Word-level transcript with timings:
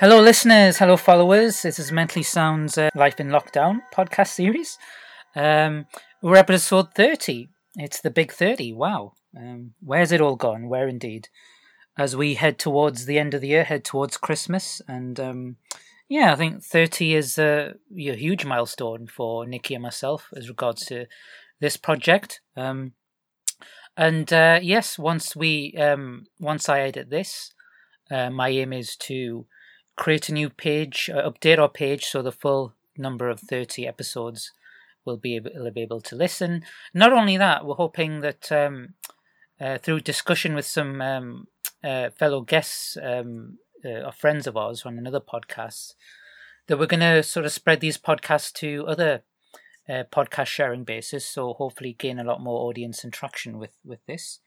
Hello, 0.00 0.20
listeners. 0.20 0.78
Hello, 0.78 0.96
followers. 0.96 1.62
This 1.62 1.80
is 1.80 1.90
Mentally 1.90 2.22
Sound's 2.22 2.78
uh, 2.78 2.88
Life 2.94 3.18
in 3.18 3.30
Lockdown 3.30 3.80
podcast 3.92 4.28
series. 4.28 4.78
Um, 5.34 5.86
we're 6.22 6.36
episode 6.36 6.94
30. 6.94 7.48
It's 7.74 8.00
the 8.00 8.08
big 8.08 8.30
30. 8.30 8.74
Wow. 8.74 9.14
Um, 9.36 9.72
where's 9.80 10.12
it 10.12 10.20
all 10.20 10.36
gone? 10.36 10.68
Where 10.68 10.86
indeed? 10.86 11.30
As 11.98 12.14
we 12.14 12.34
head 12.34 12.60
towards 12.60 13.06
the 13.06 13.18
end 13.18 13.34
of 13.34 13.40
the 13.40 13.48
year, 13.48 13.64
head 13.64 13.84
towards 13.84 14.16
Christmas. 14.16 14.80
And 14.86 15.18
um, 15.18 15.56
yeah, 16.08 16.32
I 16.32 16.36
think 16.36 16.62
30 16.62 17.16
is 17.16 17.36
a, 17.36 17.74
a, 17.90 18.14
huge 18.14 18.44
milestone 18.44 19.08
for 19.08 19.46
Nikki 19.46 19.74
and 19.74 19.82
myself 19.82 20.28
as 20.36 20.48
regards 20.48 20.84
to 20.86 21.06
this 21.58 21.76
project. 21.76 22.40
Um, 22.56 22.92
and 23.96 24.32
uh, 24.32 24.60
yes, 24.62 24.96
once 24.96 25.34
we 25.34 25.74
um, 25.76 26.26
once 26.38 26.68
I 26.68 26.82
edit 26.82 27.10
this, 27.10 27.52
uh, 28.12 28.30
my 28.30 28.48
aim 28.50 28.72
is 28.72 28.94
to 28.98 29.46
create 29.98 30.28
a 30.28 30.32
new 30.32 30.48
page, 30.48 31.10
uh, 31.12 31.28
update 31.28 31.58
our 31.58 31.68
page 31.68 32.06
so 32.06 32.22
the 32.22 32.32
full 32.32 32.72
number 32.96 33.28
of 33.28 33.40
30 33.40 33.86
episodes 33.86 34.52
will 35.04 35.16
be 35.16 35.36
able, 35.36 35.50
will 35.56 35.70
be 35.72 35.82
able 35.82 36.00
to 36.00 36.16
listen. 36.16 36.62
Not 36.94 37.12
only 37.12 37.36
that, 37.36 37.66
we're 37.66 37.74
hoping 37.74 38.20
that 38.20 38.50
um, 38.52 38.94
uh, 39.60 39.78
through 39.78 40.00
discussion 40.00 40.54
with 40.54 40.64
some 40.64 41.02
um, 41.02 41.48
uh, 41.82 42.10
fellow 42.10 42.42
guests 42.42 42.96
um, 43.02 43.58
uh, 43.84 44.06
or 44.06 44.12
friends 44.12 44.46
of 44.46 44.56
ours 44.56 44.86
on 44.86 44.98
another 44.98 45.20
podcast, 45.20 45.94
that 46.68 46.78
we're 46.78 46.86
going 46.86 47.00
to 47.00 47.22
sort 47.22 47.46
of 47.46 47.52
spread 47.52 47.80
these 47.80 47.98
podcasts 47.98 48.52
to 48.52 48.84
other 48.86 49.22
uh, 49.88 50.04
podcast 50.12 50.46
sharing 50.46 50.84
bases. 50.84 51.24
So 51.24 51.54
hopefully 51.54 51.96
gain 51.98 52.20
a 52.20 52.24
lot 52.24 52.40
more 52.40 52.68
audience 52.68 53.02
and 53.02 53.12
traction 53.12 53.58
with, 53.58 53.76
with 53.84 54.04
this. 54.06 54.38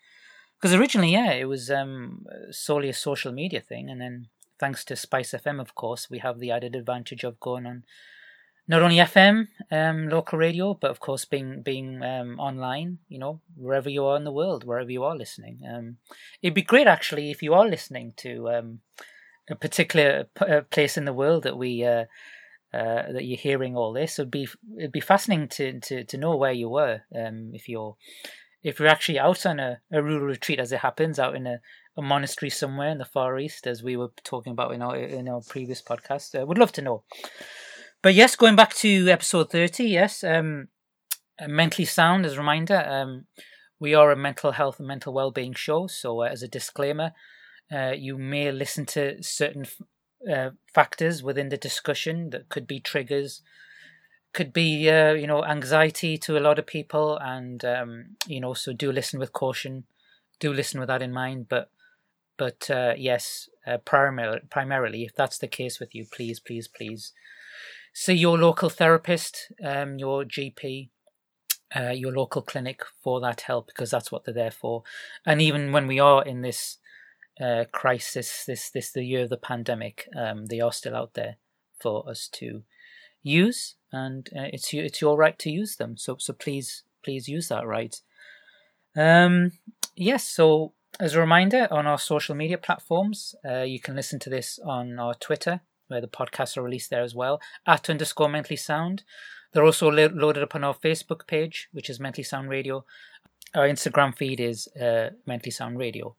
Because 0.57 0.75
originally, 0.75 1.11
yeah, 1.11 1.31
it 1.31 1.45
was 1.45 1.69
um, 1.69 2.25
solely 2.51 2.87
a 2.87 2.93
social 2.93 3.31
media 3.31 3.59
thing, 3.59 3.89
and 3.89 3.99
then 3.99 4.27
thanks 4.61 4.85
to 4.85 4.95
Spice 4.95 5.31
FM, 5.31 5.59
of 5.59 5.73
course, 5.73 6.07
we 6.09 6.19
have 6.19 6.39
the 6.39 6.51
added 6.51 6.75
advantage 6.75 7.23
of 7.23 7.39
going 7.39 7.65
on 7.65 7.83
not 8.67 8.83
only 8.83 8.97
FM, 8.97 9.47
um, 9.71 10.07
local 10.07 10.37
radio, 10.37 10.75
but 10.79 10.91
of 10.91 10.99
course 10.99 11.25
being 11.25 11.63
being 11.63 12.01
um, 12.03 12.39
online. 12.39 12.99
You 13.09 13.19
know, 13.19 13.41
wherever 13.57 13.89
you 13.89 14.05
are 14.05 14.15
in 14.15 14.23
the 14.23 14.31
world, 14.31 14.63
wherever 14.63 14.91
you 14.91 15.03
are 15.03 15.17
listening. 15.17 15.59
Um, 15.67 15.97
it'd 16.41 16.53
be 16.53 16.61
great 16.61 16.87
actually 16.87 17.31
if 17.31 17.41
you 17.41 17.53
are 17.55 17.67
listening 17.67 18.13
to 18.17 18.49
um, 18.49 18.79
a 19.49 19.55
particular 19.55 20.27
uh, 20.39 20.61
place 20.69 20.95
in 20.95 21.05
the 21.05 21.19
world 21.21 21.43
that 21.43 21.57
we. 21.57 21.83
Uh, 21.83 22.05
uh, 22.73 23.11
that 23.11 23.25
you're 23.25 23.37
hearing 23.37 23.75
all 23.75 23.91
this, 23.91 24.17
it'd 24.17 24.31
be 24.31 24.47
it'd 24.77 24.93
be 24.93 25.01
fascinating 25.01 25.49
to 25.49 25.77
to, 25.81 26.05
to 26.05 26.17
know 26.17 26.37
where 26.37 26.53
you 26.53 26.69
were. 26.69 27.01
Um, 27.13 27.51
if 27.53 27.67
you're 27.67 27.97
if 28.63 28.79
you're 28.79 28.87
actually 28.87 29.19
out 29.19 29.45
on 29.45 29.59
a, 29.59 29.81
a 29.91 30.01
rural 30.01 30.25
retreat, 30.25 30.57
as 30.57 30.71
it 30.71 30.79
happens, 30.79 31.19
out 31.19 31.35
in 31.35 31.47
a, 31.47 31.59
a 31.97 32.01
monastery 32.01 32.49
somewhere 32.49 32.89
in 32.89 32.97
the 32.97 33.05
Far 33.05 33.37
East, 33.39 33.67
as 33.67 33.83
we 33.83 33.97
were 33.97 34.11
talking 34.23 34.51
about 34.51 34.73
in 34.73 34.81
our 34.81 34.95
in 34.95 35.27
our 35.27 35.41
previous 35.41 35.81
podcast. 35.81 36.39
I 36.39 36.43
would 36.43 36.57
love 36.57 36.71
to 36.73 36.81
know. 36.81 37.03
But 38.01 38.13
yes, 38.13 38.35
going 38.35 38.55
back 38.55 38.73
to 38.75 39.09
episode 39.09 39.51
thirty, 39.51 39.85
yes, 39.85 40.23
um, 40.23 40.69
mentally 41.47 41.85
sound 41.85 42.25
as 42.25 42.33
a 42.33 42.37
reminder. 42.37 42.83
Um, 42.87 43.25
we 43.79 43.93
are 43.95 44.11
a 44.11 44.15
mental 44.15 44.51
health 44.51 44.79
and 44.79 44.87
mental 44.87 45.11
well-being 45.11 45.53
show, 45.53 45.87
so 45.87 46.21
uh, 46.21 46.27
as 46.27 46.43
a 46.43 46.47
disclaimer, 46.47 47.13
uh, 47.71 47.93
you 47.97 48.17
may 48.17 48.51
listen 48.51 48.85
to 48.85 49.21
certain 49.23 49.65
uh, 50.31 50.51
factors 50.71 51.23
within 51.23 51.49
the 51.49 51.57
discussion 51.57 52.29
that 52.29 52.47
could 52.47 52.67
be 52.67 52.79
triggers, 52.79 53.41
could 54.33 54.53
be 54.53 54.89
uh, 54.89 55.13
you 55.13 55.27
know 55.27 55.43
anxiety 55.43 56.17
to 56.19 56.37
a 56.37 56.39
lot 56.39 56.57
of 56.59 56.65
people, 56.65 57.17
and 57.17 57.65
um, 57.65 58.15
you 58.27 58.39
know 58.39 58.53
so 58.53 58.71
do 58.71 58.91
listen 58.91 59.19
with 59.19 59.33
caution, 59.33 59.83
do 60.39 60.53
listen 60.53 60.79
with 60.79 60.87
that 60.87 61.01
in 61.01 61.11
mind. 61.11 61.47
But 61.49 61.69
but 62.41 62.71
uh, 62.71 62.95
yes, 62.97 63.49
uh, 63.67 63.77
primarily, 63.77 64.39
primarily, 64.49 65.03
if 65.03 65.13
that's 65.13 65.37
the 65.37 65.47
case 65.47 65.79
with 65.79 65.93
you, 65.93 66.07
please, 66.11 66.39
please, 66.39 66.67
please 66.67 67.13
see 67.93 68.15
your 68.15 68.35
local 68.35 68.67
therapist, 68.67 69.51
um, 69.63 69.99
your 69.99 70.23
GP, 70.23 70.89
uh, 71.75 71.91
your 71.91 72.11
local 72.11 72.41
clinic 72.41 72.81
for 73.03 73.21
that 73.21 73.41
help 73.41 73.67
because 73.67 73.91
that's 73.91 74.11
what 74.11 74.25
they're 74.25 74.33
there 74.33 74.49
for. 74.49 74.81
And 75.23 75.39
even 75.39 75.71
when 75.71 75.85
we 75.85 75.99
are 75.99 76.23
in 76.23 76.41
this 76.41 76.79
uh, 77.39 77.65
crisis, 77.71 78.43
this 78.47 78.71
this 78.71 78.91
the 78.91 79.03
year 79.03 79.25
of 79.25 79.29
the 79.29 79.37
pandemic, 79.37 80.07
um, 80.17 80.47
they 80.47 80.61
are 80.61 80.73
still 80.73 80.95
out 80.95 81.13
there 81.13 81.35
for 81.79 82.09
us 82.09 82.27
to 82.39 82.63
use, 83.21 83.75
and 83.91 84.27
uh, 84.35 84.49
it's 84.51 84.73
it's 84.73 84.99
your 84.99 85.15
right 85.15 85.37
to 85.37 85.51
use 85.51 85.75
them. 85.75 85.95
So 85.95 86.15
so 86.17 86.33
please 86.33 86.85
please 87.03 87.27
use 87.27 87.49
that 87.49 87.67
right. 87.67 87.95
Um, 88.97 89.51
yes. 89.95 90.27
So 90.27 90.73
as 90.99 91.15
a 91.15 91.19
reminder, 91.19 91.67
on 91.71 91.87
our 91.87 91.97
social 91.97 92.35
media 92.35 92.57
platforms, 92.57 93.33
uh, 93.47 93.61
you 93.61 93.79
can 93.79 93.95
listen 93.95 94.19
to 94.19 94.29
this 94.29 94.59
on 94.59 94.99
our 94.99 95.13
Twitter, 95.13 95.61
where 95.87 96.01
the 96.01 96.07
podcasts 96.07 96.57
are 96.57 96.63
released 96.63 96.89
there 96.89 97.03
as 97.03 97.15
well, 97.15 97.41
at 97.65 97.89
underscore 97.89 98.29
mentally 98.29 98.57
sound. 98.57 99.03
They're 99.53 99.65
also 99.65 99.89
lo- 99.89 100.11
loaded 100.13 100.43
up 100.43 100.55
on 100.55 100.63
our 100.63 100.73
Facebook 100.73 101.27
page, 101.27 101.69
which 101.71 101.89
is 101.89 101.99
Mentally 101.99 102.23
Sound 102.23 102.49
Radio. 102.49 102.85
Our 103.53 103.67
Instagram 103.67 104.15
feed 104.15 104.39
is 104.39 104.67
uh, 104.79 105.09
Mentally 105.25 105.51
Sound 105.51 105.77
Radio. 105.77 106.15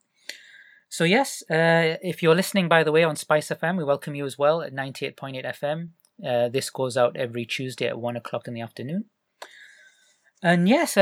So, 0.88 1.04
yes, 1.04 1.42
uh, 1.50 1.96
if 2.02 2.22
you're 2.22 2.34
listening, 2.34 2.68
by 2.68 2.84
the 2.84 2.92
way, 2.92 3.04
on 3.04 3.16
Spice 3.16 3.48
FM, 3.48 3.78
we 3.78 3.84
welcome 3.84 4.14
you 4.14 4.26
as 4.26 4.36
well 4.36 4.60
at 4.60 4.74
98.8 4.74 5.46
FM. 5.46 5.88
Uh, 6.24 6.48
this 6.50 6.68
goes 6.68 6.96
out 6.96 7.16
every 7.16 7.46
Tuesday 7.46 7.86
at 7.86 7.98
1 7.98 8.16
o'clock 8.16 8.46
in 8.46 8.52
the 8.52 8.60
afternoon. 8.60 9.06
And 10.42 10.68
yes, 10.68 10.96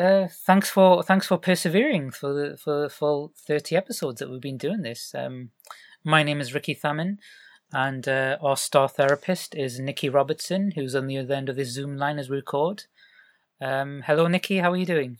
uh, 0.00 0.28
thanks 0.28 0.70
for 0.70 1.02
thanks 1.02 1.26
for 1.26 1.36
persevering 1.36 2.10
for 2.10 2.32
the 2.32 2.56
for 2.56 2.82
the 2.82 2.88
full 2.88 3.32
thirty 3.36 3.76
episodes 3.76 4.18
that 4.18 4.30
we've 4.30 4.40
been 4.40 4.56
doing 4.56 4.82
this. 4.82 5.14
Um, 5.14 5.50
my 6.02 6.22
name 6.22 6.40
is 6.40 6.54
Ricky 6.54 6.74
Thaman, 6.74 7.18
and 7.72 8.08
uh, 8.08 8.38
our 8.40 8.56
star 8.56 8.88
therapist 8.88 9.54
is 9.54 9.78
Nikki 9.78 10.08
Robertson, 10.08 10.72
who's 10.74 10.94
on 10.94 11.06
the 11.06 11.18
other 11.18 11.34
end 11.34 11.48
of 11.48 11.56
this 11.56 11.68
Zoom 11.68 11.96
line 11.96 12.18
as 12.18 12.30
we 12.30 12.36
record. 12.36 12.84
Um, 13.60 14.02
hello, 14.06 14.26
Nikki. 14.26 14.58
How 14.58 14.72
are 14.72 14.76
you 14.76 14.86
doing? 14.86 15.18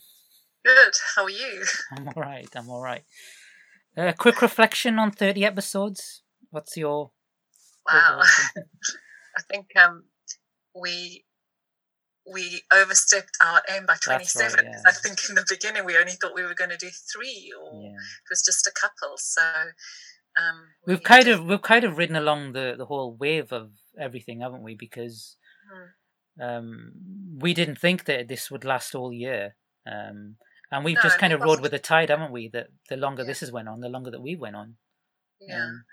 Good. 0.64 0.94
How 1.14 1.24
are 1.24 1.30
you? 1.30 1.64
I'm 1.96 2.08
all 2.08 2.22
right. 2.22 2.48
I'm 2.56 2.70
all 2.70 2.80
right. 2.80 3.04
A 3.96 4.08
uh, 4.08 4.12
quick 4.12 4.40
reflection 4.40 4.98
on 4.98 5.10
thirty 5.10 5.44
episodes. 5.44 6.22
What's 6.50 6.76
your 6.76 7.10
wow? 7.86 8.20
I 9.36 9.42
think 9.50 9.66
um, 9.76 10.04
we 10.74 11.24
we 12.26 12.62
overstepped 12.72 13.36
our 13.42 13.62
aim 13.70 13.86
by 13.86 13.96
27 14.02 14.56
right, 14.56 14.64
yeah. 14.64 14.82
i 14.86 14.92
think 14.92 15.18
in 15.28 15.34
the 15.34 15.44
beginning 15.48 15.84
we 15.84 15.96
only 15.96 16.12
thought 16.12 16.34
we 16.34 16.42
were 16.42 16.54
going 16.54 16.70
to 16.70 16.76
do 16.76 16.88
three 17.12 17.52
or 17.60 17.82
yeah. 17.82 17.90
it 17.90 18.30
was 18.30 18.42
just 18.42 18.66
a 18.66 18.72
couple 18.72 19.16
so 19.16 19.42
um, 20.38 20.60
we 20.86 20.92
have 20.94 21.02
kind 21.02 21.28
of 21.28 21.44
we've 21.44 21.62
kind 21.62 21.84
of 21.84 21.98
ridden 21.98 22.16
along 22.16 22.52
the 22.52 22.74
the 22.76 22.86
whole 22.86 23.16
wave 23.18 23.52
of 23.52 23.70
everything 23.98 24.40
haven't 24.40 24.62
we 24.62 24.74
because 24.74 25.36
hmm. 25.72 26.42
um, 26.42 26.92
we 27.38 27.52
didn't 27.52 27.78
think 27.78 28.04
that 28.04 28.28
this 28.28 28.50
would 28.50 28.64
last 28.64 28.94
all 28.94 29.12
year 29.12 29.56
um, 29.86 30.36
and 30.70 30.84
we've 30.84 30.96
no, 30.96 31.02
just 31.02 31.18
kind 31.18 31.32
of 31.32 31.40
rode 31.40 31.60
with 31.60 31.72
the 31.72 31.78
tide 31.78 32.10
haven't 32.10 32.32
we 32.32 32.48
that 32.48 32.68
the 32.88 32.96
longer 32.96 33.22
yeah. 33.22 33.28
this 33.28 33.40
has 33.40 33.50
went 33.50 33.68
on 33.68 33.80
the 33.80 33.88
longer 33.88 34.10
that 34.10 34.22
we 34.22 34.36
went 34.36 34.56
on 34.56 34.76
yeah 35.40 35.64
um, 35.64 35.84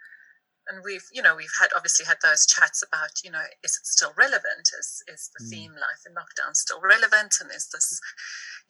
and 0.70 0.84
we've 0.84 1.06
you 1.12 1.22
know 1.22 1.36
we've 1.36 1.58
had 1.60 1.70
obviously 1.76 2.06
had 2.06 2.18
those 2.24 2.46
chats 2.46 2.84
about 2.84 3.24
you 3.24 3.32
know 3.32 3.44
is 3.64 3.80
it 3.80 3.86
still 3.86 4.14
relevant 4.18 4.70
is 4.80 5.04
is 5.08 5.30
the 5.38 5.46
mm. 5.46 5.50
theme 5.50 5.74
life 5.74 6.04
in 6.06 6.14
lockdown 6.14 6.56
still 6.56 6.82
relevant 6.82 7.36
and 7.42 7.52
is 7.52 7.70
this 7.72 8.00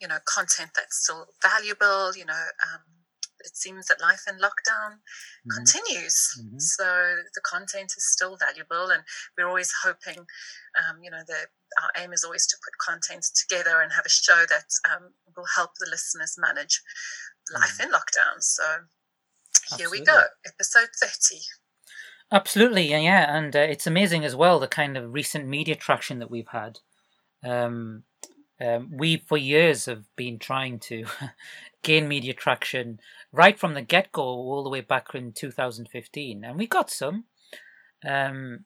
you 0.00 0.08
know 0.08 0.18
content 0.26 0.70
that's 0.74 1.02
still 1.04 1.26
valuable 1.42 2.16
you 2.16 2.24
know 2.24 2.44
um, 2.66 2.82
it 3.40 3.56
seems 3.56 3.86
that 3.86 4.00
life 4.00 4.24
in 4.28 4.36
lockdown 4.36 4.98
mm-hmm. 4.98 5.56
continues 5.56 6.38
mm-hmm. 6.40 6.58
so 6.58 6.84
the 7.34 7.40
content 7.42 7.92
is 7.96 8.04
still 8.10 8.36
valuable 8.36 8.90
and 8.90 9.02
we're 9.36 9.48
always 9.48 9.72
hoping 9.84 10.18
um, 10.78 11.02
you 11.02 11.10
know 11.10 11.22
that 11.26 11.46
our 11.82 12.02
aim 12.02 12.12
is 12.12 12.24
always 12.24 12.46
to 12.46 12.56
put 12.64 12.74
content 12.78 13.24
together 13.34 13.80
and 13.82 13.92
have 13.92 14.06
a 14.06 14.10
show 14.10 14.44
that 14.48 14.66
um, 14.90 15.10
will 15.36 15.46
help 15.54 15.70
the 15.78 15.88
listeners 15.90 16.36
manage 16.38 16.80
life 17.52 17.78
mm. 17.78 17.84
in 17.84 17.90
lockdown 17.90 18.40
so 18.40 18.64
here 19.76 19.90
we 19.90 20.00
go 20.00 20.22
episode 20.46 20.88
30 21.00 21.36
Absolutely, 22.30 22.88
yeah, 22.88 23.34
and 23.34 23.56
uh, 23.56 23.60
it's 23.60 23.86
amazing 23.86 24.24
as 24.24 24.36
well 24.36 24.58
the 24.58 24.68
kind 24.68 24.96
of 24.96 25.12
recent 25.14 25.46
media 25.46 25.74
traction 25.74 26.18
that 26.18 26.30
we've 26.30 26.48
had. 26.48 26.78
Um, 27.44 28.04
um, 28.60 28.90
we 28.92 29.18
for 29.18 29.38
years 29.38 29.86
have 29.86 30.04
been 30.16 30.38
trying 30.38 30.78
to 30.80 31.06
gain 31.82 32.08
media 32.08 32.34
traction 32.34 33.00
right 33.32 33.58
from 33.58 33.74
the 33.74 33.82
get 33.82 34.12
go, 34.12 34.22
all 34.22 34.62
the 34.64 34.70
way 34.70 34.82
back 34.82 35.08
in 35.14 35.32
2015, 35.32 36.44
and 36.44 36.58
we 36.58 36.66
got 36.66 36.90
some. 36.90 37.24
Um, 38.06 38.64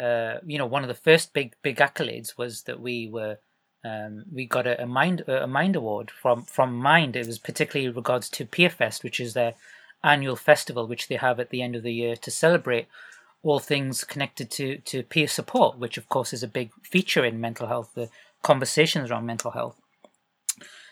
uh, 0.00 0.36
you 0.46 0.58
know, 0.58 0.66
one 0.66 0.82
of 0.82 0.88
the 0.88 0.94
first 0.94 1.32
big 1.34 1.54
big 1.62 1.76
accolades 1.78 2.38
was 2.38 2.62
that 2.64 2.80
we 2.80 3.08
were 3.08 3.38
um, 3.84 4.24
we 4.32 4.46
got 4.46 4.66
a, 4.66 4.82
a 4.82 4.86
mind 4.86 5.22
a 5.28 5.46
mind 5.46 5.76
award 5.76 6.10
from 6.10 6.42
from 6.42 6.74
Mind. 6.76 7.16
It 7.16 7.26
was 7.26 7.38
particularly 7.38 7.90
regards 7.90 8.28
to 8.30 8.46
PeerFest, 8.46 9.04
which 9.04 9.20
is 9.20 9.34
their 9.34 9.54
annual 10.02 10.36
festival 10.36 10.86
which 10.86 11.08
they 11.08 11.16
have 11.16 11.38
at 11.38 11.50
the 11.50 11.62
end 11.62 11.76
of 11.76 11.82
the 11.82 11.92
year 11.92 12.16
to 12.16 12.30
celebrate 12.30 12.88
all 13.42 13.58
things 13.58 14.04
connected 14.04 14.50
to, 14.50 14.78
to 14.78 15.02
peer 15.02 15.26
support, 15.26 15.78
which 15.78 15.96
of 15.96 16.08
course 16.08 16.32
is 16.32 16.42
a 16.42 16.48
big 16.48 16.70
feature 16.82 17.24
in 17.24 17.40
mental 17.40 17.68
health, 17.68 17.90
the 17.94 18.10
conversations 18.42 19.10
around 19.10 19.26
mental 19.26 19.52
health. 19.52 19.76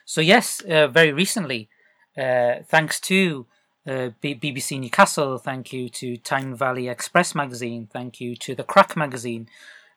So 0.04 0.20
yes, 0.20 0.60
uh, 0.62 0.88
very 0.88 1.12
recently, 1.12 1.68
uh, 2.16 2.62
thanks 2.66 2.98
to 3.00 3.46
uh, 3.86 4.10
BBC 4.22 4.80
Newcastle. 4.80 5.38
Thank 5.38 5.72
you 5.72 5.88
to 5.90 6.16
Tyne 6.16 6.54
Valley 6.54 6.88
Express 6.88 7.34
magazine. 7.34 7.88
Thank 7.92 8.20
you 8.20 8.34
to 8.36 8.54
the 8.54 8.64
Crack 8.64 8.96
magazine. 8.96 9.48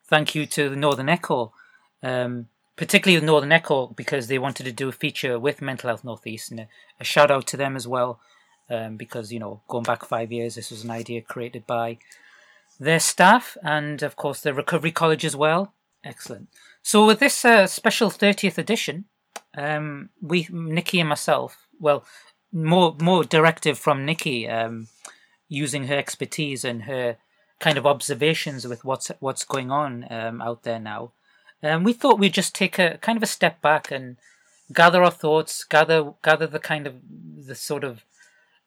Thank 0.06 0.36
you 0.36 0.46
to 0.48 0.70
the 0.70 0.76
Northern 0.76 1.08
Echo, 1.08 1.54
um, 2.04 2.48
particularly 2.76 3.20
the 3.20 3.26
Northern 3.26 3.52
Echo 3.54 3.88
because 3.88 4.28
they 4.28 4.38
wanted 4.38 4.66
to 4.66 4.74
do 4.74 4.90
a 4.90 4.94
feature 4.94 5.40
with 5.40 5.62
Mental 5.62 5.88
Health 5.88 6.04
Northeast, 6.04 6.52
and 6.52 6.60
a, 6.62 6.68
a 7.00 7.04
shout 7.06 7.32
out 7.32 7.48
to 7.48 7.58
them 7.58 7.78
as 7.78 7.88
well. 7.88 8.20
Um, 8.72 8.96
because 8.96 9.34
you 9.34 9.40
know, 9.40 9.62
going 9.68 9.84
back 9.84 10.06
five 10.06 10.32
years, 10.32 10.56
this 10.56 10.72
was 10.72 10.86
an 10.86 10.92
idea 10.92 11.22
created 11.22 11.68
by 11.68 11.98
their 12.80 13.00
staff 13.00 13.58
and, 13.64 14.02
of 14.02 14.16
course, 14.16 14.42
the 14.42 14.54
Recovery 14.54 14.92
College 14.92 15.24
as 15.24 15.36
well. 15.36 15.74
Excellent. 16.04 16.50
So, 16.82 17.06
with 17.06 17.20
this 17.20 17.46
uh, 17.46 17.68
special 17.68 18.10
30th 18.10 18.58
edition, 18.58 19.06
um, 19.56 20.10
we, 20.20 20.48
Nikki 20.50 21.00
and 21.00 21.10
myself, 21.10 21.68
well, 21.80 22.04
more 22.52 22.96
more 23.00 23.24
directive 23.24 23.78
from 23.78 24.06
Nikki, 24.06 24.50
um, 24.50 24.88
using 25.48 25.88
her 25.88 25.98
expertise 25.98 26.66
and 26.66 26.84
her 26.84 27.18
kind 27.60 27.78
of 27.78 27.86
observations 27.86 28.68
with 28.68 28.84
what's 28.84 29.12
what's 29.20 29.46
going 29.46 29.70
on 29.70 30.08
um, 30.10 30.42
out 30.42 30.64
there 30.64 30.80
now. 30.80 31.12
Um, 31.62 31.84
we 31.84 31.94
thought 31.94 32.20
we'd 32.20 32.34
just 32.34 32.56
take 32.56 32.80
a 32.80 32.98
kind 32.98 33.18
of 33.18 33.24
a 33.24 33.28
step 33.28 33.62
back 33.62 33.92
and 33.92 34.18
gather 34.74 35.04
our 35.04 35.12
thoughts, 35.12 35.64
gather 35.64 36.14
gather 36.24 36.48
the 36.48 36.60
kind 36.60 36.88
of 36.88 36.96
the 37.46 37.56
sort 37.56 37.84
of 37.84 38.06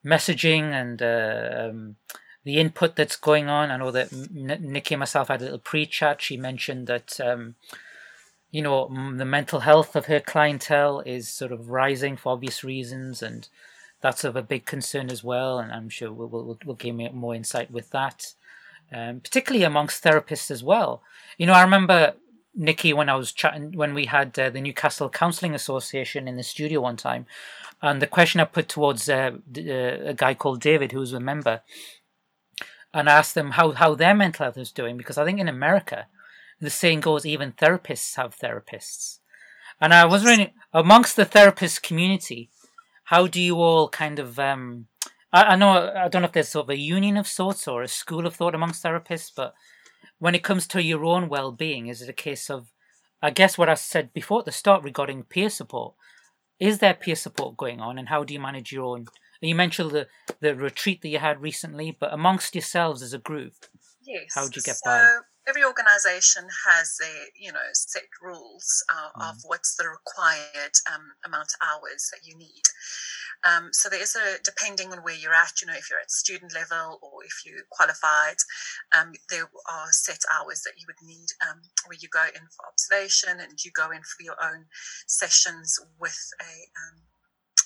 messaging 0.04 0.72
and 0.72 1.02
uh, 1.02 1.68
um, 1.68 1.96
the 2.44 2.58
input 2.58 2.96
that's 2.96 3.16
going 3.16 3.48
on. 3.48 3.70
I 3.70 3.76
know 3.76 3.90
that 3.90 4.12
N- 4.12 4.58
Nikki 4.60 4.94
and 4.94 5.00
myself 5.00 5.28
had 5.28 5.40
a 5.40 5.44
little 5.44 5.58
pre-chat. 5.58 6.20
She 6.20 6.36
mentioned 6.36 6.86
that 6.86 7.18
um, 7.20 7.54
you 8.50 8.62
know 8.62 8.88
the 9.16 9.24
mental 9.24 9.60
health 9.60 9.96
of 9.96 10.06
her 10.06 10.20
clientele 10.20 11.00
is 11.00 11.28
sort 11.28 11.52
of 11.52 11.70
rising 11.70 12.16
for 12.16 12.32
obvious 12.32 12.62
reasons, 12.62 13.22
and 13.22 13.48
that's 14.00 14.24
of 14.24 14.36
a 14.36 14.42
big 14.42 14.66
concern 14.66 15.10
as 15.10 15.24
well. 15.24 15.58
And 15.58 15.72
I'm 15.72 15.88
sure 15.88 16.12
we'll 16.12 16.28
we'll, 16.28 16.58
we'll 16.64 16.76
give 16.76 16.94
more 17.14 17.34
insight 17.34 17.70
with 17.70 17.90
that, 17.90 18.34
um, 18.92 19.20
particularly 19.20 19.64
amongst 19.64 20.04
therapists 20.04 20.50
as 20.50 20.62
well. 20.62 21.02
You 21.38 21.46
know, 21.46 21.54
I 21.54 21.62
remember 21.62 22.14
Nikki 22.54 22.92
when 22.92 23.08
I 23.08 23.16
was 23.16 23.32
chatting 23.32 23.72
when 23.72 23.94
we 23.94 24.06
had 24.06 24.38
uh, 24.38 24.50
the 24.50 24.60
Newcastle 24.60 25.10
Counselling 25.10 25.54
Association 25.54 26.28
in 26.28 26.36
the 26.36 26.42
studio 26.42 26.80
one 26.80 26.96
time, 26.96 27.26
and 27.82 28.00
the 28.00 28.06
question 28.06 28.40
I 28.40 28.44
put 28.44 28.68
towards 28.68 29.08
uh, 29.08 29.32
uh, 29.56 29.60
a 29.60 30.14
guy 30.14 30.34
called 30.34 30.60
David, 30.60 30.92
who 30.92 31.00
was 31.00 31.12
a 31.12 31.20
member, 31.20 31.62
and 32.92 33.08
asked 33.08 33.34
them 33.34 33.52
how, 33.52 33.72
how 33.72 33.94
their 33.94 34.14
mental 34.14 34.44
health 34.44 34.56
is 34.56 34.70
doing 34.70 34.96
because 34.96 35.18
I 35.18 35.24
think 35.24 35.40
in 35.40 35.48
America 35.48 36.06
the 36.60 36.70
saying 36.70 37.00
goes 37.00 37.26
even 37.26 37.52
therapists 37.52 38.16
have 38.16 38.38
therapists. 38.38 39.18
And 39.80 39.92
I 39.92 40.04
was 40.04 40.24
wondering 40.24 40.52
amongst 40.72 41.16
the 41.16 41.24
therapist 41.24 41.82
community, 41.82 42.50
how 43.04 43.26
do 43.26 43.40
you 43.40 43.56
all 43.56 43.88
kind 43.88 44.18
of 44.18 44.38
um 44.38 44.86
I, 45.32 45.42
I 45.42 45.56
know 45.56 45.92
I 45.94 46.08
don't 46.08 46.22
know 46.22 46.26
if 46.26 46.32
there's 46.32 46.48
sort 46.48 46.66
of 46.66 46.70
a 46.70 46.78
union 46.78 47.16
of 47.16 47.26
sorts 47.26 47.66
or 47.66 47.82
a 47.82 47.88
school 47.88 48.26
of 48.26 48.36
thought 48.36 48.54
amongst 48.54 48.82
therapists, 48.84 49.32
but 49.34 49.54
when 50.18 50.34
it 50.34 50.42
comes 50.42 50.66
to 50.68 50.82
your 50.82 51.04
own 51.04 51.28
well 51.28 51.52
being, 51.52 51.86
is 51.86 52.02
it 52.02 52.08
a 52.08 52.14
case 52.14 52.50
of 52.50 52.72
I 53.22 53.30
guess 53.30 53.56
what 53.56 53.68
I 53.68 53.74
said 53.74 54.12
before 54.12 54.40
at 54.40 54.44
the 54.44 54.52
start 54.52 54.84
regarding 54.84 55.22
peer 55.22 55.48
support. 55.48 55.94
Is 56.60 56.78
there 56.78 56.94
peer 56.94 57.16
support 57.16 57.56
going 57.56 57.80
on 57.80 57.98
and 57.98 58.08
how 58.08 58.22
do 58.22 58.34
you 58.34 58.40
manage 58.40 58.70
your 58.70 58.84
own 58.84 59.06
you 59.48 59.54
mentioned 59.54 59.90
the, 59.90 60.06
the 60.40 60.54
retreat 60.54 61.02
that 61.02 61.08
you 61.08 61.18
had 61.18 61.42
recently, 61.42 61.96
but 61.98 62.12
amongst 62.12 62.54
yourselves 62.54 63.02
as 63.02 63.12
a 63.12 63.18
group, 63.18 63.52
yes. 64.02 64.32
how 64.34 64.44
do 64.48 64.52
you 64.56 64.62
get 64.62 64.76
so, 64.76 64.86
by? 64.86 65.06
Every 65.46 65.64
organisation 65.64 66.48
has 66.66 66.98
a 67.02 67.30
you 67.38 67.52
know 67.52 67.68
set 67.72 68.08
rules 68.22 68.84
uh, 68.88 69.10
mm. 69.18 69.30
of 69.30 69.36
what's 69.44 69.76
the 69.76 69.88
required 69.88 70.74
um, 70.92 71.12
amount 71.24 71.52
of 71.54 71.68
hours 71.68 72.10
that 72.12 72.26
you 72.26 72.36
need. 72.36 72.62
Um, 73.44 73.68
so 73.72 73.88
there 73.88 74.00
is 74.00 74.16
a 74.16 74.42
depending 74.42 74.92
on 74.92 74.98
where 74.98 75.14
you're 75.14 75.34
at, 75.34 75.60
you 75.60 75.66
know, 75.66 75.74
if 75.76 75.90
you're 75.90 76.00
at 76.00 76.10
student 76.10 76.54
level 76.54 76.98
or 77.02 77.24
if 77.24 77.44
you 77.44 77.62
qualified, 77.70 78.36
um, 78.96 79.12
there 79.28 79.50
are 79.68 79.92
set 79.92 80.20
hours 80.32 80.62
that 80.64 80.74
you 80.78 80.86
would 80.86 81.06
need 81.06 81.28
um, 81.44 81.60
where 81.86 81.98
you 82.00 82.08
go 82.08 82.24
in 82.24 82.46
for 82.48 82.64
observation 82.66 83.40
and 83.40 83.62
you 83.62 83.70
go 83.74 83.90
in 83.90 84.00
for 84.02 84.22
your 84.22 84.36
own 84.42 84.64
sessions 85.06 85.78
with 86.00 86.18
a 86.40 86.52
um, 86.80 87.02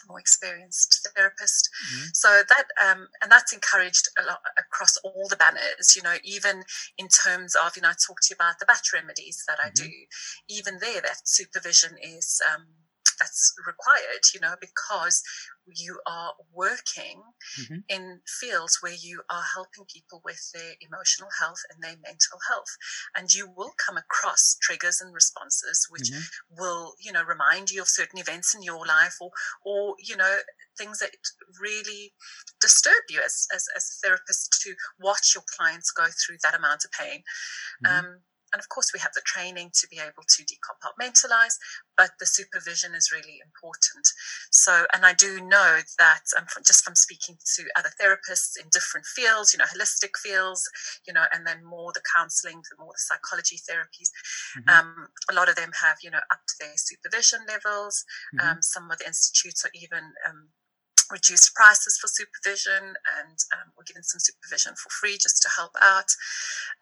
more 0.06 0.21
experienced 0.21 1.09
therapist. 1.17 1.71
Mm-hmm. 1.93 2.05
So 2.15 2.43
that 2.49 2.67
um, 2.83 3.09
and 3.23 3.31
that's 3.31 3.53
encouraged 3.53 4.09
a 4.19 4.25
lot 4.25 4.41
across 4.59 4.97
all 4.99 5.27
the 5.29 5.37
banners. 5.37 5.95
You 5.97 6.03
know, 6.03 6.17
even 6.25 6.62
in 6.97 7.09
terms 7.09 7.55
of 7.55 7.77
you 7.77 7.83
know, 7.83 7.91
I 7.91 7.95
talked 8.06 8.25
to 8.25 8.33
you 8.33 8.37
about 8.37 8.59
the 8.59 8.67
Bach 8.67 8.83
remedies 8.93 9.45
that 9.49 9.59
I 9.59 9.69
mm-hmm. 9.69 9.87
do. 9.87 9.91
Even 10.49 10.79
there, 10.81 11.00
that 11.00 11.27
supervision 11.27 11.97
is 12.03 12.41
um, 12.55 12.67
that's 13.19 13.55
required, 13.67 14.25
you 14.35 14.41
know, 14.41 14.55
because 14.61 15.23
you 15.76 16.00
are 16.06 16.32
working 16.53 17.23
mm-hmm. 17.61 17.81
in 17.88 18.20
fields 18.26 18.79
where 18.81 18.94
you 18.99 19.23
are 19.31 19.43
helping 19.55 19.85
people 19.93 20.23
with 20.25 20.50
their 20.55 20.73
emotional 20.81 21.29
health 21.41 21.61
and 21.70 21.82
their 21.82 21.97
mental 22.05 22.38
health. 22.49 22.76
And 23.17 23.32
you 23.32 23.49
will 23.55 23.73
come 23.85 23.97
across 23.97 24.56
triggers 24.62 25.00
and 25.00 25.15
responses 25.15 25.87
which 25.91 26.11
mm-hmm. 26.11 26.56
will, 26.59 26.94
you 27.00 27.12
know, 27.12 27.23
remind 27.23 27.70
you 27.70 27.82
of 27.82 27.88
certain 27.88 28.19
events 28.19 28.55
in 28.55 28.62
your 28.62 28.87
life 28.87 29.17
or, 29.21 29.31
or, 29.64 29.94
you 29.99 30.17
know, 30.17 30.38
things 30.76 31.00
that 31.00 31.11
really 31.61 32.12
disturb 32.61 33.03
you 33.11 33.21
as, 33.25 33.47
as, 33.55 33.67
as 33.76 33.91
a 33.91 34.06
therapist 34.06 34.61
to 34.62 34.75
watch 35.00 35.32
your 35.35 35.44
clients 35.56 35.91
go 35.91 36.06
through 36.06 36.37
that 36.43 36.55
amount 36.55 36.85
of 36.85 36.93
pain. 36.93 37.23
Mm-hmm. 37.85 38.06
Um, 38.06 38.19
and 38.53 38.61
of 38.61 38.69
course, 38.69 38.91
we 38.93 39.00
have 39.00 39.12
the 39.15 39.23
training 39.25 39.71
to 39.75 39.89
be 39.89 39.99
able 39.99 40.25
to 40.27 40.45
decompartmentalize, 40.45 41.56
but 41.97 42.11
the 42.19 42.27
supervision 42.27 42.95
is 42.95 43.12
really 43.12 43.41
important. 43.45 44.06
So, 44.50 44.87
and 44.95 45.05
I 45.05 45.15
do 45.15 45.41
know 45.41 45.81
that 45.99 46.23
um, 46.37 46.47
from, 46.47 46.62
just 46.67 46.85
from 46.85 46.95
speaking 46.95 47.37
to 47.56 47.62
other 47.77 47.91
therapists 48.00 48.56
in 48.61 48.69
different 48.71 49.06
fields, 49.06 49.53
you 49.53 49.59
know, 49.59 49.67
holistic 49.67 50.17
fields, 50.23 50.62
you 51.06 51.12
know, 51.12 51.25
and 51.33 51.47
then 51.47 51.65
more 51.65 51.93
the 51.93 52.03
counseling, 52.15 52.62
the 52.71 52.77
more 52.79 52.93
the 52.93 53.05
psychology 53.05 53.56
therapies, 53.56 54.11
mm-hmm. 54.56 54.69
um, 54.69 55.09
a 55.31 55.35
lot 55.35 55.49
of 55.49 55.56
them 55.56 55.71
have, 55.83 55.99
you 56.03 56.11
know, 56.11 56.25
up 56.31 56.41
to 56.47 56.55
their 56.61 56.77
supervision 56.77 57.41
levels. 57.47 58.05
Mm-hmm. 58.35 58.49
Um, 58.49 58.59
some 58.62 58.91
of 58.91 58.99
the 58.99 59.06
institutes 59.06 59.65
are 59.65 59.73
even 59.75 60.12
um, 60.29 60.49
reduced 61.11 61.55
prices 61.55 61.99
for 62.01 62.09
supervision 62.09 62.95
and 63.21 63.39
um, 63.55 63.73
we're 63.77 63.87
giving 63.87 64.03
some 64.03 64.21
supervision 64.21 64.75
for 64.75 64.91
free 64.91 65.17
just 65.21 65.43
to 65.43 65.49
help 65.57 65.73
out 65.83 66.11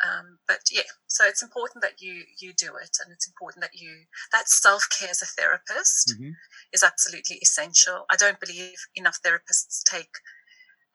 um, 0.05 0.39
but 0.47 0.61
yeah 0.71 0.89
so 1.07 1.25
it's 1.25 1.43
important 1.43 1.83
that 1.83 2.01
you 2.01 2.23
you 2.41 2.53
do 2.53 2.75
it 2.77 2.97
and 3.03 3.13
it's 3.13 3.29
important 3.29 3.63
that 3.63 3.75
you 3.75 4.07
that 4.33 4.49
self-care 4.49 5.11
as 5.11 5.23
a 5.23 5.27
therapist 5.27 6.15
mm-hmm. 6.15 6.31
is 6.73 6.83
absolutely 6.83 7.37
essential 7.43 8.05
i 8.11 8.17
don't 8.17 8.41
believe 8.41 8.79
enough 8.95 9.19
therapists 9.25 9.83
take 9.85 10.11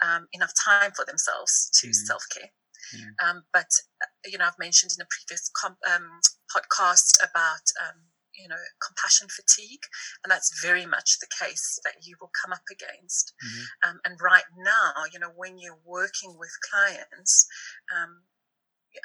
um, 0.03 0.27
enough 0.33 0.53
time 0.57 0.91
for 0.91 1.05
themselves 1.05 1.69
to 1.79 1.87
mm-hmm. 1.87 2.05
self-care 2.05 2.51
mm-hmm. 2.95 3.37
but 3.53 3.71
uh, 4.01 4.11
you 4.25 4.37
know 4.37 4.45
i've 4.45 4.59
mentioned 4.59 4.91
in 4.97 5.01
a 5.01 5.07
previous 5.09 5.49
comp, 5.55 5.77
um, 5.87 6.19
podcast 6.51 7.17
about 7.23 7.63
um, 7.79 8.10
you 8.35 8.47
know 8.47 8.59
compassion 8.79 9.27
fatigue 9.27 9.83
and 10.23 10.31
that's 10.31 10.61
very 10.61 10.85
much 10.85 11.19
the 11.19 11.29
case 11.29 11.79
that 11.83 12.05
you 12.05 12.15
will 12.19 12.31
come 12.31 12.53
up 12.53 12.65
against 12.71 13.33
mm-hmm. 13.43 13.89
um, 13.89 13.99
and 14.05 14.19
right 14.21 14.49
now 14.57 15.03
you 15.11 15.19
know 15.19 15.31
when 15.35 15.57
you're 15.57 15.81
working 15.85 16.35
with 16.37 16.51
clients 16.69 17.47
um, 17.91 18.23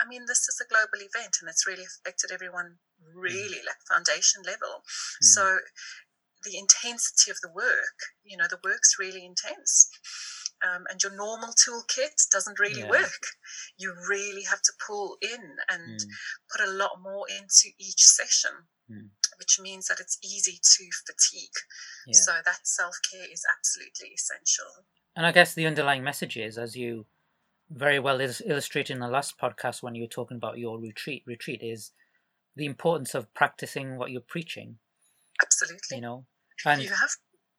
i 0.00 0.08
mean 0.08 0.24
this 0.26 0.48
is 0.48 0.60
a 0.60 0.68
global 0.68 1.02
event 1.02 1.38
and 1.40 1.48
it's 1.48 1.66
really 1.66 1.84
affected 1.84 2.30
everyone 2.32 2.76
really 3.14 3.60
mm-hmm. 3.60 3.70
like 3.70 3.90
foundation 3.90 4.42
level 4.44 4.82
mm-hmm. 4.82 5.26
so 5.26 5.58
the 6.44 6.58
intensity 6.58 7.30
of 7.30 7.38
the 7.42 7.50
work 7.52 8.14
you 8.24 8.36
know 8.36 8.46
the 8.48 8.62
work's 8.62 8.98
really 8.98 9.24
intense 9.24 9.90
um, 10.64 10.84
and 10.88 11.02
your 11.02 11.14
normal 11.14 11.50
toolkit 11.50 12.30
doesn't 12.32 12.58
really 12.58 12.80
yeah. 12.80 12.88
work. 12.88 13.26
You 13.76 13.94
really 14.08 14.44
have 14.44 14.62
to 14.62 14.72
pull 14.86 15.16
in 15.20 15.56
and 15.68 16.00
mm. 16.00 16.06
put 16.50 16.66
a 16.66 16.70
lot 16.70 17.02
more 17.02 17.26
into 17.28 17.74
each 17.78 18.02
session. 18.02 18.50
Mm 18.90 19.10
which 19.38 19.60
means 19.60 19.86
that 19.86 20.00
it's 20.00 20.18
easy 20.22 20.58
to 20.62 20.84
fatigue. 21.06 21.54
Yeah. 22.06 22.14
So 22.14 22.32
that 22.44 22.66
self 22.66 22.96
care 23.10 23.26
is 23.30 23.42
absolutely 23.56 24.14
essential. 24.14 24.86
And 25.14 25.26
I 25.26 25.32
guess 25.32 25.54
the 25.54 25.66
underlying 25.66 26.02
message 26.02 26.36
is, 26.36 26.58
as 26.58 26.76
you 26.76 27.06
very 27.70 27.98
well 27.98 28.20
illustrated 28.20 28.94
in 28.94 29.00
the 29.00 29.08
last 29.08 29.38
podcast 29.38 29.82
when 29.82 29.94
you 29.94 30.02
were 30.02 30.08
talking 30.08 30.36
about 30.36 30.58
your 30.58 30.78
retreat, 30.78 31.24
retreat 31.26 31.60
is 31.62 31.92
the 32.54 32.66
importance 32.66 33.14
of 33.14 33.32
practicing 33.34 33.96
what 33.96 34.10
you're 34.10 34.20
preaching. 34.20 34.78
Absolutely. 35.42 35.96
You 35.96 36.00
know, 36.00 36.26
and 36.64 36.82
you 36.82 36.90
have 36.90 37.10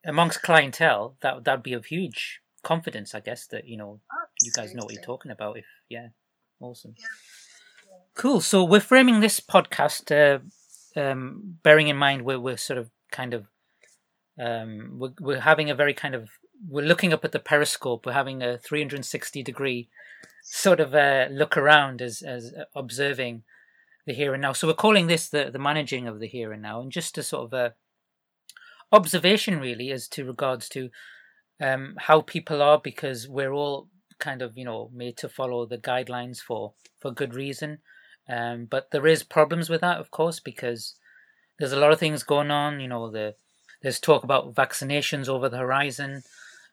amongst 0.05 0.41
clientele 0.41 1.17
that 1.21 1.43
that'd 1.43 1.63
be 1.63 1.73
of 1.73 1.85
huge 1.85 2.41
confidence, 2.63 3.13
I 3.13 3.19
guess, 3.19 3.47
that 3.47 3.67
you 3.67 3.77
know 3.77 4.01
Absolutely. 4.11 4.41
you 4.41 4.51
guys 4.53 4.75
know 4.75 4.85
what 4.85 4.93
you're 4.93 5.03
talking 5.03 5.31
about. 5.31 5.57
If 5.57 5.65
yeah, 5.89 6.09
awesome. 6.59 6.95
Yeah. 6.97 7.05
Cool. 8.15 8.41
So 8.41 8.63
we're 8.63 8.79
framing 8.79 9.19
this 9.19 9.39
podcast 9.39 10.11
uh, 10.11 10.39
um, 10.97 11.57
bearing 11.63 11.87
in 11.87 11.95
mind 11.95 12.23
we're, 12.23 12.39
we're 12.39 12.57
sort 12.57 12.79
of 12.79 12.89
kind 13.11 13.33
of 13.33 13.47
um, 14.39 14.97
we're, 14.99 15.13
we're 15.19 15.41
having 15.41 15.69
a 15.69 15.75
very 15.75 15.93
kind 15.93 16.15
of 16.15 16.29
we're 16.67 16.85
looking 16.85 17.13
up 17.13 17.23
at 17.23 17.31
the 17.31 17.39
periscope 17.39 18.05
we're 18.05 18.13
having 18.13 18.41
a 18.41 18.57
360 18.57 19.43
degree 19.43 19.89
sort 20.43 20.79
of 20.79 20.95
uh, 20.95 21.27
look 21.31 21.57
around 21.57 22.01
as 22.01 22.21
as 22.21 22.53
observing 22.75 23.43
the 24.05 24.13
here 24.13 24.33
and 24.33 24.41
now 24.41 24.53
so 24.53 24.67
we're 24.67 24.73
calling 24.73 25.07
this 25.07 25.29
the 25.29 25.49
the 25.51 25.59
managing 25.59 26.07
of 26.07 26.19
the 26.19 26.27
here 26.27 26.51
and 26.51 26.61
now 26.61 26.81
and 26.81 26.91
just 26.91 27.17
a 27.17 27.23
sort 27.23 27.45
of 27.45 27.53
a 27.53 27.73
observation 28.91 29.59
really 29.59 29.91
as 29.91 30.07
to 30.07 30.25
regards 30.25 30.69
to 30.69 30.89
um, 31.59 31.95
how 31.97 32.21
people 32.21 32.61
are 32.61 32.79
because 32.79 33.27
we're 33.27 33.51
all 33.51 33.89
kind 34.19 34.41
of 34.41 34.57
you 34.57 34.65
know 34.65 34.89
made 34.93 35.17
to 35.17 35.29
follow 35.29 35.65
the 35.65 35.77
guidelines 35.77 36.39
for 36.39 36.73
for 36.99 37.11
good 37.11 37.33
reason. 37.33 37.79
Um, 38.29 38.65
but 38.65 38.91
there 38.91 39.07
is 39.07 39.23
problems 39.23 39.69
with 39.69 39.81
that, 39.81 39.99
of 39.99 40.11
course, 40.11 40.39
because 40.39 40.95
there's 41.57 41.71
a 41.71 41.79
lot 41.79 41.91
of 41.91 41.99
things 41.99 42.23
going 42.23 42.51
on. 42.51 42.79
You 42.79 42.87
know, 42.87 43.09
the 43.09 43.35
there's 43.81 43.99
talk 43.99 44.23
about 44.23 44.53
vaccinations 44.55 45.27
over 45.27 45.49
the 45.49 45.57
horizon 45.57 46.23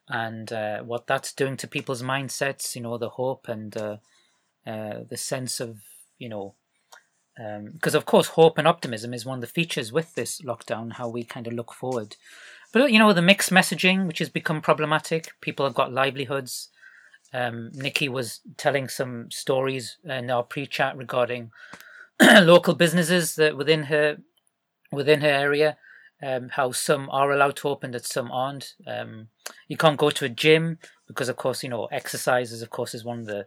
and 0.07 0.51
uh, 0.51 0.79
what 0.79 1.07
that's 1.07 1.33
doing 1.33 1.57
to 1.57 1.67
people's 1.67 2.03
mindsets. 2.03 2.75
You 2.75 2.81
know, 2.81 2.97
the 2.97 3.09
hope 3.09 3.47
and 3.47 3.75
uh, 3.77 3.97
uh, 4.65 5.01
the 5.07 5.17
sense 5.17 5.59
of 5.59 5.81
you 6.17 6.29
know 6.29 6.55
because 7.37 7.93
um, 7.93 7.97
of 7.97 8.05
course 8.05 8.29
hope 8.29 8.57
and 8.57 8.67
optimism 8.67 9.13
is 9.13 9.25
one 9.25 9.37
of 9.37 9.41
the 9.41 9.47
features 9.47 9.91
with 9.91 10.15
this 10.15 10.41
lockdown 10.41 10.93
how 10.93 11.07
we 11.07 11.23
kind 11.23 11.47
of 11.47 11.53
look 11.53 11.73
forward 11.73 12.15
but 12.71 12.91
you 12.91 12.97
know 12.97 13.11
the 13.11 13.21
mixed 13.21 13.51
messaging 13.51 14.07
which 14.07 14.19
has 14.19 14.29
become 14.29 14.61
problematic 14.61 15.33
people 15.41 15.65
have 15.65 15.75
got 15.75 15.91
livelihoods 15.91 16.69
um, 17.35 17.71
nikki 17.73 18.07
was 18.09 18.41
telling 18.57 18.87
some 18.87 19.29
stories 19.31 19.97
in 20.03 20.29
our 20.29 20.43
pre-chat 20.43 20.95
regarding 20.97 21.51
local 22.21 22.75
businesses 22.75 23.35
that 23.35 23.57
within 23.57 23.83
her 23.83 24.17
within 24.91 25.21
her 25.21 25.27
area 25.27 25.77
um, 26.23 26.49
how 26.49 26.71
some 26.71 27.09
are 27.11 27.31
allowed 27.31 27.55
to 27.57 27.67
open 27.67 27.91
that 27.91 28.05
some 28.05 28.31
aren't 28.31 28.75
um, 28.87 29.27
you 29.67 29.77
can't 29.77 29.97
go 29.97 30.09
to 30.09 30.25
a 30.25 30.29
gym 30.29 30.77
because 31.07 31.29
of 31.29 31.35
course 31.35 31.63
you 31.63 31.69
know 31.69 31.85
exercise 31.85 32.61
of 32.61 32.69
course 32.69 32.93
is 32.93 33.03
one 33.03 33.19
of 33.19 33.25
the 33.25 33.45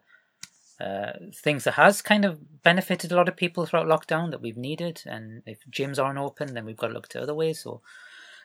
uh, 0.80 1.12
things 1.34 1.64
that 1.64 1.74
has 1.74 2.00
kind 2.00 2.24
of 2.24 2.62
benefited 2.62 3.10
a 3.10 3.16
lot 3.16 3.28
of 3.28 3.36
people 3.36 3.66
throughout 3.66 3.88
lockdown 3.88 4.30
that 4.30 4.40
we've 4.40 4.56
needed. 4.56 5.02
And 5.06 5.42
if 5.44 5.58
gyms 5.68 6.02
aren't 6.02 6.20
open, 6.20 6.54
then 6.54 6.64
we've 6.64 6.76
got 6.76 6.88
to 6.88 6.94
look 6.94 7.08
to 7.08 7.22
other 7.22 7.34
ways. 7.34 7.60
So, 7.60 7.80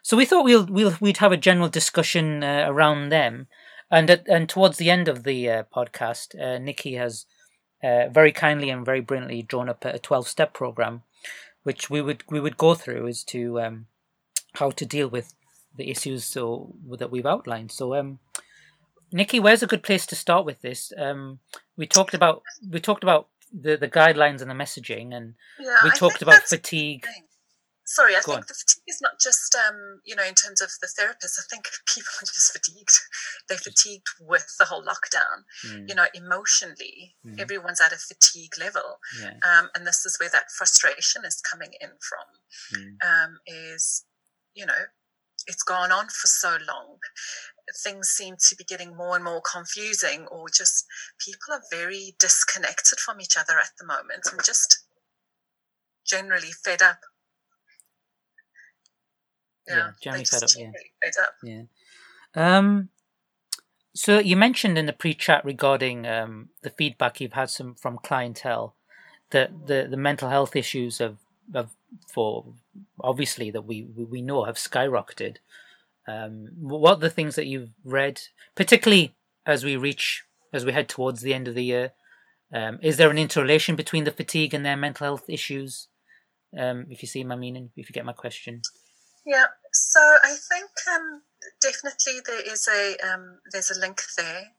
so 0.02 0.18
we 0.18 0.26
thought 0.26 0.44
we'll, 0.44 0.66
we'll 0.66 0.96
we'd 1.00 1.18
have 1.18 1.32
a 1.32 1.38
general 1.38 1.70
discussion 1.70 2.44
uh, 2.44 2.66
around 2.68 3.10
them. 3.10 3.48
And 3.94 4.10
at, 4.10 4.28
and 4.28 4.50
towards 4.50 4.78
the 4.80 4.90
end 4.90 5.08
of 5.08 5.22
the 5.22 5.48
uh, 5.48 5.64
podcast, 5.72 6.34
uh, 6.42 6.58
Nikki 6.58 6.96
has 6.96 7.28
uh, 7.84 8.08
very 8.10 8.32
kindly 8.32 8.72
and 8.72 8.84
very 8.84 9.02
brilliantly 9.02 9.44
drawn 9.44 9.70
up 9.70 9.86
a 9.86 10.00
twelve 10.00 10.28
step 10.28 10.52
program, 10.52 11.04
which 11.62 11.92
we 11.92 12.02
would 12.02 12.24
we 12.28 12.40
would 12.40 12.58
go 12.58 12.74
through 12.74 13.08
as 13.08 13.24
to 13.26 13.62
um, 13.62 13.86
how 14.56 14.72
to 14.72 14.84
deal 14.84 15.08
with 15.08 15.36
the 15.78 15.92
issues 15.92 16.26
so 16.26 16.74
that 16.98 17.12
we've 17.12 17.28
outlined. 17.28 17.72
So, 17.72 17.94
um, 17.94 18.18
Nikki, 19.12 19.40
where's 19.40 19.62
a 19.62 19.68
good 19.68 19.84
place 19.84 20.08
to 20.08 20.16
start 20.16 20.44
with 20.44 20.62
this? 20.62 20.92
Um, 20.98 21.38
we 21.78 21.86
talked 21.86 22.16
about 22.16 22.42
we 22.68 22.80
talked 22.80 23.04
about 23.04 23.28
the, 23.54 23.78
the 23.78 23.88
guidelines 23.88 24.42
and 24.42 24.50
the 24.50 24.56
messaging, 24.56 25.14
and 25.16 25.36
yeah, 25.60 25.78
we 25.84 25.92
talked 25.92 26.24
about 26.24 26.42
fatigue. 26.48 27.06
Sorry, 27.94 28.16
I 28.16 28.22
Go 28.26 28.34
think 28.34 28.38
on. 28.38 28.46
the 28.48 28.56
fatigue 28.56 28.84
is 28.88 29.02
not 29.02 29.20
just 29.22 29.54
um, 29.54 30.02
you 30.04 30.16
know 30.16 30.24
in 30.24 30.34
terms 30.34 30.62
of 30.62 30.72
the 30.82 30.88
therapist. 30.88 31.40
I 31.40 31.46
think 31.48 31.70
people 31.86 32.10
are 32.22 32.26
just 32.26 32.52
fatigued. 32.52 32.98
They're 33.48 33.58
fatigued 33.58 34.08
with 34.20 34.48
the 34.58 34.66
whole 34.66 34.84
lockdown. 34.84 35.46
Mm. 35.68 35.90
You 35.90 35.96
know, 35.96 36.08
emotionally, 36.16 37.16
mm. 37.26 37.40
everyone's 37.40 37.82
at 37.82 37.94
a 37.94 37.98
fatigue 37.98 38.58
level, 38.60 38.98
yeah. 39.22 39.38
um, 39.46 39.70
and 39.76 39.86
this 39.86 40.06
is 40.06 40.18
where 40.20 40.30
that 40.30 40.50
frustration 40.58 41.22
is 41.24 41.40
coming 41.42 41.74
in 41.80 41.90
from. 42.02 42.82
Mm. 42.82 42.96
Um, 43.06 43.38
is 43.46 44.06
you 44.56 44.66
know 44.66 44.90
it's 45.46 45.64
gone 45.64 45.92
on 45.92 46.06
for 46.06 46.28
so 46.28 46.58
long 46.68 46.98
things 47.84 48.10
seem 48.10 48.36
to 48.38 48.56
be 48.56 48.64
getting 48.64 48.96
more 48.96 49.16
and 49.16 49.24
more 49.24 49.42
confusing 49.42 50.28
or 50.28 50.48
just 50.50 50.86
people 51.18 51.54
are 51.54 51.62
very 51.72 52.16
disconnected 52.20 53.00
from 53.00 53.22
each 53.22 53.38
other 53.38 53.58
at 53.58 53.72
the 53.80 53.86
moment 53.86 54.28
and 54.32 54.44
just 54.44 54.84
generally 56.06 56.52
fed 56.64 56.82
up 56.82 57.00
yeah, 59.68 59.76
yeah 59.76 59.90
generally 60.02 60.26
fed 60.26 60.44
up 60.44 60.50
yeah 60.58 60.72
fed 61.02 61.14
up 61.22 61.34
yeah 61.44 61.62
um 62.36 62.90
so 63.96 64.20
you 64.20 64.36
mentioned 64.36 64.78
in 64.78 64.88
the 64.88 64.94
pre-chat 64.94 65.46
regarding 65.46 66.08
um, 66.08 66.50
the 66.64 66.72
feedback 66.72 67.22
you've 67.22 67.34
had 67.34 67.50
some 67.50 67.76
from 67.76 68.00
clientele 68.00 68.76
that 69.30 69.68
the, 69.68 69.88
the 69.90 69.98
mental 69.98 70.30
health 70.30 70.56
issues 70.56 70.98
have, 70.98 71.18
have 71.54 71.70
for 72.12 72.46
obviously 73.00 73.52
that 73.52 73.64
we 73.64 73.84
we 73.84 74.22
know 74.22 74.46
have 74.46 74.56
skyrocketed. 74.56 75.38
Um, 76.08 76.50
what 76.60 76.98
are 76.98 77.00
the 77.00 77.10
things 77.10 77.36
that 77.36 77.46
you've 77.46 77.70
read, 77.84 78.22
particularly 78.56 79.16
as 79.46 79.64
we 79.64 79.76
reach 79.76 80.24
as 80.52 80.66
we 80.66 80.72
head 80.72 80.90
towards 80.90 81.22
the 81.22 81.34
end 81.34 81.48
of 81.48 81.56
the 81.56 81.64
year? 81.64 81.92
Um, 82.52 82.80
is 82.82 82.98
there 82.98 83.10
an 83.10 83.18
interrelation 83.18 83.76
between 83.76 84.04
the 84.04 84.12
fatigue 84.12 84.54
and 84.54 84.66
their 84.66 84.78
mental 84.78 85.06
health 85.06 85.26
issues? 85.28 85.88
Um, 86.58 86.86
if 86.90 87.02
you 87.02 87.08
see 87.08 87.24
my 87.24 87.36
meaning, 87.36 87.72
if 87.76 87.90
you 87.90 87.94
get 87.94 88.06
my 88.06 88.14
question. 88.14 88.62
Yeah. 89.26 89.46
So 89.72 90.00
I 90.00 90.36
think 90.50 90.70
um, 90.94 91.22
definitely 91.62 92.20
there 92.26 92.42
is 92.42 92.68
a 92.68 92.96
um, 93.08 93.40
there's 93.52 93.72
a 93.72 93.80
link 93.80 94.02
there. 94.18 94.52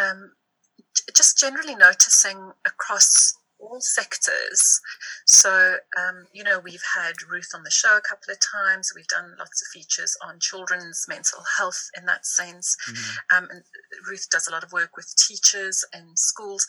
Um, 0.00 0.32
just 1.14 1.38
generally 1.38 1.74
noticing 1.74 2.52
across 2.66 3.38
all 3.60 3.80
sectors. 3.80 4.80
So, 5.26 5.76
um, 5.96 6.26
you 6.32 6.44
know, 6.44 6.60
we've 6.62 6.82
had 6.96 7.14
Ruth 7.28 7.50
on 7.54 7.64
the 7.64 7.70
show 7.70 7.96
a 7.96 8.08
couple 8.08 8.32
of 8.32 8.38
times. 8.40 8.92
We've 8.94 9.06
done 9.08 9.34
lots 9.38 9.62
of 9.62 9.68
features 9.68 10.16
on 10.24 10.38
children's 10.40 11.06
mental 11.08 11.42
health 11.56 11.90
in 11.96 12.06
that 12.06 12.24
sense. 12.24 12.76
Mm-hmm. 12.88 13.36
Um, 13.36 13.48
and 13.50 13.62
Ruth 14.08 14.28
does 14.30 14.48
a 14.48 14.52
lot 14.52 14.64
of 14.64 14.72
work 14.72 14.96
with 14.96 15.14
teachers 15.16 15.84
and 15.92 16.18
schools. 16.18 16.66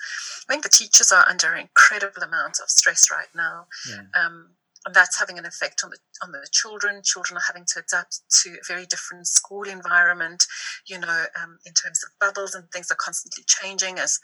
I 0.49 0.53
think 0.53 0.63
the 0.63 0.69
teachers 0.69 1.11
are 1.11 1.27
under 1.27 1.53
an 1.53 1.61
incredible 1.61 2.23
amount 2.23 2.59
of 2.61 2.69
stress 2.69 3.09
right 3.11 3.29
now. 3.35 3.67
Yeah. 3.89 4.03
Um, 4.19 4.49
and 4.85 4.95
that's 4.95 5.19
having 5.19 5.37
an 5.37 5.45
effect 5.45 5.81
on 5.83 5.89
the 5.89 5.97
on 6.23 6.31
the 6.31 6.47
children. 6.51 7.01
Children 7.03 7.37
are 7.37 7.47
having 7.47 7.65
to 7.73 7.79
adapt 7.79 8.21
to 8.43 8.51
a 8.51 8.65
very 8.67 8.85
different 8.85 9.27
school 9.27 9.63
environment. 9.63 10.45
You 10.87 10.99
know, 10.99 11.25
um, 11.41 11.59
in 11.65 11.73
terms 11.73 12.01
of 12.03 12.11
bubbles 12.19 12.55
and 12.55 12.69
things 12.71 12.91
are 12.91 12.95
constantly 12.95 13.43
changing 13.45 13.99
as 13.99 14.19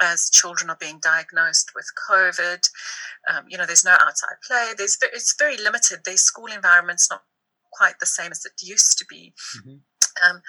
as 0.00 0.30
children 0.30 0.70
are 0.70 0.78
being 0.80 0.98
diagnosed 1.02 1.72
with 1.74 1.86
COVID. 2.08 2.68
Um, 3.30 3.44
you 3.48 3.58
know, 3.58 3.66
there's 3.66 3.84
no 3.84 3.96
outside 4.00 4.36
play. 4.46 4.72
There's 4.76 4.96
it's 5.02 5.34
very 5.38 5.56
limited. 5.56 6.00
Their 6.04 6.16
school 6.16 6.46
environment's 6.46 7.10
not 7.10 7.22
quite 7.72 7.98
the 8.00 8.06
same 8.06 8.32
as 8.32 8.44
it 8.44 8.52
used 8.62 8.98
to 8.98 9.04
be. 9.08 9.34
Mm-hmm. 9.58 9.76
Um, 10.28 10.42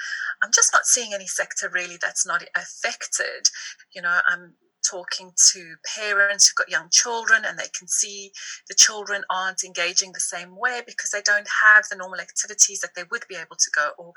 I'm 0.43 0.51
just 0.53 0.73
not 0.73 0.85
seeing 0.85 1.13
any 1.13 1.27
sector 1.27 1.69
really 1.71 1.97
that's 2.01 2.25
not 2.25 2.43
affected. 2.55 3.47
You 3.93 4.01
know, 4.01 4.19
I'm 4.27 4.55
talking 4.89 5.31
to 5.53 5.75
parents 5.97 6.47
who've 6.47 6.55
got 6.55 6.71
young 6.71 6.87
children 6.91 7.43
and 7.45 7.57
they 7.57 7.69
can 7.77 7.87
see 7.87 8.31
the 8.67 8.75
children 8.75 9.23
aren't 9.29 9.63
engaging 9.63 10.11
the 10.11 10.19
same 10.19 10.55
way 10.57 10.81
because 10.85 11.11
they 11.11 11.21
don't 11.21 11.47
have 11.63 11.85
the 11.89 11.95
normal 11.95 12.19
activities 12.19 12.79
that 12.79 12.91
they 12.95 13.03
would 13.11 13.23
be 13.27 13.35
able 13.35 13.55
to 13.55 13.71
go 13.75 13.91
or 13.97 14.13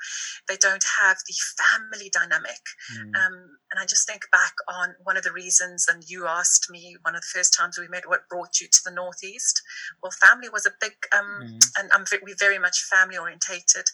they 0.49 0.57
don't 0.57 0.85
have 1.01 1.17
the 1.27 1.35
family 1.59 2.11
dynamic 2.13 2.63
mm. 2.97 3.15
um, 3.17 3.35
and 3.71 3.81
i 3.81 3.87
just 3.87 4.07
think 4.07 4.23
back 4.33 4.55
on 4.69 4.95
one 5.03 5.17
of 5.17 5.23
the 5.23 5.33
reasons 5.33 5.87
and 5.89 6.05
you 6.09 6.27
asked 6.27 6.71
me 6.71 6.97
one 7.03 7.15
of 7.15 7.21
the 7.21 7.39
first 7.39 7.55
times 7.55 7.79
we 7.79 7.89
met 7.89 8.09
what 8.09 8.29
brought 8.29 8.61
you 8.61 8.69
to 8.69 8.81
the 8.85 8.91
northeast 8.91 9.63
well 10.03 10.13
family 10.13 10.49
was 10.49 10.67
a 10.67 10.73
big 10.81 10.93
um, 11.17 11.41
mm. 11.43 11.61
and 11.79 11.91
I'm, 11.93 12.05
we're 12.23 12.37
very 12.39 12.59
much 12.59 12.83
family 12.83 13.19
orientated 13.19 13.87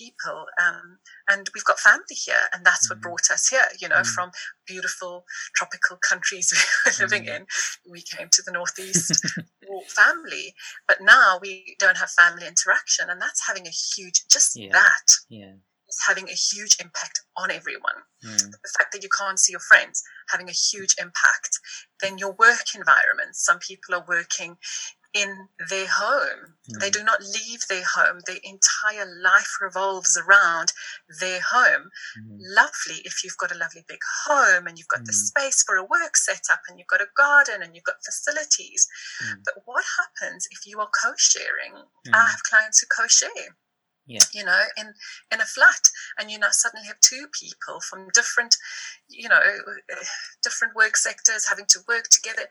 people. 0.00 0.46
Um, 0.60 0.98
and 1.28 1.48
we've 1.54 1.64
got 1.64 1.78
family 1.78 2.16
here, 2.24 2.48
and 2.52 2.64
that's 2.64 2.86
mm 2.86 2.90
what 2.90 3.00
brought 3.02 3.30
us 3.30 3.48
here, 3.48 3.68
you 3.80 3.88
know, 3.88 3.96
mm 3.96 4.06
from 4.06 4.30
beautiful 4.66 5.24
tropical 5.54 5.96
countries 5.96 6.52
we 6.86 6.90
were 6.90 6.96
living 7.04 7.28
mm 7.28 7.36
in. 7.36 7.46
We 7.88 8.02
came 8.02 8.28
to 8.32 8.42
the 8.44 8.52
Northeast 8.52 9.24
family, 9.88 10.54
but 10.88 10.98
now 11.00 11.38
we 11.40 11.76
don't 11.78 11.98
have 11.98 12.10
family 12.10 12.46
interaction, 12.46 13.10
and 13.10 13.20
that's 13.20 13.46
having 13.46 13.66
a 13.66 13.70
huge, 13.70 14.22
just 14.30 14.58
yeah. 14.58 14.72
that. 14.72 15.08
Yeah. 15.28 15.54
Is 15.88 16.06
having 16.06 16.28
a 16.28 16.38
huge 16.50 16.76
impact 16.80 17.20
on 17.36 17.50
everyone. 17.50 18.06
Mm. 18.24 18.52
The 18.52 18.72
fact 18.78 18.92
that 18.92 19.02
you 19.02 19.08
can't 19.08 19.40
see 19.40 19.50
your 19.50 19.58
friends 19.58 20.04
having 20.30 20.48
a 20.48 20.52
huge 20.52 20.94
impact. 21.00 21.58
Then 22.00 22.16
your 22.16 22.32
work 22.38 22.76
environment. 22.76 23.34
Some 23.34 23.58
people 23.58 23.96
are 23.96 24.04
working 24.06 24.56
in 25.12 25.48
their 25.68 25.86
home. 25.88 26.54
Mm. 26.70 26.80
They 26.80 26.90
do 26.90 27.02
not 27.02 27.20
leave 27.20 27.66
their 27.68 27.84
home. 27.84 28.20
Their 28.26 28.38
entire 28.44 29.06
life 29.22 29.58
revolves 29.60 30.16
around 30.16 30.72
their 31.20 31.40
home. 31.40 31.90
Mm. 32.18 32.38
Lovely 32.38 33.02
if 33.04 33.24
you've 33.24 33.36
got 33.36 33.54
a 33.54 33.58
lovely 33.58 33.84
big 33.88 34.00
home 34.26 34.66
and 34.66 34.78
you've 34.78 34.88
got 34.88 35.00
mm. 35.00 35.06
the 35.06 35.12
space 35.12 35.62
for 35.66 35.76
a 35.76 35.84
work 35.84 36.16
setup 36.16 36.60
and 36.68 36.78
you've 36.78 36.88
got 36.88 37.00
a 37.00 37.10
garden 37.16 37.62
and 37.62 37.74
you've 37.74 37.84
got 37.84 38.04
facilities. 38.04 38.86
Mm. 39.24 39.40
But 39.44 39.54
what 39.64 39.84
happens 39.98 40.46
if 40.50 40.66
you 40.66 40.78
are 40.80 40.90
co 41.02 41.12
sharing? 41.16 41.74
I 42.06 42.08
mm. 42.08 42.30
have 42.30 42.42
clients 42.44 42.80
who 42.80 42.86
co 42.96 43.08
share. 43.08 43.56
Yeah. 44.06 44.18
you 44.32 44.44
know 44.44 44.62
in 44.76 44.92
in 45.32 45.40
a 45.40 45.44
flat 45.44 45.88
and 46.18 46.32
you 46.32 46.38
know 46.38 46.48
suddenly 46.50 46.84
have 46.86 46.98
two 46.98 47.26
people 47.38 47.78
from 47.80 48.08
different 48.12 48.56
you 49.08 49.28
know 49.28 49.40
different 50.42 50.74
work 50.74 50.96
sectors 50.96 51.46
having 51.46 51.66
to 51.66 51.78
work 51.86 52.08
together 52.10 52.48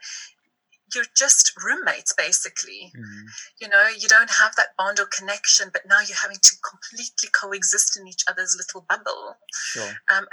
you're 0.93 1.11
just 1.15 1.53
roommates 1.63 2.13
basically 2.17 2.91
mm-hmm. 2.95 3.25
you 3.59 3.67
know 3.67 3.83
you 3.97 4.07
don't 4.07 4.29
have 4.29 4.55
that 4.55 4.75
bond 4.77 4.99
or 4.99 5.05
connection 5.05 5.69
but 5.71 5.83
now 5.87 5.99
you're 5.99 6.17
having 6.21 6.39
to 6.41 6.55
completely 6.67 7.29
coexist 7.39 7.99
in 7.99 8.07
each 8.07 8.23
other's 8.29 8.55
little 8.57 8.85
bubble 8.89 9.35
sure. 9.51 9.93
um, 10.11 10.25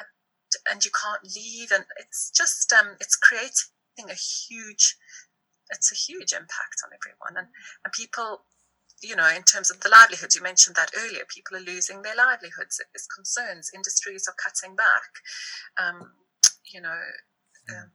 and 0.70 0.84
you 0.84 0.90
can't 0.90 1.34
leave 1.34 1.70
and 1.72 1.84
it's 1.98 2.30
just 2.30 2.72
um, 2.72 2.96
it's 3.00 3.16
creating 3.16 4.10
a 4.10 4.14
huge 4.14 4.96
it's 5.70 5.90
a 5.90 5.96
huge 5.96 6.32
impact 6.32 6.82
on 6.84 6.90
everyone 6.94 7.36
and, 7.36 7.48
and 7.84 7.92
people 7.92 8.42
you 9.02 9.14
know, 9.14 9.28
in 9.28 9.42
terms 9.42 9.70
of 9.70 9.80
the 9.80 9.90
livelihoods, 9.90 10.34
you 10.34 10.42
mentioned 10.42 10.76
that 10.76 10.90
earlier. 10.96 11.22
People 11.28 11.58
are 11.58 11.60
losing 11.60 12.02
their 12.02 12.16
livelihoods. 12.16 12.80
There's 12.80 13.06
concerns. 13.14 13.70
Industries 13.74 14.26
are 14.26 14.34
cutting 14.42 14.74
back. 14.74 15.10
Um, 15.78 16.12
you 16.72 16.80
know, 16.80 16.98
um, 17.70 17.90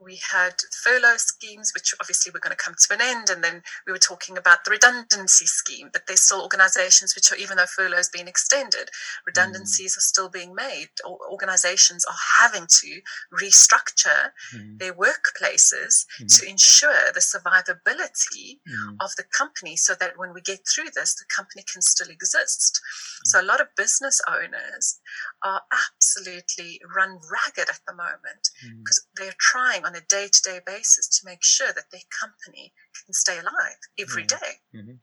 we 0.00 0.18
had 0.32 0.54
furlough 0.82 1.18
schemes, 1.18 1.72
which 1.74 1.94
obviously 2.00 2.32
were 2.32 2.40
going 2.40 2.56
to 2.56 2.62
come 2.62 2.74
to 2.74 2.94
an 2.94 3.00
end. 3.02 3.28
And 3.28 3.44
then 3.44 3.62
we 3.86 3.92
were 3.92 3.98
talking 3.98 4.38
about 4.38 4.64
the 4.64 4.70
redundancy 4.70 5.46
scheme, 5.46 5.90
but 5.92 6.06
there's 6.06 6.22
still 6.22 6.42
organizations 6.42 7.14
which 7.14 7.30
are, 7.30 7.36
even 7.36 7.58
though 7.58 7.66
furlough 7.66 7.96
has 7.96 8.08
been 8.08 8.26
extended, 8.26 8.90
redundancies 9.26 9.94
mm. 9.94 9.98
are 9.98 10.00
still 10.00 10.28
being 10.28 10.54
made. 10.54 10.88
Or 11.04 11.18
organizations 11.30 12.04
are 12.06 12.16
having 12.40 12.66
to 12.66 13.00
restructure 13.32 14.30
mm. 14.54 14.78
their 14.78 14.94
workplaces 14.94 16.06
mm. 16.20 16.38
to 16.38 16.48
ensure 16.48 17.12
the 17.12 17.20
survivability 17.20 18.60
mm. 18.66 18.96
of 19.00 19.14
the 19.16 19.24
company 19.36 19.76
so 19.76 19.94
that 20.00 20.16
when 20.16 20.32
we 20.32 20.40
get 20.40 20.60
through 20.66 20.90
this, 20.94 21.14
the 21.14 21.24
company 21.34 21.64
can 21.70 21.82
still 21.82 22.08
exist. 22.08 22.80
So 23.24 23.40
a 23.40 23.44
lot 23.44 23.60
of 23.60 23.68
business 23.76 24.20
owners 24.28 24.98
are 25.44 25.62
absolutely 25.72 26.80
run 26.94 27.18
ragged 27.30 27.68
at 27.68 27.80
the 27.86 27.94
moment 27.94 28.50
because 28.78 29.06
they're 29.16 29.34
trying 29.38 29.84
on 29.90 29.96
a 29.96 30.04
day 30.08 30.28
to 30.32 30.42
day 30.42 30.60
basis 30.64 31.08
to 31.08 31.26
make 31.26 31.42
sure 31.42 31.68
that 31.68 31.90
their 31.90 32.00
company 32.20 32.72
can 33.04 33.12
stay 33.12 33.38
alive 33.38 33.78
every 33.98 34.24
mm-hmm. 34.24 34.38
day. 34.38 34.52
Mm-hmm. 34.74 34.94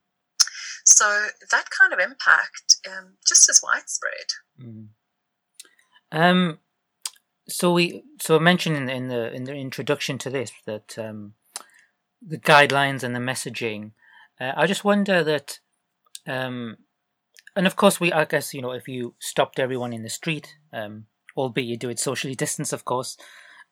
So 0.86 1.28
that 1.52 1.66
kind 1.70 1.94
of 1.94 2.00
impact 2.00 2.78
um, 2.88 3.18
just 3.28 3.50
as 3.50 3.62
widespread. 3.62 4.28
Mm-hmm. 4.62 6.18
Um, 6.18 6.60
so 7.50 7.74
we 7.74 8.04
so 8.22 8.38
I 8.38 8.40
mentioned 8.40 8.78
in 8.78 8.86
the, 8.86 8.94
in 8.94 9.08
the 9.08 9.34
in 9.34 9.44
the 9.44 9.54
introduction 9.54 10.18
to 10.20 10.30
this 10.30 10.52
that 10.66 10.98
um, 10.98 11.34
the 12.26 12.38
guidelines 12.38 13.04
and 13.04 13.16
the 13.16 13.20
messaging. 13.20 13.92
Uh, 14.40 14.54
I 14.56 14.68
just 14.68 14.86
wonder 14.86 15.24
that, 15.24 15.60
um, 16.28 16.78
and 17.56 17.66
of 17.66 17.76
course 17.76 18.00
we 18.00 18.12
I 18.14 18.26
guess 18.26 18.54
you 18.54 18.62
know 18.62 18.72
if 18.72 18.88
you 18.88 19.16
stopped 19.20 19.60
everyone 19.60 19.94
in 19.94 20.04
the 20.04 20.10
street, 20.10 20.56
um, 20.72 21.08
albeit 21.36 21.68
you 21.68 21.78
do 21.78 21.90
it 21.90 22.00
socially 22.00 22.36
distance, 22.46 22.72
of 22.72 22.86
course, 22.86 23.18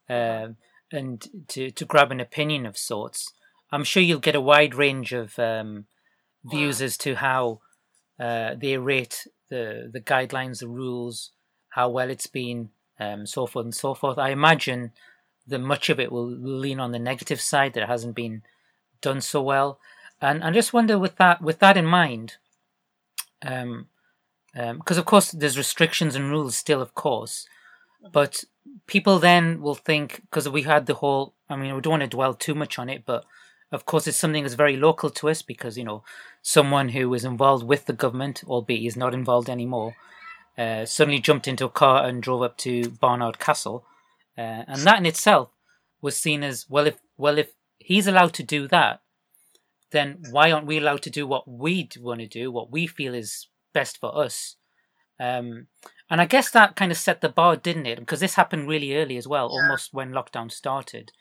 uh, 0.10 0.48
and 0.92 1.48
to, 1.50 1.72
to 1.72 1.86
grab 1.86 2.12
an 2.12 2.20
opinion 2.20 2.66
of 2.66 2.78
sorts. 2.78 3.34
I'm 3.72 3.84
sure 3.84 4.04
you'll 4.04 4.20
get 4.20 4.36
a 4.36 4.42
wide 4.42 4.76
range 4.76 5.12
of 5.14 5.38
um, 5.40 5.86
views 6.44 6.82
as 6.82 6.98
to 7.00 7.16
how 7.16 7.62
uh, 8.20 8.56
they 8.56 8.78
rate 8.78 9.28
the 9.50 9.90
the 9.92 10.02
guidelines, 10.02 10.60
the 10.60 10.68
rules, 10.68 11.32
how 11.70 11.90
well 11.90 12.10
it's 12.10 12.28
been, 12.28 12.70
um, 13.00 13.26
so 13.26 13.46
forth 13.46 13.66
and 13.66 13.76
so 13.76 13.94
forth. 13.94 14.18
I 14.18 14.30
imagine 14.30 14.92
that 15.48 15.60
much 15.60 15.90
of 15.90 16.00
it 16.00 16.12
will 16.12 16.26
lean 16.26 16.80
on 16.80 16.92
the 16.92 17.00
negative 17.00 17.42
side 17.42 17.74
that 17.74 17.84
it 17.84 17.90
hasn't 17.90 18.16
been 18.16 18.42
done 19.02 19.22
so 19.22 19.42
well, 19.42 19.80
and 20.22 20.44
I 20.44 20.52
just 20.52 20.74
wonder 20.74 20.98
with 20.98 21.18
that 21.18 21.42
with 21.42 21.60
that 21.60 21.78
in 21.78 21.86
mind, 21.86 22.38
because 23.42 23.64
um, 23.64 23.88
um, 24.56 24.82
of 24.88 25.06
course 25.06 25.32
there's 25.32 25.58
restrictions 25.58 26.16
and 26.16 26.30
rules 26.30 26.56
still, 26.56 26.82
of 26.82 26.96
course, 26.96 27.48
but 28.12 28.44
people 28.88 29.20
then 29.20 29.62
will 29.62 29.76
think 29.76 30.22
because 30.22 30.48
we 30.50 30.64
had 30.64 30.86
the 30.86 30.96
whole. 30.96 31.34
I 31.50 31.56
mean, 31.56 31.76
we 31.76 31.82
don't 31.82 31.92
want 31.92 32.02
to 32.02 32.08
dwell 32.08 32.34
too 32.34 32.56
much 32.56 32.80
on 32.80 32.90
it, 32.90 33.04
but 33.06 33.26
of 33.72 33.86
course, 33.86 34.08
it's 34.08 34.18
something 34.18 34.44
that's 34.44 34.56
very 34.56 34.78
local 34.78 35.10
to 35.12 35.30
us 35.30 35.42
because 35.42 35.78
you 35.78 35.84
know 35.84 36.04
someone 36.42 36.90
who 36.90 37.10
was 37.10 37.26
involved 37.26 37.66
with 37.66 37.86
the 37.86 37.94
government, 37.94 38.44
albeit 38.48 38.82
he's 38.82 38.98
not 38.98 39.14
involved 39.14 39.50
anymore, 39.50 39.96
uh, 40.58 40.86
suddenly 40.86 41.20
jumped 41.20 41.48
into 41.48 41.66
a 41.66 41.70
car 41.70 42.06
and 42.06 42.24
drove 42.24 42.42
up 42.42 42.58
to 42.58 42.90
Barnard 42.90 43.40
Castle, 43.40 43.86
uh, 44.38 44.64
and 44.68 44.82
that 44.82 45.00
in 45.00 45.06
itself 45.06 45.50
was 46.02 46.18
seen 46.18 46.44
as 46.44 46.66
well. 46.70 46.88
If 46.88 47.00
well, 47.18 47.38
if 47.38 47.52
he's 47.80 48.08
allowed 48.08 48.34
to 48.36 48.44
do 48.44 48.68
that, 48.68 49.02
then 49.92 50.24
why 50.32 50.52
aren't 50.52 50.68
we 50.68 50.78
allowed 50.78 51.02
to 51.04 51.10
do 51.10 51.28
what 51.28 51.48
we 51.48 51.90
want 52.00 52.20
to 52.20 52.28
do, 52.28 52.52
what 52.52 52.72
we 52.72 52.88
feel 52.88 53.14
is 53.14 53.48
best 53.74 53.98
for 54.00 54.18
us? 54.18 54.56
Um, 55.20 55.68
and 56.10 56.22
I 56.22 56.26
guess 56.26 56.52
that 56.52 56.76
kind 56.76 56.92
of 56.92 56.98
set 56.98 57.22
the 57.22 57.30
bar, 57.30 57.56
didn't 57.56 57.88
it? 57.88 58.00
Because 58.00 58.20
this 58.20 58.36
happened 58.36 58.68
really 58.68 58.96
early 58.96 59.18
as 59.18 59.28
well, 59.28 59.50
yeah. 59.52 59.62
almost 59.62 59.94
when 59.94 60.12
lockdown 60.12 60.52
started. 60.52 61.12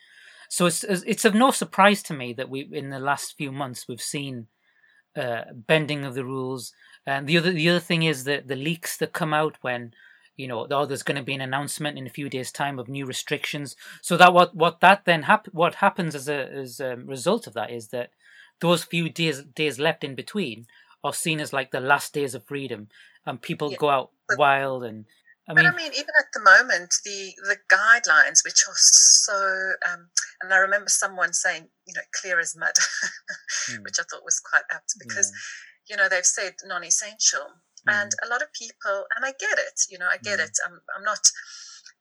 So 0.49 0.67
it's 0.67 0.83
it's 0.83 1.25
of 1.25 1.33
no 1.33 1.51
surprise 1.51 2.03
to 2.03 2.13
me 2.13 2.33
that 2.33 2.49
we 2.49 2.69
in 2.71 2.91
the 2.91 2.99
last 2.99 3.35
few 3.37 3.51
months 3.51 3.87
we've 3.87 4.01
seen 4.01 4.47
uh, 5.15 5.45
bending 5.53 6.05
of 6.05 6.13
the 6.13 6.25
rules. 6.25 6.73
And 7.05 7.27
the 7.27 7.37
other 7.37 7.51
the 7.51 7.69
other 7.69 7.79
thing 7.79 8.03
is 8.03 8.25
that 8.25 8.47
the 8.47 8.55
leaks 8.55 8.97
that 8.97 9.13
come 9.13 9.33
out 9.33 9.57
when 9.61 9.93
you 10.35 10.47
know 10.47 10.67
oh 10.69 10.85
there's 10.85 11.03
going 11.03 11.17
to 11.17 11.23
be 11.23 11.33
an 11.33 11.41
announcement 11.41 11.97
in 11.97 12.05
a 12.05 12.11
few 12.11 12.29
days 12.29 12.51
time 12.51 12.77
of 12.77 12.87
new 12.87 13.05
restrictions. 13.05 13.75
So 14.01 14.17
that 14.17 14.33
what 14.33 14.55
what 14.55 14.81
that 14.81 15.05
then 15.05 15.23
hap- 15.23 15.47
what 15.47 15.75
happens 15.75 16.13
as 16.13 16.29
a 16.29 16.47
as 16.51 16.79
a 16.79 16.95
result 16.97 17.47
of 17.47 17.53
that 17.53 17.71
is 17.71 17.87
that 17.87 18.11
those 18.61 18.83
few 18.83 19.09
days 19.09 19.41
days 19.43 19.79
left 19.79 20.03
in 20.03 20.13
between 20.13 20.67
are 21.03 21.13
seen 21.13 21.39
as 21.39 21.53
like 21.53 21.71
the 21.71 21.79
last 21.79 22.13
days 22.13 22.35
of 22.35 22.45
freedom 22.45 22.87
and 23.25 23.41
people 23.41 23.71
yeah. 23.71 23.77
go 23.77 23.89
out 23.89 24.11
wild 24.37 24.83
and 24.83 25.05
I 25.47 25.53
mean, 25.53 25.65
but 25.65 25.73
I 25.73 25.77
mean, 25.77 25.91
even 25.93 26.13
at 26.19 26.33
the 26.33 26.41
moment, 26.41 26.95
the 27.03 27.33
the 27.43 27.57
guidelines, 27.69 28.43
which 28.43 28.65
are 28.67 28.73
so, 28.75 29.73
um, 29.87 30.09
and 30.41 30.51
I 30.51 30.57
remember 30.57 30.89
someone 30.89 31.33
saying, 31.33 31.67
you 31.85 31.93
know, 31.93 32.01
clear 32.19 32.39
as 32.39 32.55
mud, 32.57 32.73
mm. 33.69 33.83
which 33.83 33.99
I 33.99 34.03
thought 34.09 34.25
was 34.25 34.39
quite 34.39 34.63
apt 34.71 34.95
because, 34.97 35.31
yeah. 35.87 35.93
you 35.93 35.97
know, 35.97 36.09
they've 36.09 36.25
said 36.25 36.55
non-essential, 36.65 37.45
mm. 37.87 37.93
and 37.93 38.11
a 38.25 38.27
lot 38.27 38.41
of 38.41 38.53
people, 38.53 39.05
and 39.15 39.23
I 39.23 39.33
get 39.39 39.59
it, 39.59 39.81
you 39.89 39.99
know, 39.99 40.07
I 40.09 40.17
get 40.17 40.39
mm. 40.39 40.45
it. 40.45 40.57
I'm, 40.65 40.81
I'm 40.97 41.03
not, 41.03 41.21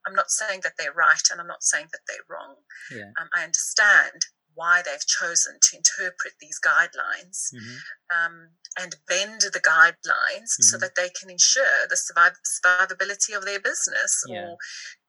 I'm 0.06 0.14
not 0.14 0.30
saying 0.30 0.60
that 0.64 0.74
they're 0.78 0.96
right, 0.96 1.28
and 1.30 1.38
I'm 1.38 1.46
not 1.46 1.62
saying 1.62 1.88
that 1.92 2.00
they're 2.08 2.24
wrong. 2.30 2.56
Yeah. 2.90 3.12
Um, 3.20 3.28
I 3.36 3.44
understand 3.44 4.24
why 4.54 4.82
they've 4.84 5.06
chosen 5.06 5.58
to 5.60 5.76
interpret 5.76 6.34
these 6.40 6.60
guidelines 6.64 7.52
mm-hmm. 7.52 7.76
um, 8.14 8.48
and 8.80 8.96
bend 9.08 9.40
the 9.40 9.60
guidelines 9.60 10.54
mm-hmm. 10.54 10.62
so 10.62 10.78
that 10.78 10.96
they 10.96 11.08
can 11.20 11.30
ensure 11.30 11.86
the 11.88 11.96
surviv- 11.96 12.42
survivability 12.44 13.36
of 13.36 13.44
their 13.44 13.60
business 13.60 14.24
yeah. 14.28 14.46
or 14.46 14.56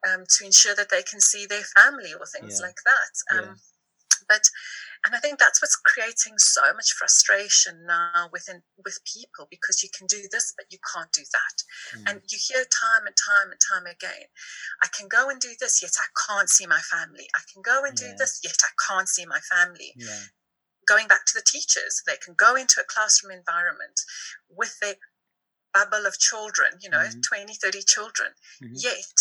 um, 0.08 0.24
to 0.38 0.46
ensure 0.46 0.76
that 0.76 0.90
they 0.90 1.04
can 1.04 1.20
see 1.20 1.46
their 1.46 1.64
family 1.64 2.14
or 2.14 2.26
things 2.26 2.60
yeah. 2.60 2.68
like 2.68 2.78
that. 2.86 3.38
Um, 3.38 3.56
but 4.28 4.50
and 5.06 5.14
I 5.14 5.20
think 5.20 5.40
that's 5.40 5.62
what's 5.62 5.76
creating 5.76 6.38
so 6.38 6.74
much 6.74 6.94
frustration 6.94 7.86
now 7.86 8.30
within 8.34 8.64
with 8.84 9.00
people 9.06 9.48
because 9.50 9.84
you 9.84 9.90
can 9.96 10.08
do 10.08 10.28
this 10.32 10.54
but 10.58 10.66
you 10.72 10.80
can't 10.82 11.12
do 11.14 11.22
that, 11.22 11.58
mm. 11.98 12.10
and 12.10 12.22
you 12.30 12.40
hear 12.42 12.66
time 12.66 13.06
and 13.06 13.16
time 13.16 13.52
and 13.52 13.62
time 13.62 13.86
again, 13.86 14.28
I 14.84 14.88
can 14.90 15.08
go 15.08 15.30
and 15.30 15.40
do 15.40 15.54
this 15.60 15.82
yet 15.82 15.94
I 16.00 16.10
can't 16.28 16.50
see 16.50 16.66
my 16.68 16.82
family. 16.82 17.28
I 17.36 17.42
can 17.52 17.62
go 17.62 17.84
and 17.86 17.94
yeah. 18.00 18.12
do 18.12 18.18
this 18.18 18.42
yet 18.44 18.58
I 18.64 18.74
can't 18.88 19.10
see 19.10 19.26
my 19.26 19.40
family. 19.40 19.94
Yeah. 19.96 20.34
Going 20.88 21.08
back 21.08 21.26
to 21.26 21.34
the 21.34 21.46
teachers, 21.46 22.04
they 22.06 22.18
can 22.24 22.36
go 22.38 22.56
into 22.56 22.82
a 22.82 22.86
classroom 22.86 23.32
environment 23.32 24.02
with 24.50 24.78
their 24.82 24.96
bubble 25.76 26.06
of 26.06 26.18
children, 26.18 26.72
you 26.82 26.90
know, 26.90 27.00
mm-hmm. 27.00 27.20
20, 27.22 27.54
30 27.54 27.82
children, 27.86 28.30
mm-hmm. 28.64 28.74
yet 28.76 29.18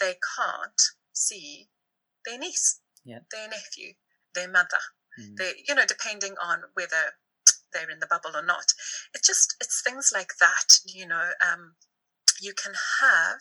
they 0.00 0.14
can't 0.36 0.80
see 1.12 1.68
their 2.24 2.38
niece, 2.38 2.80
yeah. 3.04 3.20
their 3.30 3.48
nephew, 3.48 3.92
their 4.34 4.48
mother. 4.48 4.80
Mm. 5.20 5.36
They, 5.36 5.52
you 5.68 5.74
know, 5.74 5.86
depending 5.86 6.34
on 6.42 6.60
whether 6.74 7.16
they're 7.72 7.90
in 7.90 8.00
the 8.00 8.06
bubble 8.06 8.36
or 8.36 8.44
not. 8.44 8.72
It's 9.14 9.26
just 9.26 9.56
it's 9.60 9.82
things 9.82 10.10
like 10.12 10.32
that. 10.40 10.80
You 10.86 11.06
know, 11.06 11.32
um, 11.40 11.74
you 12.40 12.52
can 12.54 12.72
have 13.00 13.40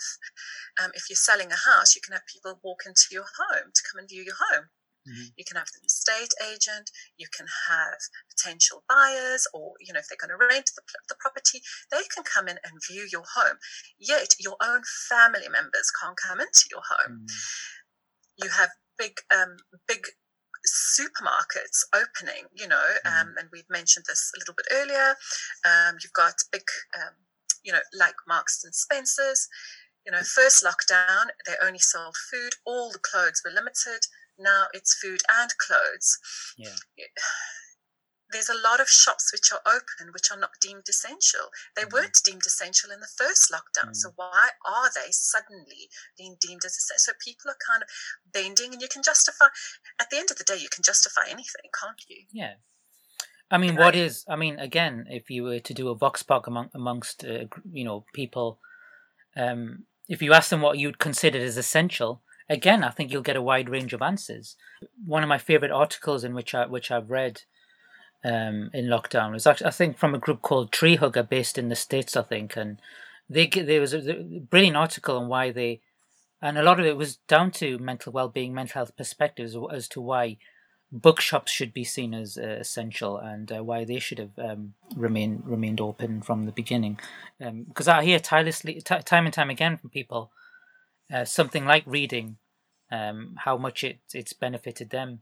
um, 0.81 0.91
if 0.93 1.09
you're 1.09 1.15
selling 1.15 1.51
a 1.51 1.69
house, 1.69 1.95
you 1.95 2.01
can 2.01 2.13
have 2.13 2.27
people 2.31 2.59
walk 2.63 2.83
into 2.85 3.07
your 3.11 3.25
home 3.25 3.71
to 3.73 3.81
come 3.89 3.99
and 3.99 4.09
view 4.09 4.23
your 4.23 4.39
home. 4.51 4.69
Mm-hmm. 5.07 5.37
You 5.37 5.45
can 5.45 5.57
have 5.57 5.69
an 5.77 5.85
estate 5.85 6.33
agent. 6.41 6.89
You 7.17 7.27
can 7.29 7.45
have 7.69 8.01
potential 8.29 8.83
buyers, 8.89 9.45
or 9.53 9.73
you 9.79 9.93
know, 9.93 9.99
if 9.99 10.07
they're 10.09 10.19
going 10.19 10.33
to 10.33 10.45
rent 10.49 10.71
the, 10.75 10.81
the 11.07 11.15
property, 11.19 11.61
they 11.91 12.03
can 12.13 12.23
come 12.23 12.47
in 12.47 12.57
and 12.65 12.81
view 12.89 13.07
your 13.11 13.25
home. 13.35 13.57
Yet 13.99 14.35
your 14.39 14.57
own 14.61 14.81
family 15.09 15.47
members 15.47 15.91
can't 16.01 16.17
come 16.17 16.39
into 16.39 16.65
your 16.71 16.81
home. 16.81 17.29
Mm-hmm. 17.29 18.43
You 18.43 18.49
have 18.49 18.69
big, 18.97 19.13
um, 19.31 19.57
big 19.87 20.07
supermarkets 20.67 21.83
opening, 21.93 22.45
you 22.53 22.67
know, 22.67 22.89
mm-hmm. 23.05 23.29
um, 23.29 23.35
and 23.37 23.49
we've 23.51 23.69
mentioned 23.69 24.05
this 24.07 24.31
a 24.35 24.39
little 24.39 24.53
bit 24.55 24.67
earlier. 24.71 25.15
Um, 25.65 25.97
you've 26.01 26.13
got 26.13 26.35
big, 26.51 26.63
um, 26.95 27.13
you 27.63 27.71
know, 27.71 27.83
like 27.97 28.15
Marks 28.27 28.63
and 28.63 28.73
Spencers. 28.73 29.47
You 30.05 30.11
know, 30.11 30.21
first 30.21 30.63
lockdown, 30.63 31.25
they 31.47 31.53
only 31.63 31.79
sold 31.79 32.15
food. 32.31 32.53
All 32.65 32.91
the 32.91 32.99
clothes 32.99 33.41
were 33.43 33.51
limited. 33.51 34.05
Now 34.37 34.65
it's 34.73 34.93
food 34.93 35.21
and 35.41 35.49
clothes. 35.57 36.19
Yeah 36.57 36.75
there's 38.31 38.49
a 38.49 38.57
lot 38.57 38.79
of 38.79 38.89
shops 38.89 39.31
which 39.31 39.51
are 39.51 39.61
open 39.65 40.13
which 40.13 40.31
are 40.31 40.39
not 40.39 40.57
deemed 40.61 40.85
essential. 40.89 41.51
They 41.75 41.83
mm-hmm. 41.83 41.93
weren't 41.93 42.19
deemed 42.25 42.45
essential 42.45 42.91
in 42.91 42.99
the 42.99 43.11
first 43.17 43.51
lockdown. 43.51 43.91
Mm-hmm. 43.91 44.01
So 44.01 44.11
why 44.15 44.49
are 44.65 44.89
they 44.93 45.11
suddenly 45.11 45.89
being 46.17 46.37
deemed 46.39 46.61
as 46.65 46.75
essential? 46.75 47.13
So 47.13 47.23
people 47.23 47.51
are 47.51 47.57
kind 47.65 47.83
of 47.83 47.89
bending, 48.31 48.73
and 48.73 48.81
you 48.81 48.87
can 48.87 49.03
justify. 49.03 49.47
At 49.99 50.09
the 50.09 50.17
end 50.17 50.31
of 50.31 50.37
the 50.37 50.43
day, 50.43 50.57
you 50.57 50.69
can 50.73 50.83
justify 50.83 51.23
anything, 51.25 51.69
can't 51.79 52.01
you? 52.07 52.25
Yeah. 52.31 52.53
I 53.51 53.57
mean, 53.59 53.75
what 53.75 53.95
is? 53.95 54.25
I 54.27 54.35
mean, 54.35 54.59
again, 54.59 55.05
if 55.09 55.29
you 55.29 55.43
were 55.43 55.59
to 55.59 55.73
do 55.73 55.89
a 55.89 55.95
vox 55.95 56.23
pop 56.23 56.47
among, 56.47 56.69
amongst 56.73 57.23
uh, 57.23 57.45
you 57.71 57.85
know 57.85 58.05
people, 58.13 58.59
um, 59.37 59.85
if 60.09 60.21
you 60.21 60.33
ask 60.33 60.49
them 60.49 60.61
what 60.61 60.79
you'd 60.79 60.97
consider 60.97 61.37
as 61.39 61.57
essential, 61.57 62.23
again, 62.49 62.83
I 62.83 62.89
think 62.89 63.11
you'll 63.11 63.21
get 63.21 63.35
a 63.35 63.41
wide 63.41 63.69
range 63.69 63.93
of 63.93 64.01
answers. 64.01 64.55
One 65.05 65.21
of 65.21 65.29
my 65.29 65.37
favorite 65.37 65.71
articles 65.71 66.23
in 66.23 66.33
which 66.33 66.55
I 66.55 66.65
which 66.65 66.89
I've 66.89 67.11
read 67.11 67.43
um, 68.25 68.71
in 68.73 68.85
lockdown. 68.85 69.29
It 69.29 69.33
was 69.33 69.47
actually, 69.47 69.67
I 69.67 69.71
think, 69.71 69.97
from 69.97 70.15
a 70.15 70.19
group 70.19 70.41
called 70.41 70.71
Tree 70.71 70.95
Hugger, 70.95 71.23
based 71.23 71.57
in 71.57 71.69
the 71.69 71.75
states, 71.75 72.17
I 72.17 72.23
think, 72.23 72.57
and 72.57 72.81
they 73.29 73.45
there 73.47 73.81
was 73.81 73.93
a, 73.93 74.01
brilliant 74.49 74.77
article 74.77 75.17
on 75.17 75.27
why 75.27 75.51
they, 75.51 75.81
and 76.41 76.57
a 76.57 76.63
lot 76.63 76.79
of 76.79 76.85
it 76.85 76.97
was 76.97 77.17
down 77.27 77.51
to 77.51 77.77
mental 77.77 78.11
well-being, 78.11 78.53
mental 78.53 78.79
health 78.79 78.97
perspectives 78.97 79.55
as 79.71 79.87
to 79.89 80.01
why 80.01 80.37
bookshops 80.91 81.51
should 81.51 81.73
be 81.73 81.83
seen 81.83 82.13
as 82.13 82.37
uh, 82.37 82.57
essential 82.59 83.17
and 83.17 83.51
uh, 83.51 83.63
why 83.63 83.83
they 83.83 83.99
should 83.99 84.19
have 84.19 84.37
um, 84.39 84.73
remained 84.95 85.43
remained 85.45 85.79
open 85.79 86.21
from 86.21 86.43
the 86.43 86.51
beginning. 86.51 86.99
Because 87.39 87.87
um, 87.87 87.99
I 87.99 88.03
hear 88.03 88.19
tirelessly, 88.19 88.81
t- 88.81 89.01
time 89.03 89.25
and 89.25 89.33
time 89.33 89.51
again 89.51 89.77
from 89.77 89.91
people, 89.91 90.31
uh, 91.13 91.25
something 91.25 91.65
like 91.65 91.83
reading, 91.85 92.37
um, 92.91 93.35
how 93.37 93.55
much 93.55 93.83
it 93.83 93.99
it's 94.13 94.33
benefited 94.33 94.89
them. 94.89 95.21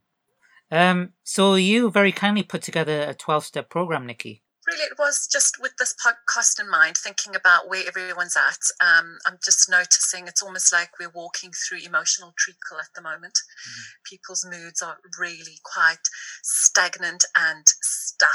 Um, 0.74 1.14
so 1.24 1.54
you 1.54 1.92
very 1.92 2.12
kindly 2.12 2.42
put 2.42 2.64
together 2.64 3.04
a 3.04 3.14
twelve 3.14 3.46
step 3.46 3.70
program, 3.70 4.08
Nikki 4.08 4.42
really 4.68 4.84
it 4.84 4.98
was 4.98 5.28
just 5.32 5.62
with 5.62 5.76
this 5.78 5.94
podcast 5.94 6.60
in 6.60 6.70
mind 6.70 6.98
thinking 6.98 7.36
about 7.36 7.70
where 7.70 7.84
everyone's 7.88 8.38
at 8.38 8.60
um, 8.82 9.18
i'm 9.26 9.38
just 9.44 9.70
noticing 9.70 10.28
it's 10.28 10.42
almost 10.42 10.72
like 10.72 10.90
we're 11.00 11.10
walking 11.10 11.52
through 11.52 11.80
emotional 11.80 12.34
treacle 12.38 12.78
at 12.80 12.88
the 12.96 13.02
moment 13.02 13.34
mm-hmm. 13.34 13.82
people's 14.10 14.46
moods 14.46 14.82
are 14.82 14.98
really 15.20 15.60
quite 15.64 16.08
stagnant 16.44 17.26
and 17.36 17.66
stuck 17.82 18.30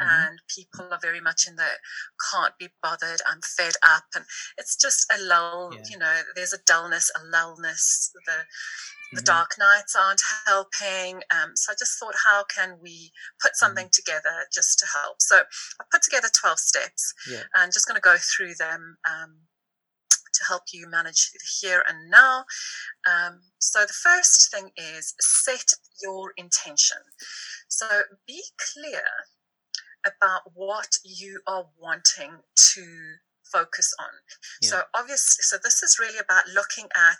mm-hmm. 0.00 0.08
and 0.08 0.38
people 0.54 0.88
are 0.90 1.00
very 1.00 1.20
much 1.20 1.46
in 1.46 1.56
the 1.56 1.68
can't 2.32 2.58
be 2.58 2.68
bothered 2.82 3.20
i'm 3.30 3.40
fed 3.42 3.74
up 3.82 4.04
and 4.14 4.24
it's 4.56 4.76
just 4.76 5.06
a 5.16 5.22
lull 5.22 5.70
yeah. 5.72 5.82
you 5.90 5.98
know 5.98 6.20
there's 6.34 6.52
a 6.52 6.62
dullness 6.66 7.10
a 7.16 7.24
lullness 7.24 8.10
the 8.26 8.44
the 9.12 9.20
mm-hmm. 9.20 9.24
dark 9.24 9.50
nights 9.58 9.96
aren't 9.96 10.22
helping. 10.46 11.22
Um, 11.30 11.52
so 11.54 11.72
I 11.72 11.76
just 11.78 11.98
thought, 11.98 12.14
how 12.24 12.44
can 12.44 12.78
we 12.82 13.10
put 13.40 13.50
mm-hmm. 13.50 13.66
something 13.66 13.88
together 13.92 14.46
just 14.52 14.78
to 14.80 14.86
help? 14.86 15.20
So 15.20 15.38
I 15.80 15.84
put 15.90 16.02
together 16.02 16.28
12 16.40 16.58
steps 16.58 17.14
yeah. 17.30 17.42
and 17.56 17.72
just 17.72 17.86
going 17.86 17.96
to 17.96 18.02
go 18.02 18.16
through 18.18 18.54
them 18.58 18.98
um, 19.08 19.36
to 20.38 20.44
help 20.46 20.64
you 20.72 20.88
manage 20.88 21.30
the 21.32 21.40
here 21.60 21.82
and 21.88 22.10
now. 22.10 22.44
Um, 23.06 23.40
so 23.58 23.80
the 23.80 23.92
first 23.92 24.50
thing 24.50 24.70
is 24.76 25.14
set 25.20 25.72
your 26.02 26.32
intention. 26.36 26.98
So 27.68 27.86
be 28.26 28.42
clear 28.72 29.02
about 30.06 30.42
what 30.54 30.98
you 31.04 31.40
are 31.46 31.66
wanting 31.78 32.32
to 32.74 32.84
focus 33.50 33.94
on. 33.98 34.10
Yeah. 34.62 34.68
So 34.68 34.80
obviously, 34.94 35.42
so 35.42 35.56
this 35.62 35.82
is 35.82 35.98
really 35.98 36.18
about 36.18 36.44
looking 36.54 36.86
at 36.96 37.18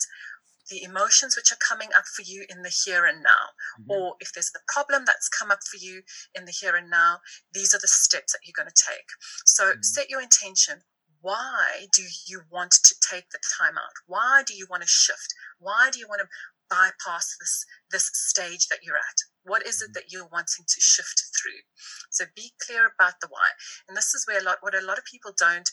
the 0.71 0.83
emotions 0.83 1.37
which 1.37 1.53
are 1.53 1.59
coming 1.67 1.89
up 1.97 2.05
for 2.07 2.23
you 2.23 2.45
in 2.49 2.63
the 2.63 2.73
here 2.85 3.05
and 3.05 3.23
now. 3.23 3.55
Mm-hmm. 3.81 3.91
Or 3.91 4.15
if 4.21 4.33
there's 4.33 4.53
a 4.55 4.73
problem 4.73 5.05
that's 5.07 5.29
come 5.29 5.51
up 5.51 5.61
for 5.71 5.77
you 5.77 6.03
in 6.35 6.45
the 6.45 6.53
here 6.53 6.77
and 6.77 6.91
now, 6.91 7.19
these 7.53 7.75
are 7.75 7.81
the 7.81 7.89
steps 7.89 8.33
that 8.33 8.41
you're 8.45 8.57
going 8.57 8.71
to 8.73 8.85
take. 8.91 9.09
So 9.47 9.65
mm-hmm. 9.65 9.83
set 9.83 10.11
your 10.11 10.21
intention. 10.21 10.81
Why 11.21 11.87
do 11.93 12.03
you 12.27 12.43
want 12.51 12.73
to 12.85 12.95
take 13.11 13.31
the 13.31 13.41
time 13.59 13.77
out? 13.77 13.97
Why 14.07 14.43
do 14.47 14.55
you 14.55 14.67
want 14.71 14.83
to 14.83 14.89
shift? 14.89 15.35
Why 15.59 15.91
do 15.93 15.99
you 15.99 16.07
want 16.09 16.21
to 16.21 16.29
bypass 16.71 17.35
this 17.41 17.65
this 17.91 18.11
stage 18.13 18.69
that 18.69 18.81
you're 18.83 18.97
at? 18.97 19.19
What 19.43 19.67
is 19.67 19.83
it 19.83 19.87
mm-hmm. 19.87 19.93
that 19.95 20.13
you're 20.13 20.29
wanting 20.31 20.65
to 20.69 20.81
shift 20.81 21.25
through? 21.35 21.67
So 22.11 22.27
be 22.37 22.53
clear 22.65 22.93
about 22.95 23.15
the 23.21 23.29
why. 23.29 23.51
And 23.89 23.97
this 23.97 24.15
is 24.15 24.25
where 24.29 24.41
a 24.41 24.45
lot 24.45 24.59
what 24.61 24.75
a 24.75 24.85
lot 24.85 24.99
of 24.99 25.05
people 25.05 25.33
don't 25.37 25.71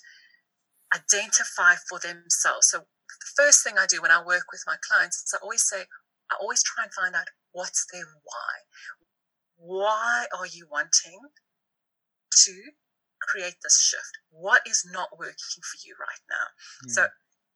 identify 0.94 1.76
for 1.90 2.00
themselves. 2.00 2.70
So 2.70 2.86
the 3.20 3.44
first 3.44 3.64
thing 3.64 3.78
I 3.78 3.86
do 3.86 4.02
when 4.02 4.12
I 4.12 4.24
work 4.24 4.52
with 4.52 4.64
my 4.68 4.76
clients 4.82 5.18
is 5.18 5.34
I 5.34 5.42
always 5.42 5.64
say, 5.64 5.86
I 6.32 6.36
always 6.42 6.64
try 6.64 6.84
and 6.84 6.94
find 6.94 7.16
out 7.16 7.30
what's 7.52 7.86
their 7.92 8.06
why. 8.24 8.54
Why 9.58 10.26
are 10.38 10.48
you 10.48 10.68
wanting 10.70 11.20
to 12.46 12.54
create 13.22 13.56
this 13.64 13.80
shift? 13.80 14.12
What 14.32 14.62
is 14.68 14.86
not 14.92 15.18
working 15.18 15.64
for 15.64 15.78
you 15.86 15.96
right 16.00 16.24
now? 16.30 16.48
Mm. 16.86 16.92
So 16.92 17.08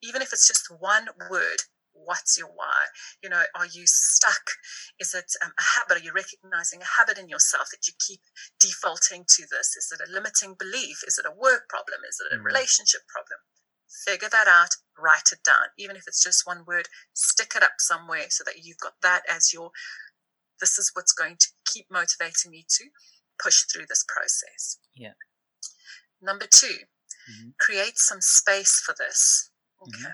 even 0.01 0.21
if 0.21 0.31
it's 0.31 0.47
just 0.47 0.71
one 0.79 1.07
word, 1.29 1.59
what's 1.93 2.37
your 2.37 2.47
why? 2.47 2.87
You 3.21 3.29
know, 3.29 3.43
are 3.55 3.65
you 3.65 3.83
stuck? 3.85 4.55
Is 4.99 5.13
it 5.13 5.31
um, 5.43 5.51
a 5.59 5.63
habit? 5.79 6.01
Are 6.01 6.05
you 6.05 6.13
recognizing 6.13 6.81
a 6.81 6.97
habit 6.97 7.17
in 7.17 7.27
yourself 7.27 7.69
that 7.71 7.87
you 7.87 7.93
keep 7.99 8.21
defaulting 8.59 9.25
to 9.27 9.43
this? 9.51 9.75
Is 9.75 9.91
it 9.91 10.07
a 10.07 10.11
limiting 10.11 10.55
belief? 10.57 11.03
Is 11.05 11.17
it 11.19 11.25
a 11.25 11.35
work 11.35 11.67
problem? 11.67 11.99
Is 12.07 12.21
it 12.23 12.35
a 12.35 12.39
mm. 12.39 12.45
relationship 12.45 13.01
problem? 13.07 13.39
Figure 14.05 14.29
that 14.31 14.47
out, 14.47 14.75
write 14.97 15.31
it 15.31 15.39
down, 15.43 15.67
even 15.77 15.95
if 15.95 16.03
it's 16.07 16.23
just 16.23 16.45
one 16.45 16.63
word, 16.65 16.87
stick 17.13 17.53
it 17.55 17.63
up 17.63 17.79
somewhere 17.79 18.25
so 18.29 18.43
that 18.45 18.63
you've 18.63 18.77
got 18.77 18.93
that 19.01 19.21
as 19.29 19.53
your, 19.53 19.71
this 20.59 20.77
is 20.77 20.91
what's 20.93 21.13
going 21.13 21.37
to 21.39 21.47
keep 21.65 21.85
motivating 21.91 22.51
me 22.51 22.65
to 22.69 22.85
push 23.41 23.63
through 23.63 23.85
this 23.87 24.05
process. 24.07 24.77
Yeah. 24.95 25.13
Number 26.21 26.45
2 26.49 26.67
mm-hmm. 26.67 27.49
create 27.59 27.97
some 27.97 28.21
space 28.21 28.81
for 28.85 28.93
this. 28.97 29.51
Okay. 29.81 30.03
Mm-hmm. 30.03 30.13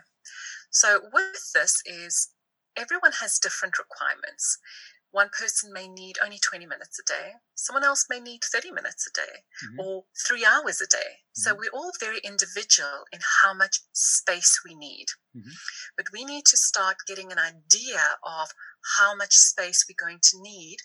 So 0.69 0.99
with 1.13 1.51
this 1.53 1.81
is 1.85 2.29
everyone 2.77 3.13
has 3.21 3.39
different 3.39 3.79
requirements. 3.79 4.59
One 5.15 5.29
person 5.29 5.71
may 5.71 5.87
need 5.87 6.17
only 6.21 6.39
20 6.39 6.65
minutes 6.65 6.99
a 6.99 7.03
day. 7.07 7.35
Someone 7.55 7.85
else 7.85 8.07
may 8.09 8.19
need 8.19 8.43
30 8.43 8.71
minutes 8.71 9.07
a 9.07 9.13
day 9.15 9.47
mm-hmm. 9.63 9.79
or 9.79 10.03
three 10.27 10.43
hours 10.45 10.81
a 10.81 10.87
day. 10.87 11.23
Mm-hmm. 11.23 11.39
So 11.39 11.55
we're 11.55 11.71
all 11.73 11.93
very 12.01 12.19
individual 12.19 13.07
in 13.13 13.21
how 13.41 13.53
much 13.53 13.79
space 13.93 14.59
we 14.67 14.75
need. 14.75 15.05
Mm-hmm. 15.33 15.55
But 15.95 16.07
we 16.11 16.25
need 16.25 16.43
to 16.47 16.57
start 16.57 16.97
getting 17.07 17.31
an 17.31 17.39
idea 17.39 18.19
of 18.25 18.49
how 18.99 19.15
much 19.15 19.31
space 19.31 19.85
we're 19.87 20.05
going 20.05 20.19
to 20.21 20.41
need, 20.41 20.79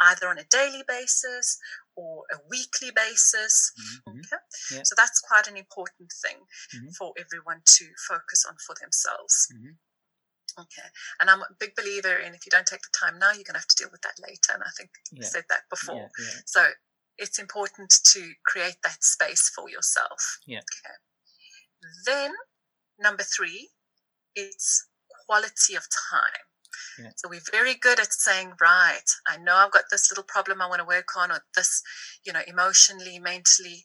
either 0.00 0.28
on 0.28 0.38
a 0.38 0.48
daily 0.50 0.82
basis 0.88 1.58
or 1.94 2.24
a 2.32 2.38
weekly 2.48 2.88
basis. 2.90 3.70
Mm-hmm. 4.08 4.18
Okay? 4.18 4.42
Yeah. 4.72 4.82
So 4.84 4.94
that's 4.96 5.20
quite 5.20 5.46
an 5.46 5.58
important 5.58 6.08
thing 6.24 6.38
mm-hmm. 6.74 6.88
for 6.96 7.12
everyone 7.20 7.60
to 7.76 7.84
focus 8.08 8.46
on 8.48 8.56
for 8.66 8.74
themselves. 8.80 9.52
Okay. 10.58 10.88
And 11.20 11.30
I'm 11.30 11.40
a 11.40 11.56
big 11.58 11.74
believer 11.74 12.16
in 12.16 12.34
if 12.34 12.46
you 12.46 12.50
don't 12.50 12.66
take 12.66 12.82
the 12.82 12.98
time 12.98 13.18
now, 13.18 13.32
you're 13.32 13.44
going 13.44 13.54
to 13.54 13.64
have 13.64 13.68
to 13.68 13.82
deal 13.82 13.90
with 13.90 14.02
that 14.02 14.14
later. 14.20 14.54
And 14.54 14.62
I 14.62 14.70
think 14.76 14.90
yeah. 15.12 15.22
I 15.22 15.26
said 15.26 15.44
that 15.48 15.62
before. 15.70 15.96
Yeah, 15.96 16.08
yeah. 16.18 16.40
So 16.46 16.66
it's 17.18 17.38
important 17.38 17.92
to 18.12 18.32
create 18.46 18.76
that 18.84 19.02
space 19.02 19.50
for 19.54 19.68
yourself. 19.68 20.38
Yeah. 20.46 20.58
Okay. 20.58 20.94
Then 22.06 22.32
number 22.98 23.22
three, 23.22 23.70
it's 24.34 24.88
quality 25.26 25.74
of 25.74 25.86
time. 26.10 26.46
Yeah. 26.98 27.10
So 27.16 27.28
we're 27.28 27.40
very 27.50 27.74
good 27.74 28.00
at 28.00 28.12
saying, 28.12 28.52
right, 28.60 29.08
I 29.26 29.36
know 29.36 29.54
I've 29.54 29.72
got 29.72 29.84
this 29.90 30.10
little 30.10 30.24
problem 30.24 30.60
I 30.60 30.68
want 30.68 30.80
to 30.80 30.86
work 30.86 31.16
on, 31.16 31.30
or 31.30 31.40
this, 31.54 31.82
you 32.24 32.32
know, 32.32 32.42
emotionally, 32.46 33.18
mentally, 33.18 33.84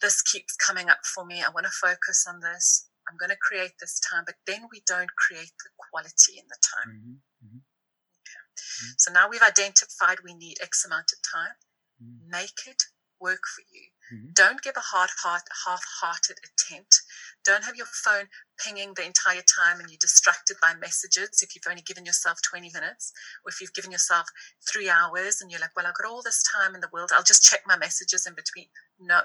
this 0.00 0.22
keeps 0.22 0.56
coming 0.56 0.88
up 0.88 1.04
for 1.14 1.24
me. 1.24 1.42
I 1.42 1.50
want 1.50 1.66
to 1.66 1.72
focus 1.72 2.26
on 2.28 2.40
this. 2.40 2.88
I'm 3.12 3.20
going 3.20 3.30
to 3.30 3.36
create 3.36 3.76
this 3.78 4.00
time, 4.00 4.24
but 4.24 4.40
then 4.46 4.72
we 4.72 4.80
don't 4.88 5.12
create 5.20 5.52
the 5.60 5.70
quality 5.76 6.40
in 6.40 6.48
the 6.48 6.56
time. 6.64 6.88
Mm-hmm. 6.96 7.16
Mm-hmm. 7.44 7.60
Okay. 7.60 8.42
Mm-hmm. 8.56 8.96
So 8.96 9.12
now 9.12 9.28
we've 9.28 9.44
identified 9.44 10.24
we 10.24 10.32
need 10.32 10.56
X 10.62 10.86
amount 10.88 11.12
of 11.12 11.20
time. 11.20 11.60
Mm-hmm. 12.00 12.32
Make 12.32 12.64
it 12.66 12.88
work 13.20 13.44
for 13.44 13.62
you. 13.68 13.92
Mm-hmm. 14.10 14.32
Don't 14.32 14.62
give 14.62 14.76
a 14.76 14.80
hard 14.80 15.10
heart, 15.22 15.44
half-hearted 15.68 16.40
attempt. 16.40 17.00
Don't 17.44 17.64
have 17.64 17.76
your 17.76 17.86
phone 17.86 18.26
pinging 18.58 18.92
the 18.96 19.04
entire 19.04 19.44
time 19.44 19.78
and 19.78 19.88
you're 19.88 20.00
distracted 20.00 20.56
by 20.60 20.74
messages 20.74 21.40
if 21.42 21.54
you've 21.54 21.68
only 21.68 21.82
given 21.82 22.04
yourself 22.04 22.40
20 22.42 22.70
minutes 22.74 23.12
or 23.44 23.50
if 23.50 23.60
you've 23.60 23.74
given 23.74 23.92
yourself 23.92 24.26
three 24.66 24.88
hours 24.88 25.40
and 25.40 25.50
you're 25.50 25.60
like, 25.60 25.76
well, 25.76 25.86
I've 25.86 25.94
got 25.94 26.08
all 26.08 26.22
this 26.22 26.42
time 26.42 26.74
in 26.74 26.80
the 26.80 26.90
world. 26.92 27.10
I'll 27.14 27.22
just 27.22 27.44
check 27.44 27.60
my 27.66 27.76
messages 27.76 28.26
in 28.26 28.34
between. 28.34 28.66
No. 28.98 29.20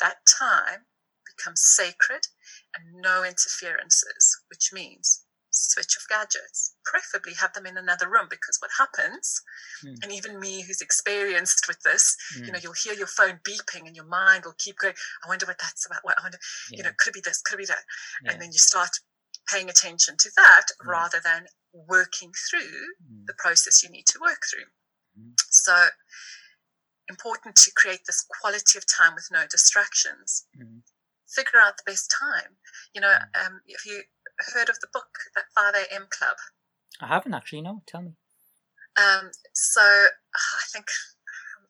That 0.00 0.16
time 0.26 0.86
becomes 1.36 1.62
sacred 1.64 2.28
and 2.74 3.02
no 3.02 3.24
interferences, 3.24 4.40
which 4.48 4.70
means 4.72 5.24
switch 5.56 5.96
off 5.96 6.06
gadgets, 6.08 6.76
preferably 6.84 7.32
have 7.34 7.52
them 7.54 7.66
in 7.66 7.76
another 7.76 8.08
room 8.08 8.26
because 8.28 8.58
what 8.60 8.70
happens, 8.78 9.42
mm. 9.84 9.96
and 10.02 10.12
even 10.12 10.38
me 10.38 10.62
who's 10.62 10.80
experienced 10.80 11.66
with 11.66 11.80
this, 11.80 12.16
mm. 12.36 12.46
you 12.46 12.52
know, 12.52 12.58
hmm. 12.58 12.64
you'll 12.64 12.82
hear 12.84 12.92
your 12.92 13.06
phone 13.06 13.40
beeping 13.46 13.86
and 13.86 13.96
your 13.96 14.06
mind 14.06 14.44
will 14.44 14.54
keep 14.58 14.78
going, 14.78 14.94
I 15.24 15.28
wonder 15.28 15.46
what 15.46 15.58
that's 15.58 15.86
about. 15.86 16.04
What 16.04 16.18
I 16.18 16.22
wonder, 16.22 16.38
yeah. 16.70 16.78
you 16.78 16.82
know, 16.84 16.90
could 16.98 17.10
it 17.10 17.14
be 17.14 17.22
this, 17.24 17.40
could 17.42 17.54
it 17.54 17.64
be 17.64 17.66
that? 17.66 17.84
Yeah. 18.24 18.32
And 18.32 18.42
then 18.42 18.52
you 18.52 18.58
start 18.58 18.90
paying 19.50 19.70
attention 19.70 20.16
to 20.18 20.30
that 20.36 20.66
mm. 20.82 20.90
rather 20.90 21.20
than 21.22 21.46
working 21.72 22.32
through 22.50 22.76
hmm. 23.06 23.24
the 23.26 23.34
process 23.38 23.82
you 23.82 23.90
need 23.90 24.06
to 24.06 24.18
work 24.20 24.40
through. 24.50 24.68
Hmm. 25.16 25.32
So 25.50 25.88
important 27.08 27.54
to 27.54 27.70
create 27.76 28.00
this 28.06 28.24
quality 28.40 28.78
of 28.78 28.84
time 28.86 29.14
with 29.14 29.28
no 29.30 29.44
distractions 29.48 30.46
figure 31.28 31.60
out 31.60 31.76
the 31.76 31.90
best 31.90 32.12
time. 32.12 32.56
You 32.94 33.00
know, 33.00 33.12
mm. 33.12 33.46
um, 33.46 33.60
if 33.66 33.86
you 33.86 34.02
heard 34.54 34.68
of 34.68 34.80
the 34.80 34.88
book, 34.92 35.08
that 35.34 35.44
5 35.54 35.74
a.m. 35.74 36.06
Club? 36.10 36.36
I 37.00 37.08
haven't 37.08 37.34
actually, 37.34 37.62
no. 37.62 37.82
Tell 37.86 38.02
me. 38.02 38.12
Um, 38.96 39.30
so 39.52 39.82
I 39.82 40.64
think 40.72 40.86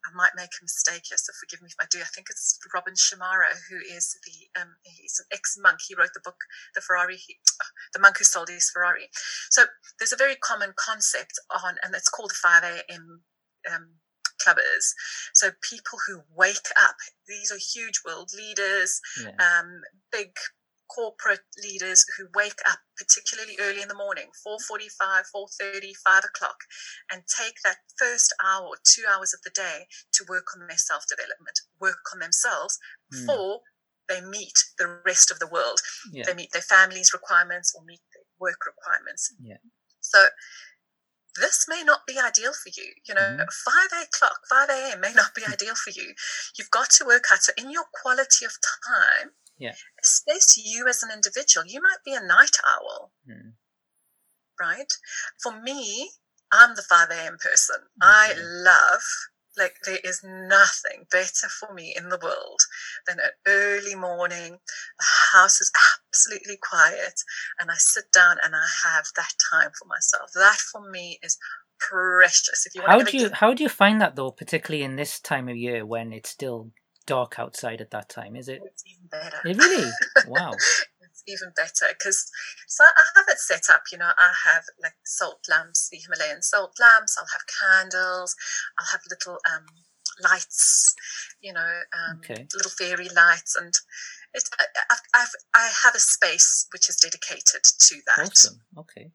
I 0.06 0.14
might 0.14 0.36
make 0.36 0.54
a 0.54 0.64
mistake 0.64 1.02
here, 1.08 1.18
so 1.18 1.32
forgive 1.40 1.60
me 1.62 1.68
if 1.68 1.80
I 1.80 1.86
do. 1.90 1.98
I 1.98 2.10
think 2.14 2.28
it's 2.30 2.58
Robin 2.72 2.94
Shamaro, 2.94 3.50
who 3.68 3.78
is 3.78 4.16
the 4.24 4.60
um, 4.60 4.76
he's 4.84 5.18
an 5.18 5.26
ex-monk. 5.32 5.80
He 5.86 5.96
wrote 5.96 6.14
the 6.14 6.22
book, 6.22 6.38
The 6.74 6.80
Ferrari, 6.80 7.16
he 7.16 7.36
the 7.92 7.98
monk 7.98 8.18
who 8.18 8.24
sold 8.24 8.48
his 8.48 8.70
Ferrari. 8.70 9.08
So 9.50 9.64
there's 9.98 10.12
a 10.12 10.16
very 10.16 10.36
common 10.36 10.74
concept 10.76 11.34
on, 11.50 11.76
and 11.82 11.94
it's 11.94 12.08
called 12.08 12.30
the 12.30 12.34
5 12.34 12.62
a.m. 12.62 13.22
Um, 13.72 13.88
clubbers. 14.44 14.92
So 15.34 15.50
people 15.68 15.98
who 16.06 16.22
wake 16.34 16.68
up, 16.80 16.96
these 17.26 17.50
are 17.50 17.58
huge 17.58 18.00
world 18.04 18.30
leaders, 18.36 19.00
Yeah. 19.20 19.32
um, 19.38 19.82
big 20.12 20.36
corporate 20.88 21.40
leaders 21.62 22.04
who 22.16 22.28
wake 22.36 22.60
up 22.64 22.78
particularly 22.96 23.56
early 23.60 23.82
in 23.82 23.88
the 23.88 23.94
morning 23.94 24.30
4.45 24.46 25.24
4.30 25.34 25.92
5 26.06 26.24
o'clock 26.24 26.58
and 27.10 27.22
take 27.26 27.56
that 27.64 27.78
first 27.98 28.32
hour 28.42 28.66
or 28.68 28.76
two 28.84 29.02
hours 29.10 29.34
of 29.34 29.40
the 29.42 29.50
day 29.50 29.88
to 30.12 30.24
work 30.28 30.46
on 30.54 30.64
their 30.68 30.78
self-development 30.78 31.58
work 31.80 31.98
on 32.14 32.20
themselves 32.20 32.78
Mm. 33.12 33.26
before 33.26 33.60
they 34.08 34.20
meet 34.20 34.56
the 34.78 34.86
rest 35.04 35.32
of 35.32 35.40
the 35.40 35.48
world 35.48 35.80
Yeah. 36.12 36.22
they 36.24 36.34
meet 36.34 36.52
their 36.52 36.62
family's 36.62 37.12
requirements 37.12 37.74
or 37.74 37.82
meet 37.84 38.00
their 38.14 38.22
work 38.38 38.64
requirements 38.64 39.32
Yeah. 39.40 39.56
so 40.00 40.28
this 41.40 41.66
may 41.68 41.82
not 41.82 42.06
be 42.06 42.18
ideal 42.18 42.52
for 42.52 42.68
you. 42.70 42.94
You 43.04 43.14
know, 43.14 43.20
Mhm. 43.38 43.52
5 43.52 43.92
o'clock, 44.02 44.40
5 44.48 44.68
a.m. 44.70 45.00
may 45.00 45.12
not 45.12 45.34
be 45.34 45.44
ideal 45.54 45.74
for 45.74 45.90
you. 45.90 46.14
You've 46.56 46.70
got 46.70 46.90
to 46.90 47.04
work 47.04 47.24
out. 47.30 47.42
So, 47.42 47.52
in 47.56 47.70
your 47.70 47.84
quality 48.02 48.44
of 48.44 48.56
time, 48.86 49.34
Yeah. 49.58 49.74
space 50.02 50.56
you 50.56 50.86
as 50.88 51.02
an 51.02 51.10
individual, 51.10 51.66
you 51.66 51.80
might 51.80 52.02
be 52.04 52.14
a 52.14 52.20
night 52.20 52.56
owl, 52.64 53.12
Mm. 53.28 53.56
right? 54.58 54.92
For 55.42 55.52
me, 55.52 56.12
I'm 56.52 56.74
the 56.76 56.82
5 56.82 57.10
a.m. 57.10 57.38
person. 57.38 57.76
I 58.00 58.34
love, 58.36 59.02
like, 59.56 59.74
there 59.84 59.98
is 60.04 60.22
nothing 60.24 61.06
better 61.10 61.48
for 61.48 61.72
me 61.72 61.94
in 61.96 62.08
the 62.08 62.18
world 62.22 62.60
than 63.06 63.18
an 63.18 63.30
early 63.46 63.94
morning. 63.94 64.58
The 64.98 65.06
house 65.32 65.60
is 65.60 65.70
absolutely 66.08 66.58
quiet, 66.62 67.20
and 67.58 67.70
I 67.70 67.74
sit 67.76 68.12
down 68.12 68.36
and 68.42 68.54
I 68.54 68.66
have 68.84 69.06
that 69.16 69.32
time 69.52 69.70
for 69.78 69.86
myself. 69.86 70.30
That 70.34 70.58
for 70.58 70.88
me 70.90 71.18
is 71.22 71.38
precious. 71.78 72.66
If 72.66 72.74
you 72.74 72.82
want 72.82 72.92
How 72.92 72.98
to 72.98 73.10
do 73.10 73.18
you 73.18 73.30
how 73.32 73.54
do 73.54 73.62
you 73.62 73.68
find 73.68 74.00
that 74.00 74.16
though, 74.16 74.30
particularly 74.30 74.84
in 74.84 74.96
this 74.96 75.20
time 75.20 75.48
of 75.48 75.56
year 75.56 75.84
when 75.84 76.12
it's 76.12 76.30
still 76.30 76.70
dark 77.06 77.38
outside 77.38 77.80
at 77.80 77.90
that 77.92 78.08
time? 78.08 78.36
Is 78.36 78.48
it 78.48 78.60
it's 78.64 78.84
even 78.86 79.06
better. 79.08 79.38
it 79.44 79.56
really? 79.56 79.90
Wow. 80.28 80.52
Even 81.26 81.52
better 81.56 81.86
because 81.90 82.30
so 82.66 82.84
I 82.84 83.04
have 83.16 83.26
it 83.28 83.38
set 83.38 83.68
up. 83.70 83.84
You 83.92 83.98
know, 83.98 84.12
I 84.18 84.32
have 84.44 84.64
like 84.82 84.94
salt 85.04 85.46
lamps, 85.48 85.88
the 85.88 85.98
Himalayan 85.98 86.42
salt 86.42 86.78
lamps. 86.80 87.16
I'll 87.18 87.28
have 87.32 87.42
candles. 87.46 88.34
I'll 88.78 88.86
have 88.92 89.00
little 89.10 89.38
um, 89.52 89.66
lights. 90.22 90.94
You 91.40 91.52
know, 91.52 91.80
um, 91.92 92.18
Okay. 92.18 92.46
little 92.54 92.70
fairy 92.70 93.08
lights, 93.08 93.56
and 93.56 93.74
it. 94.34 94.44
I, 94.58 94.64
I've, 94.90 95.00
I've 95.14 95.34
I 95.54 95.70
have 95.84 95.94
a 95.94 96.00
space 96.00 96.66
which 96.72 96.88
is 96.88 96.96
dedicated 96.96 97.62
to 97.62 97.96
that. 98.06 98.26
Awesome. 98.30 98.60
Okay. 98.78 99.10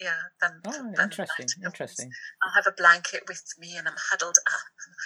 Yeah. 0.00 0.12
Than, 0.40 0.60
Oh, 0.66 0.72
than 0.72 1.04
interesting. 1.04 1.46
Interesting. 1.64 2.10
I'll 2.42 2.52
have 2.52 2.66
a 2.66 2.72
blanket 2.72 3.22
with 3.28 3.42
me, 3.58 3.76
and 3.76 3.88
I'm 3.88 3.94
huddled 4.10 4.36
up. 4.46 4.60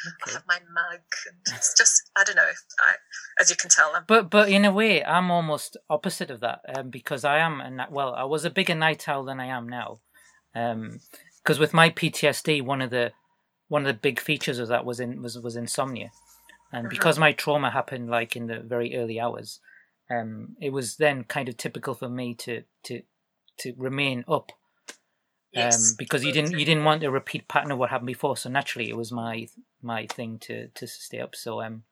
And 0.05 0.15
I 0.27 0.33
have 0.33 0.47
my 0.49 0.59
mug, 0.73 1.01
and 1.29 1.57
it's 1.57 1.77
just 1.77 2.11
I 2.17 2.25
don't 2.25 2.37
know. 2.37 2.43
I, 2.43 2.95
as 3.41 3.51
you 3.51 3.57
can 3.57 3.71
tell, 3.71 3.93
I'm 3.95 4.05
But 4.07 4.31
but 4.31 4.49
in 4.49 4.65
a 4.65 4.73
way, 4.73 5.05
I'm 5.05 5.31
almost 5.31 5.77
opposite 5.89 6.31
of 6.31 6.41
that 6.41 6.61
um, 6.75 6.91
because 6.91 7.25
I 7.25 7.39
am 7.39 7.61
a 7.61 7.87
well, 7.91 8.15
I 8.15 8.25
was 8.25 8.45
a 8.45 8.51
bigger 8.51 8.75
night 8.75 9.09
owl 9.09 9.25
than 9.25 9.41
I 9.41 9.47
am 9.47 9.69
now. 9.69 10.01
Because 10.53 11.59
with 11.59 11.73
my 11.73 11.91
PTSD, 11.91 12.63
one 12.63 12.83
of 12.83 12.91
the 12.91 13.13
one 13.69 13.83
of 13.83 13.87
the 13.87 13.95
big 14.01 14.19
features 14.19 14.59
of 14.59 14.69
that 14.69 14.85
was 14.85 14.99
in 14.99 15.23
was 15.23 15.39
was 15.39 15.55
insomnia, 15.57 16.11
and 16.73 16.87
Mhm. 16.87 16.91
because 16.91 17.19
my 17.19 17.33
trauma 17.33 17.71
happened 17.71 18.11
like 18.11 18.35
in 18.35 18.47
the 18.49 18.61
very 18.61 18.97
early 18.97 19.21
hours, 19.21 19.61
um, 20.11 20.57
it 20.61 20.71
was 20.71 20.97
then 20.97 21.23
kind 21.25 21.49
of 21.49 21.57
typical 21.57 21.95
for 21.95 22.09
me 22.09 22.35
to 22.35 22.65
to 22.85 23.03
to 23.59 23.75
remain 23.77 24.25
up 24.27 24.51
yes. 25.53 25.91
um, 25.93 25.97
because 25.99 26.25
you 26.25 26.33
didn't 26.33 26.53
you 26.59 26.65
didn't 26.65 26.85
want 26.85 27.03
a 27.05 27.11
repeat 27.11 27.49
pattern 27.49 27.73
of 27.73 27.79
what 27.79 27.91
happened 27.91 28.07
before. 28.07 28.37
So 28.37 28.49
naturally, 28.51 28.89
it 28.91 28.97
was 28.97 29.13
my 29.13 29.49
my 29.83 30.07
thing 30.07 30.39
to 30.41 30.69
to 30.69 30.87
stay 30.87 31.21
up. 31.21 31.35
So 31.35 31.61
um, 31.63 31.85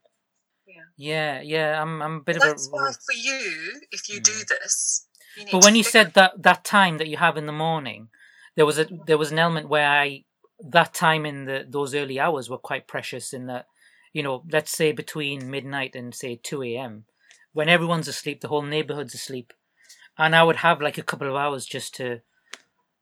Yeah. 0.67 0.83
yeah, 0.97 1.41
yeah, 1.41 1.83
I'm 1.83 2.03
I'm 2.03 2.17
a 2.17 2.21
bit 2.21 2.37
That's 2.37 2.69
of 2.69 2.73
a. 2.75 2.93
for 2.93 3.13
you, 3.15 3.81
if 3.91 4.09
you 4.09 4.21
do 4.21 4.33
Mm. 4.33 4.49
this, 4.49 5.07
you 5.37 5.47
But 5.53 5.65
when 5.65 5.75
you 5.77 5.83
said 5.83 6.15
that 6.15 6.43
that 6.43 6.65
time 6.65 6.99
that 6.99 7.09
you 7.09 7.17
have 7.17 7.37
in 7.37 7.47
the 7.47 7.53
morning, 7.53 8.09
there 8.57 8.67
was 8.67 8.79
a 8.79 8.87
there 9.07 9.19
was 9.19 9.33
an 9.33 9.39
element 9.39 9.69
where 9.69 9.89
I 9.89 10.25
that 10.61 10.95
time 10.95 11.25
in 11.25 11.45
the 11.45 11.65
those 11.69 11.95
early 11.95 12.19
hours 12.21 12.51
were 12.51 12.59
quite 12.59 12.87
precious 12.89 13.33
in 13.33 13.47
that 13.47 13.67
you 14.13 14.23
know 14.23 14.43
let's 14.51 14.73
say 14.73 14.93
between 14.93 15.51
midnight 15.51 15.95
and 15.95 16.15
say 16.15 16.41
two 16.43 16.63
a.m. 16.63 17.05
when 17.53 17.69
everyone's 17.69 18.09
asleep, 18.09 18.41
the 18.41 18.49
whole 18.49 18.63
neighborhood's 18.63 19.15
asleep, 19.15 19.53
and 20.17 20.35
I 20.35 20.43
would 20.43 20.57
have 20.57 20.81
like 20.83 20.99
a 20.99 21.03
couple 21.03 21.29
of 21.29 21.37
hours 21.37 21.67
just 21.67 21.95
to 21.97 22.21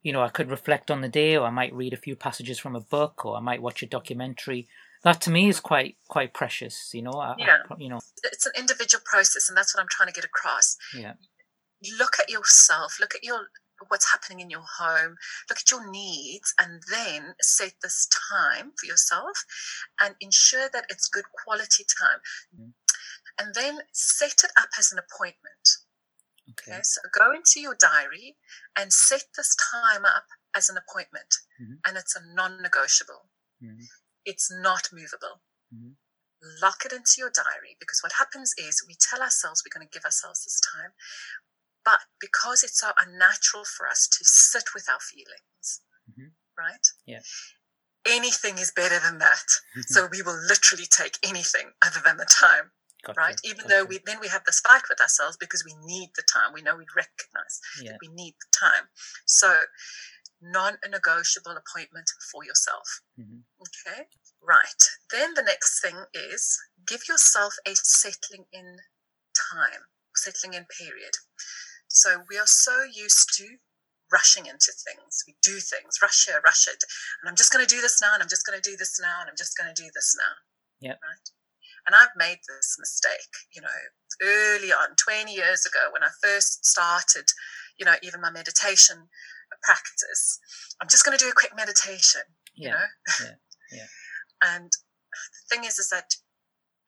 you 0.03 0.13
know, 0.13 0.21
I 0.21 0.29
could 0.29 0.49
reflect 0.49 0.89
on 0.91 1.01
the 1.01 1.09
day, 1.09 1.35
or 1.35 1.45
I 1.47 1.49
might 1.51 1.73
read 1.73 1.93
a 1.93 1.97
few 1.97 2.15
passages 2.15 2.59
from 2.59 2.75
a 2.75 2.79
book, 2.81 3.25
or 3.25 3.35
I 3.37 3.39
might 3.41 3.61
watch 3.61 3.81
a 3.83 3.87
documentary. 3.87 4.67
That 5.03 5.21
to 5.21 5.29
me 5.29 5.47
is 5.49 5.59
quite 5.59 5.97
quite 6.07 6.33
precious, 6.33 6.91
you 6.93 7.01
know. 7.01 7.11
I, 7.11 7.31
I 7.31 7.35
Yeah. 7.37 7.57
pro- 7.65 7.77
you 7.77 7.89
know, 7.89 7.99
it's 8.23 8.45
an 8.45 8.53
individual 8.57 9.03
process, 9.05 9.47
and 9.49 9.57
that's 9.57 9.73
what 9.75 9.81
I'm 9.81 9.87
trying 9.89 10.07
to 10.09 10.13
get 10.13 10.25
across. 10.25 10.75
yeah, 10.93 11.13
Look 11.99 12.17
at 12.19 12.29
yourself. 12.29 12.99
Look 12.99 13.13
at 13.15 13.23
your 13.23 13.47
what's 13.89 14.11
happening 14.11 14.39
in 14.39 14.49
your 14.49 14.63
home. 14.79 15.17
Look 15.49 15.59
at 15.59 15.69
your 15.69 15.87
needs, 15.89 16.53
and 16.59 16.81
then 16.89 17.35
set 17.41 17.73
this 17.83 18.07
time 18.31 18.71
for 18.79 18.87
yourself, 18.87 19.45
and 19.99 20.15
ensure 20.19 20.67
that 20.73 20.85
it's 20.89 21.07
good 21.07 21.25
quality 21.43 21.85
time. 21.99 22.19
Mm. 22.59 22.73
And 23.39 23.53
then 23.53 23.81
set 23.93 24.43
it 24.43 24.51
up 24.57 24.69
as 24.79 24.91
an 24.91 24.97
appointment. 24.97 25.66
Okay, 26.59 26.73
Okay, 26.73 26.81
so 26.83 27.01
go 27.13 27.31
into 27.33 27.59
your 27.59 27.75
diary 27.75 28.37
and 28.75 28.91
set 28.93 29.23
this 29.35 29.55
time 29.71 30.05
up 30.05 30.25
as 30.55 30.69
an 30.69 30.77
appointment, 30.77 31.35
Mhm. 31.61 31.79
and 31.85 31.97
it's 31.97 32.15
a 32.15 32.21
non-negotiable. 32.21 33.29
Mhm. 33.61 33.87
It's 34.25 34.49
not 34.51 34.91
movable. 34.91 35.43
Mhm. 35.73 35.97
Lock 36.61 36.85
it 36.85 36.93
into 36.93 37.13
your 37.17 37.29
diary 37.31 37.77
because 37.79 38.01
what 38.03 38.13
happens 38.13 38.53
is 38.57 38.83
we 38.85 38.95
tell 38.95 39.21
ourselves 39.21 39.63
we're 39.65 39.77
going 39.77 39.87
to 39.87 39.93
give 39.93 40.05
ourselves 40.05 40.43
this 40.43 40.59
time, 40.59 40.93
but 41.83 42.01
because 42.19 42.63
it's 42.63 42.79
so 42.79 42.93
unnatural 42.99 43.65
for 43.65 43.87
us 43.87 44.07
to 44.07 44.23
sit 44.25 44.73
with 44.73 44.87
our 44.89 44.99
feelings, 44.99 45.81
Mhm. 46.09 46.35
right? 46.57 46.87
Yeah. 47.05 47.21
Anything 48.05 48.57
is 48.57 48.71
better 48.71 48.99
than 48.99 49.17
that. 49.17 49.47
so 50.05 50.07
we 50.07 50.21
will 50.21 50.37
literally 50.37 50.85
take 50.85 51.17
anything 51.23 51.73
other 51.81 51.99
than 52.01 52.17
the 52.17 52.25
time 52.25 52.71
Gotcha, 53.05 53.19
right? 53.19 53.39
Even 53.43 53.67
though 53.67 53.85
we 53.85 53.99
then 54.05 54.19
we 54.19 54.27
have 54.27 54.43
this 54.45 54.59
fight 54.59 54.83
with 54.89 54.99
ourselves 54.99 55.37
because 55.37 55.63
we 55.63 55.73
need 55.85 56.09
the 56.15 56.23
time. 56.23 56.51
We 56.53 56.61
know 56.61 56.75
we 56.75 56.85
recognize 56.95 57.59
yeah, 57.81 57.91
that 57.91 57.99
we 58.01 58.09
need 58.09 58.35
the 58.41 58.51
time. 58.57 58.89
So 59.25 59.61
non-negotiable 60.41 61.57
appointment 61.57 62.09
for 62.31 62.43
yourself. 62.43 63.01
mhm. 63.19 63.43
Okay. 63.61 64.07
Right. 64.41 64.83
Then 65.11 65.33
the 65.33 65.41
next 65.41 65.81
thing 65.81 66.05
is 66.13 66.59
give 66.85 67.07
yourself 67.07 67.55
a 67.65 67.75
settling 67.75 68.45
in 68.53 68.77
time, 69.33 69.89
settling 70.15 70.53
in 70.53 70.65
period. 70.65 71.13
So 71.87 72.23
we 72.29 72.37
are 72.37 72.47
so 72.47 72.83
used 72.83 73.33
to 73.37 73.57
rushing 74.11 74.45
into 74.45 74.71
things. 74.71 75.23
We 75.27 75.35
do 75.41 75.59
things, 75.59 75.99
rush 76.01 76.25
here, 76.25 76.39
rush 76.43 76.67
it. 76.67 76.83
And 77.21 77.29
I'm 77.29 77.35
just 77.35 77.51
going 77.51 77.65
to 77.65 77.75
do 77.75 77.81
this 77.81 78.01
now, 78.01 78.13
and 78.13 78.21
I'm 78.23 78.29
just 78.29 78.45
going 78.45 78.59
to 78.59 78.69
do 78.69 78.77
this 78.77 78.99
now, 79.01 79.19
and 79.21 79.29
I'm 79.29 79.35
just 79.35 79.57
going 79.57 79.73
to 79.73 79.81
do 79.81 79.89
this 79.93 80.15
now. 80.17 80.33
Yep. 80.87 80.99
Right. 81.03 81.27
And 81.87 81.95
I've 81.95 82.13
made 82.17 82.39
this 82.47 82.75
mistake, 82.77 83.31
you 83.55 83.61
know, 83.61 83.79
early 84.21 84.71
on, 84.71 84.95
20 84.97 85.33
years 85.33 85.65
ago, 85.65 85.87
when 85.91 86.03
I 86.03 86.09
first 86.21 86.65
started, 86.65 87.25
you 87.79 87.85
know, 87.85 87.95
even 88.03 88.21
my 88.21 88.29
meditation 88.29 89.07
practice. 89.63 90.39
I'm 90.81 90.87
just 90.89 91.05
going 91.05 91.17
to 91.17 91.23
do 91.23 91.29
a 91.29 91.33
quick 91.33 91.55
meditation, 91.55 92.21
you 92.55 92.69
know? 92.69 92.85
yeah, 93.21 93.35
yeah. 93.71 93.85
And 94.43 94.69
the 94.69 95.55
thing 95.55 95.63
is, 95.65 95.79
is 95.79 95.89
that 95.89 96.15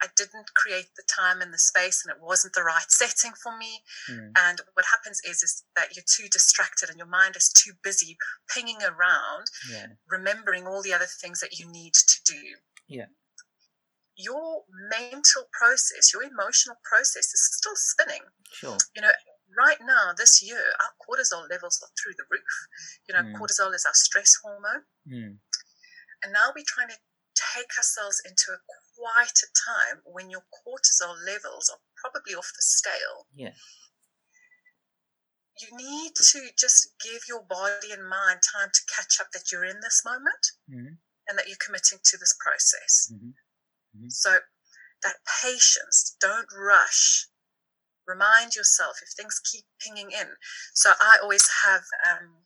I 0.01 0.07
didn't 0.15 0.53
create 0.55 0.87
the 0.95 1.03
time 1.07 1.41
and 1.41 1.53
the 1.53 1.59
space, 1.59 2.03
and 2.05 2.15
it 2.15 2.21
wasn't 2.23 2.53
the 2.53 2.63
right 2.63 2.87
setting 2.87 3.31
for 3.41 3.57
me. 3.57 3.81
Mm, 4.09 4.31
And 4.37 4.61
what 4.73 4.85
happens 4.85 5.19
is, 5.27 5.43
is 5.43 5.63
that 5.75 5.95
you're 5.95 6.05
too 6.07 6.29
distracted, 6.31 6.89
and 6.89 6.97
your 6.97 7.07
mind 7.07 7.35
is 7.35 7.49
too 7.49 7.73
busy 7.83 8.17
pinging 8.53 8.79
around, 8.81 9.47
yeah, 9.71 9.87
remembering 10.09 10.67
all 10.67 10.81
the 10.81 10.93
other 10.93 11.07
things 11.07 11.41
that 11.41 11.59
you 11.59 11.69
need 11.69 11.93
to 11.93 12.15
do. 12.25 12.41
Yeah. 12.87 13.05
Your 14.19 14.65
mental 14.91 15.47
process, 15.53 16.11
your 16.13 16.23
emotional 16.23 16.75
process 16.83 17.31
is 17.33 17.41
still 17.55 17.75
spinning. 17.75 18.23
sure, 18.51 18.77
You 18.93 19.01
know, 19.01 19.11
right 19.57 19.79
now, 19.81 20.11
this 20.11 20.41
year, 20.43 20.61
our 20.83 20.91
cortisol 20.99 21.49
levels 21.49 21.79
are 21.81 21.89
through 21.95 22.15
the 22.19 22.25
roof. 22.29 22.55
You 23.07 23.15
know, 23.15 23.23
Mm. 23.23 23.33
cortisol 23.39 23.73
is 23.73 23.85
our 23.85 23.93
stress 23.95 24.35
hormone. 24.43 24.83
mm, 25.07 25.39
And 26.23 26.33
now 26.33 26.51
we're 26.55 26.65
trying 26.67 26.89
to 26.89 26.99
take 27.55 27.77
ourselves 27.77 28.21
into 28.25 28.51
a 28.51 28.59
quieter 28.95 29.47
time 29.65 30.01
when 30.05 30.29
your 30.29 30.43
cortisol 30.51 31.15
levels 31.25 31.69
are 31.69 31.79
probably 31.95 32.35
off 32.35 32.51
the 32.55 32.61
scale. 32.61 33.27
yeah, 33.33 33.53
You 35.61 35.75
need 35.77 36.15
to 36.15 36.51
just 36.57 36.95
give 36.99 37.23
your 37.27 37.43
body 37.43 37.91
and 37.91 38.07
mind 38.07 38.41
time 38.43 38.69
to 38.73 38.81
catch 38.93 39.19
up 39.19 39.31
that 39.33 39.51
you're 39.51 39.65
in 39.65 39.79
this 39.81 40.03
moment 40.05 40.51
mhm, 40.67 40.97
and 41.27 41.37
that 41.37 41.47
you're 41.47 41.57
committing 41.63 41.99
to 42.03 42.17
this 42.17 42.33
process. 42.39 43.11
Mhm, 43.95 44.11
So 44.11 44.39
that 45.03 45.15
patience, 45.41 46.15
don't 46.19 46.47
rush. 46.55 47.27
Remind 48.07 48.55
yourself 48.55 48.97
if 49.03 49.09
things 49.15 49.39
keep 49.39 49.65
pinging 49.79 50.11
in. 50.11 50.27
So 50.73 50.93
I 50.99 51.19
always 51.21 51.47
have 51.63 51.81
um, 52.09 52.45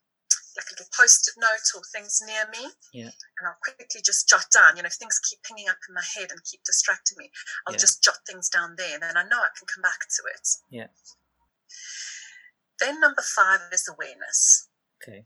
like 0.57 0.65
a 0.69 0.73
little 0.73 0.85
post-it 0.95 1.33
note 1.39 1.65
or 1.73 1.81
things 1.91 2.19
near 2.25 2.45
me. 2.51 2.69
Yeah. 2.93 3.09
And 3.39 3.47
I'll 3.47 3.57
quickly 3.63 4.01
just 4.03 4.27
jot 4.29 4.45
down, 4.53 4.75
you 4.77 4.83
know, 4.83 4.87
if 4.87 4.95
things 4.95 5.19
keep 5.19 5.41
pinging 5.43 5.69
up 5.69 5.77
in 5.87 5.95
my 5.95 6.03
head 6.15 6.31
and 6.31 6.43
keep 6.43 6.63
distracting 6.63 7.17
me, 7.17 7.31
I'll 7.65 7.73
Yeah. 7.73 7.79
just 7.79 8.03
jot 8.03 8.19
things 8.27 8.49
down 8.49 8.75
there 8.75 8.93
and 8.93 9.01
then 9.03 9.17
I 9.17 9.23
know 9.23 9.39
I 9.41 9.49
can 9.57 9.65
come 9.67 9.81
back 9.81 10.01
to 10.01 10.23
it. 10.35 10.47
Yeah. 10.69 10.87
Then 12.79 12.99
number 12.99 13.21
five 13.21 13.61
is 13.71 13.87
awareness. 13.87 14.67
Okay. 15.01 15.23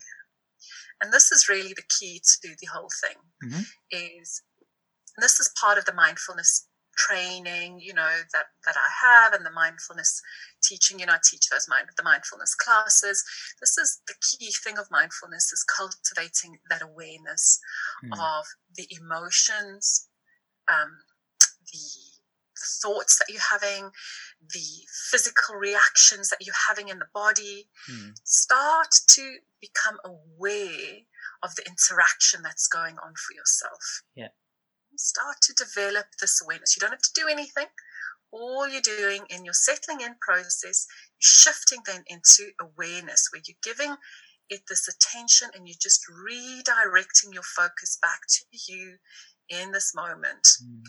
And 1.01 1.11
this 1.11 1.31
is 1.31 1.49
really 1.49 1.73
the 1.73 1.83
key 1.99 2.19
to 2.41 2.55
the 2.59 2.67
whole 2.67 2.89
thing 3.01 3.17
Mhm. 3.43 3.65
is 3.91 4.41
and 5.17 5.23
this 5.23 5.39
is 5.39 5.51
part 5.59 5.77
of 5.77 5.85
the 5.85 5.93
mindfulness 5.93 6.67
training, 6.95 7.79
you 7.79 7.93
know, 7.93 8.09
that, 8.33 8.45
that 8.65 8.75
I 8.75 8.87
have 9.23 9.33
and 9.33 9.45
the 9.45 9.51
mindfulness 9.51 10.21
teaching, 10.63 10.99
you 10.99 11.05
know, 11.05 11.13
I 11.13 11.19
teach 11.23 11.47
those 11.49 11.67
mind 11.69 11.87
the 11.95 12.03
mindfulness 12.03 12.55
classes. 12.55 13.23
This 13.61 13.77
is 13.77 14.01
the 14.07 14.15
key 14.21 14.51
thing 14.63 14.77
of 14.77 14.87
mindfulness 14.89 15.51
is 15.51 15.63
cultivating 15.63 16.59
that 16.69 16.81
awareness 16.81 17.59
Mm. 18.03 18.13
of 18.13 18.45
the 18.75 18.87
emotions, 18.91 20.07
um, 20.67 20.99
the 21.71 21.79
thoughts 22.81 23.17
that 23.19 23.25
you're 23.29 23.41
having, 23.51 23.91
the 24.41 24.87
physical 25.11 25.55
reactions 25.55 26.29
that 26.29 26.39
you're 26.41 26.55
having 26.67 26.89
in 26.89 26.99
the 26.99 27.07
body. 27.13 27.69
Mm. 27.89 28.13
Start 28.23 28.89
to 29.09 29.37
become 29.61 29.97
aware 30.03 31.01
of 31.43 31.55
the 31.55 31.63
interaction 31.67 32.41
that's 32.43 32.67
going 32.67 32.97
on 32.97 33.13
for 33.15 33.33
yourself. 33.35 34.01
Yeah. 34.15 34.29
Start 34.97 35.37
to 35.43 35.53
develop 35.53 36.07
this 36.19 36.41
awareness. 36.41 36.75
You 36.75 36.81
don't 36.81 36.91
have 36.91 37.01
to 37.01 37.21
do 37.21 37.27
anything. 37.27 37.67
All 38.31 38.67
you're 38.67 38.81
doing 38.81 39.23
in 39.29 39.45
your 39.45 39.53
settling 39.53 40.01
in 40.01 40.15
process, 40.19 40.85
you're 41.19 41.53
shifting 41.53 41.79
then 41.85 42.03
into 42.07 42.51
awareness 42.59 43.29
where 43.31 43.41
you're 43.47 43.55
giving 43.63 43.95
it 44.49 44.61
this 44.67 44.87
attention 44.87 45.49
and 45.55 45.67
you're 45.67 45.77
just 45.81 46.01
redirecting 46.09 47.33
your 47.33 47.43
focus 47.43 47.97
back 48.01 48.21
to 48.27 48.71
you 48.71 48.95
in 49.49 49.71
this 49.71 49.93
moment. 49.95 50.47
Mm. 50.63 50.83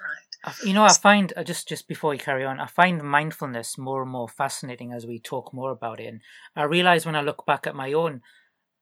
Right. 0.00 0.54
You 0.64 0.72
know, 0.72 0.84
I 0.84 0.92
find 0.92 1.32
uh, 1.36 1.44
just 1.44 1.68
just 1.68 1.88
before 1.88 2.10
we 2.10 2.18
carry 2.18 2.44
on, 2.44 2.60
I 2.60 2.66
find 2.66 3.02
mindfulness 3.02 3.78
more 3.78 4.02
and 4.02 4.10
more 4.10 4.28
fascinating 4.28 4.92
as 4.92 5.06
we 5.06 5.18
talk 5.18 5.54
more 5.54 5.70
about 5.70 6.00
it. 6.00 6.06
And 6.06 6.20
I 6.56 6.64
realize 6.64 7.06
when 7.06 7.16
I 7.16 7.22
look 7.22 7.46
back 7.46 7.66
at 7.66 7.74
my 7.74 7.92
own 7.92 8.20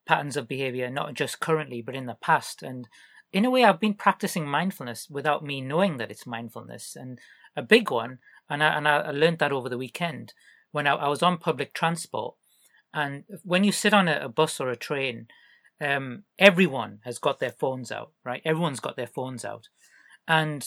patterns 0.06 0.37
of 0.37 0.48
behavior, 0.48 0.90
not 0.90 1.14
just 1.14 1.40
currently, 1.40 1.82
but 1.82 1.94
in 1.94 2.06
the 2.06 2.16
past, 2.20 2.62
and 2.62 2.88
in 3.33 3.45
a 3.45 3.51
way, 3.51 3.64
I've 3.64 3.81
been 3.81 3.95
practicing 3.95 4.47
mindfulness 4.47 5.09
without 5.09 5.45
me 5.45 5.61
knowing 5.61 5.97
that 5.97 6.11
it's 6.11 6.27
mindfulness. 6.27 6.97
And 6.97 7.18
a 7.57 7.62
big 7.62 7.90
one, 7.90 8.18
and 8.49 8.62
I 8.62 8.77
and 8.77 8.88
I 8.88 9.11
learned 9.11 9.38
that 9.38 9.53
over 9.53 9.68
the 9.68 9.79
weekend 9.79 10.35
when 10.71 10.87
I, 10.87 10.95
I 10.95 11.09
was 11.09 11.23
on 11.23 11.38
public 11.38 11.75
transport. 11.75 12.35
And 12.95 13.25
when 13.42 13.64
you 13.64 13.73
sit 13.73 13.95
on 13.95 14.09
a, 14.09 14.21
a 14.25 14.29
bus 14.29 14.61
or 14.61 14.68
a 14.68 14.77
train, 14.77 15.29
um, 15.81 16.25
everyone 16.38 17.01
has 17.05 17.18
got 17.18 17.40
their 17.40 17.51
phones 17.51 17.90
out, 17.90 18.12
right? 18.25 18.42
Everyone's 18.45 18.81
got 18.81 18.97
their 18.97 19.07
phones 19.07 19.45
out, 19.45 19.68
and 20.29 20.66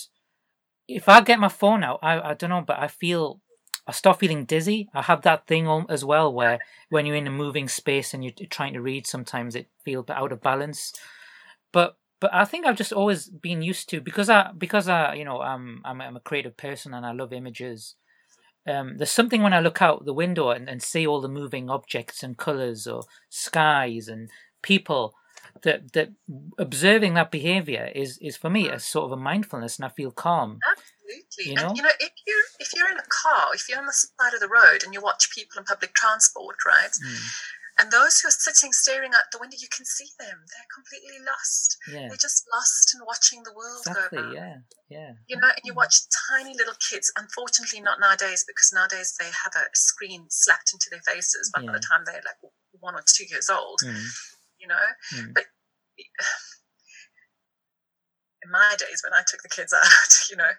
if 0.88 1.10
I 1.10 1.22
get 1.22 1.40
my 1.40 1.50
phone 1.50 1.84
out, 1.84 2.00
I, 2.04 2.32
I 2.32 2.34
don't 2.36 2.50
know, 2.52 2.62
but 2.62 2.80
I 2.80 2.88
feel 2.88 3.42
I 3.88 3.92
start 3.92 4.20
feeling 4.20 4.46
dizzy. 4.46 4.90
I 4.94 5.04
have 5.04 5.22
that 5.24 5.48
thing 5.48 5.68
as 5.90 6.04
well 6.04 6.32
where 6.34 6.60
when 6.90 7.06
you're 7.06 7.16
in 7.16 7.28
a 7.28 7.32
moving 7.32 7.68
space 7.68 8.14
and 8.14 8.24
you're 8.24 8.34
trying 8.50 8.74
to 8.74 8.82
read, 8.82 9.06
sometimes 9.06 9.56
it 9.56 9.68
feels 9.84 10.10
out 10.10 10.32
of 10.32 10.42
balance. 10.42 10.94
But 11.72 11.98
but 12.20 12.34
I 12.34 12.46
think 12.46 12.66
I've 12.66 12.78
just 12.78 12.94
always 12.94 13.30
been 13.30 13.62
used 13.62 13.90
to 13.90 14.02
because 14.02 14.30
I 14.30 14.52
because 14.58 14.88
I 14.88 15.16
you 15.16 15.26
know 15.26 15.42
I'm 15.42 15.82
I'm, 15.86 16.02
I'm 16.02 16.16
a 16.16 16.22
creative 16.22 16.58
person 16.58 16.94
and 16.94 17.06
I 17.06 17.12
love 17.12 17.34
images. 17.34 17.96
Um, 18.68 18.98
there's 18.98 19.12
something 19.12 19.44
when 19.44 19.54
I 19.54 19.60
look 19.60 19.82
out 19.82 20.06
the 20.06 20.14
window 20.14 20.50
and, 20.50 20.68
and 20.68 20.82
see 20.82 21.06
all 21.06 21.22
the 21.22 21.28
moving 21.28 21.70
objects 21.70 22.24
and 22.24 22.36
colors 22.36 22.88
or 22.88 23.04
skies 23.30 24.08
and 24.08 24.30
people 24.64 25.14
that 25.62 25.94
that 25.94 26.10
observing 26.58 27.14
that 27.14 27.32
behavior 27.32 27.92
is 27.94 28.18
is 28.20 28.36
for 28.38 28.50
me 28.50 28.68
a 28.70 28.80
sort 28.80 29.06
of 29.06 29.12
a 29.12 29.22
mindfulness 29.22 29.78
and 29.78 29.86
I 29.86 29.90
feel 29.90 30.12
calm. 30.12 30.60
Absolutely. 30.72 31.52
You 31.52 31.56
know? 31.56 31.70
And 31.70 31.78
you 31.78 31.84
know, 31.84 31.90
if 32.00 32.12
you 32.26 32.44
if 32.60 32.74
you're 32.74 32.90
in 32.90 32.98
a 32.98 33.10
car, 33.10 33.48
if 33.54 33.70
you're 33.70 33.80
on 33.80 33.86
the 33.86 33.94
side 33.94 34.34
of 34.34 34.40
the 34.40 34.50
road 34.50 34.84
and 34.84 34.94
you 34.94 35.02
watch 35.02 35.30
people 35.34 35.60
in 35.60 35.66
public 35.66 35.94
transport, 35.94 36.58
right? 36.66 36.90
Mm, 36.90 37.32
And 37.78 37.92
those 37.92 38.20
who 38.22 38.30
are 38.30 38.32
sitting 38.32 38.72
staring 38.72 39.12
out 39.14 39.28
the 39.32 39.40
window, 39.40 39.58
you 39.60 39.68
can 39.68 39.84
see 39.86 40.08
them. 40.18 40.48
They're 40.48 40.72
completely 40.74 41.20
lost. 41.26 41.76
yeah, 41.92 42.08
They're 42.08 42.16
just 42.22 42.48
lost 42.54 42.96
and 42.96 43.04
watching 43.06 43.44
the 43.44 43.52
world 43.52 43.84
exactly. 43.86 44.20
go 44.24 44.30
by. 44.30 44.34
Yeah, 44.34 44.56
yeah. 44.90 45.12
You 45.28 45.36
know, 45.36 45.50
and 45.52 45.64
you 45.66 45.74
watch 45.74 46.08
tiny 46.32 46.56
little 46.56 46.80
kids. 46.80 47.12
Unfortunately, 47.20 47.82
not 47.82 48.00
nowadays 48.00 48.46
because 48.48 48.72
nowadays 48.74 49.16
they 49.20 49.28
have 49.28 49.52
a 49.60 49.68
screen 49.76 50.28
slapped 50.30 50.72
into 50.72 50.88
their 50.90 51.04
faces 51.04 51.52
by 51.54 51.62
Yeah. 51.68 51.74
the 51.74 51.84
time 51.84 52.04
they're 52.06 52.24
like 52.24 52.40
one 52.80 52.96
or 52.96 53.04
two 53.06 53.26
years 53.28 53.50
old. 53.50 53.80
Mm, 53.84 54.04
You 54.60 54.68
know, 54.72 54.86
mm, 55.14 55.34
but 55.36 55.46
in 58.46 58.52
my 58.52 58.76
days 58.78 59.02
when 59.04 59.14
I 59.18 59.24
took 59.28 59.42
the 59.42 59.50
kids 59.50 59.74
out, 59.82 60.12
you 60.30 60.38
know, 60.38 60.54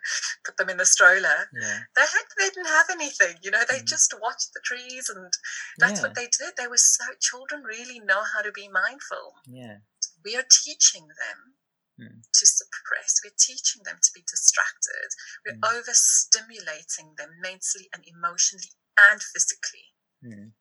put 0.45 0.57
them 0.59 0.69
in 0.69 0.77
the 0.77 0.85
stroller, 0.87 1.49
yeah, 1.55 1.79
they 1.95 2.03
had 2.03 2.27
they 2.37 2.51
didn't 2.51 2.67
have 2.75 2.91
anything. 2.91 3.37
You 3.43 3.51
know, 3.53 3.63
they 3.69 3.81
Mhm. 3.81 3.87
just 3.87 4.13
watched 4.21 4.51
the 4.53 4.61
trees, 4.67 5.09
and 5.09 5.33
that's 5.79 6.03
yeah, 6.03 6.09
what 6.09 6.15
they 6.19 6.27
did. 6.27 6.57
They 6.59 6.67
were 6.67 6.77
so 6.83 7.05
children 7.21 7.63
really 7.63 8.01
know 8.01 8.23
how 8.35 8.43
to 8.43 8.51
be 8.53 8.69
mindful. 8.69 9.39
yeah. 9.47 9.79
We 10.25 10.37
are 10.37 10.45
teaching 10.65 11.07
them 11.07 11.55
Mm. 11.99 12.21
to 12.21 12.45
suppress. 12.47 13.21
We're 13.25 13.39
teaching 13.39 13.83
them 13.85 13.99
to 14.03 14.11
be 14.13 14.23
distracted. 14.29 15.09
We're 15.47 15.57
Mm. 15.57 15.81
overstimulating 15.81 17.17
them 17.17 17.41
mentally 17.41 17.89
and 17.95 18.05
emotionally 18.07 18.73
and 18.99 19.23
physically, 19.23 19.95
Mm, 20.25 20.53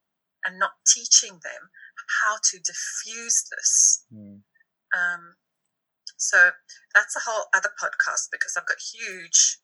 and 0.46 0.60
not 0.60 0.74
teaching 0.86 1.40
them 1.44 1.72
how 2.24 2.38
to 2.52 2.60
diffuse 2.60 3.44
this. 3.50 4.06
mm, 4.14 4.44
Um, 4.94 5.36
so 6.18 6.52
that's 6.94 7.16
a 7.16 7.20
whole 7.28 7.46
other 7.54 7.70
podcast 7.82 8.30
because 8.32 8.56
I've 8.58 8.66
got 8.68 8.78
huge, 8.80 9.60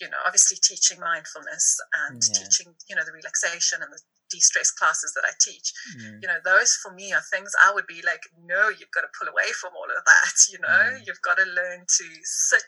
you 0.00 0.08
know, 0.10 0.18
obviously 0.26 0.56
teaching 0.62 1.00
mindfulness 1.00 1.78
and 2.08 2.22
Yeah. 2.22 2.34
teaching, 2.44 2.74
you 2.88 2.96
know, 2.96 3.04
the 3.04 3.12
relaxation 3.12 3.82
and 3.82 3.92
the 3.92 4.00
de-stress 4.30 4.70
classes 4.72 5.12
that 5.14 5.22
I 5.24 5.30
teach. 5.40 5.72
mm. 5.98 6.20
You 6.22 6.26
know, 6.26 6.38
those 6.44 6.74
for 6.82 6.90
me 6.92 7.12
are 7.12 7.20
things 7.30 7.52
I 7.62 7.72
would 7.72 7.86
be 7.86 8.02
like, 8.02 8.22
no, 8.42 8.68
you've 8.68 8.90
got 8.90 9.02
to 9.02 9.08
pull 9.16 9.28
away 9.28 9.52
from 9.52 9.72
all 9.76 9.84
of 9.84 10.04
that. 10.04 10.32
You 10.50 10.58
know, 10.58 10.68
Mm. 10.68 11.06
you've 11.06 11.20
got 11.22 11.36
to 11.36 11.44
learn 11.44 11.86
to 11.86 12.04
sit 12.24 12.62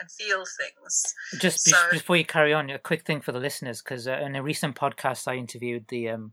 and 0.00 0.10
feel 0.10 0.44
things. 0.58 1.14
Just 1.38 1.68
So- 1.68 1.90
before 1.90 2.16
you 2.16 2.24
carry 2.24 2.52
on, 2.52 2.70
a 2.70 2.78
quick 2.78 3.04
thing 3.06 3.20
for 3.20 3.30
the 3.32 3.38
listeners, 3.38 3.80
because 3.82 4.08
uh, 4.08 4.12
in 4.14 4.34
a 4.34 4.42
recent 4.42 4.74
podcast, 4.76 5.28
I 5.28 5.36
interviewed 5.36 5.86
the 5.88 6.08
um, 6.08 6.32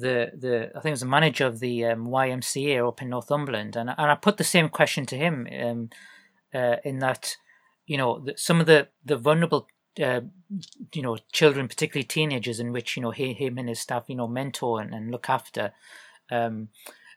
the 0.00 0.32
the 0.34 0.70
I 0.70 0.80
think 0.80 0.86
it 0.86 0.90
was 0.90 1.00
the 1.00 1.06
manager 1.06 1.46
of 1.46 1.60
the 1.60 1.84
um, 1.86 2.06
YMCA 2.06 2.86
up 2.86 3.02
in 3.02 3.10
Northumberland, 3.10 3.76
and 3.76 3.90
and 3.90 4.10
I 4.10 4.14
put 4.14 4.36
the 4.36 4.44
same 4.44 4.68
question 4.68 5.06
to 5.06 5.16
him, 5.16 5.46
um, 5.62 5.90
uh, 6.54 6.76
in 6.84 6.98
that, 7.00 7.36
you 7.86 7.96
know, 7.96 8.24
some 8.36 8.60
of 8.60 8.66
the 8.66 8.88
the 9.04 9.16
vulnerable. 9.16 9.68
Uh, 10.00 10.20
you 10.94 11.02
know, 11.02 11.18
children, 11.32 11.66
particularly 11.66 12.04
teenagers, 12.04 12.60
in 12.60 12.72
which 12.72 12.96
you 12.96 13.02
know 13.02 13.10
he, 13.10 13.32
him 13.34 13.58
and 13.58 13.68
his 13.68 13.80
staff, 13.80 14.04
you 14.06 14.14
know, 14.14 14.28
mentor 14.28 14.80
and, 14.80 14.94
and 14.94 15.10
look 15.10 15.28
after. 15.28 15.72
Um, 16.30 16.68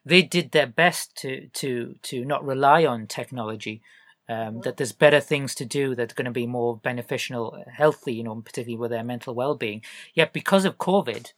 they 0.04 0.24
did 0.24 0.52
their 0.52 0.68
best 0.68 1.16
to 1.18 1.48
to 1.48 1.96
to 2.02 2.26
not 2.26 2.44
rely 2.44 2.84
on 2.84 3.06
technology, 3.08 3.84
um, 4.30 4.62
that 4.62 4.78
there's 4.78 4.92
better 4.92 5.20
things 5.20 5.54
to 5.56 5.66
do 5.66 5.96
that 5.96 6.12
are 6.12 6.16
going 6.16 6.26
to 6.26 6.32
be 6.32 6.48
more 6.48 6.78
beneficial, 6.78 7.64
healthy, 7.72 8.14
you 8.14 8.24
know, 8.24 8.36
particularly 8.36 8.78
with 8.78 8.92
their 8.92 9.04
mental 9.04 9.36
well-being. 9.36 9.82
Yet 10.14 10.34
because 10.34 10.66
of 10.66 10.78
COVID, 10.78 11.34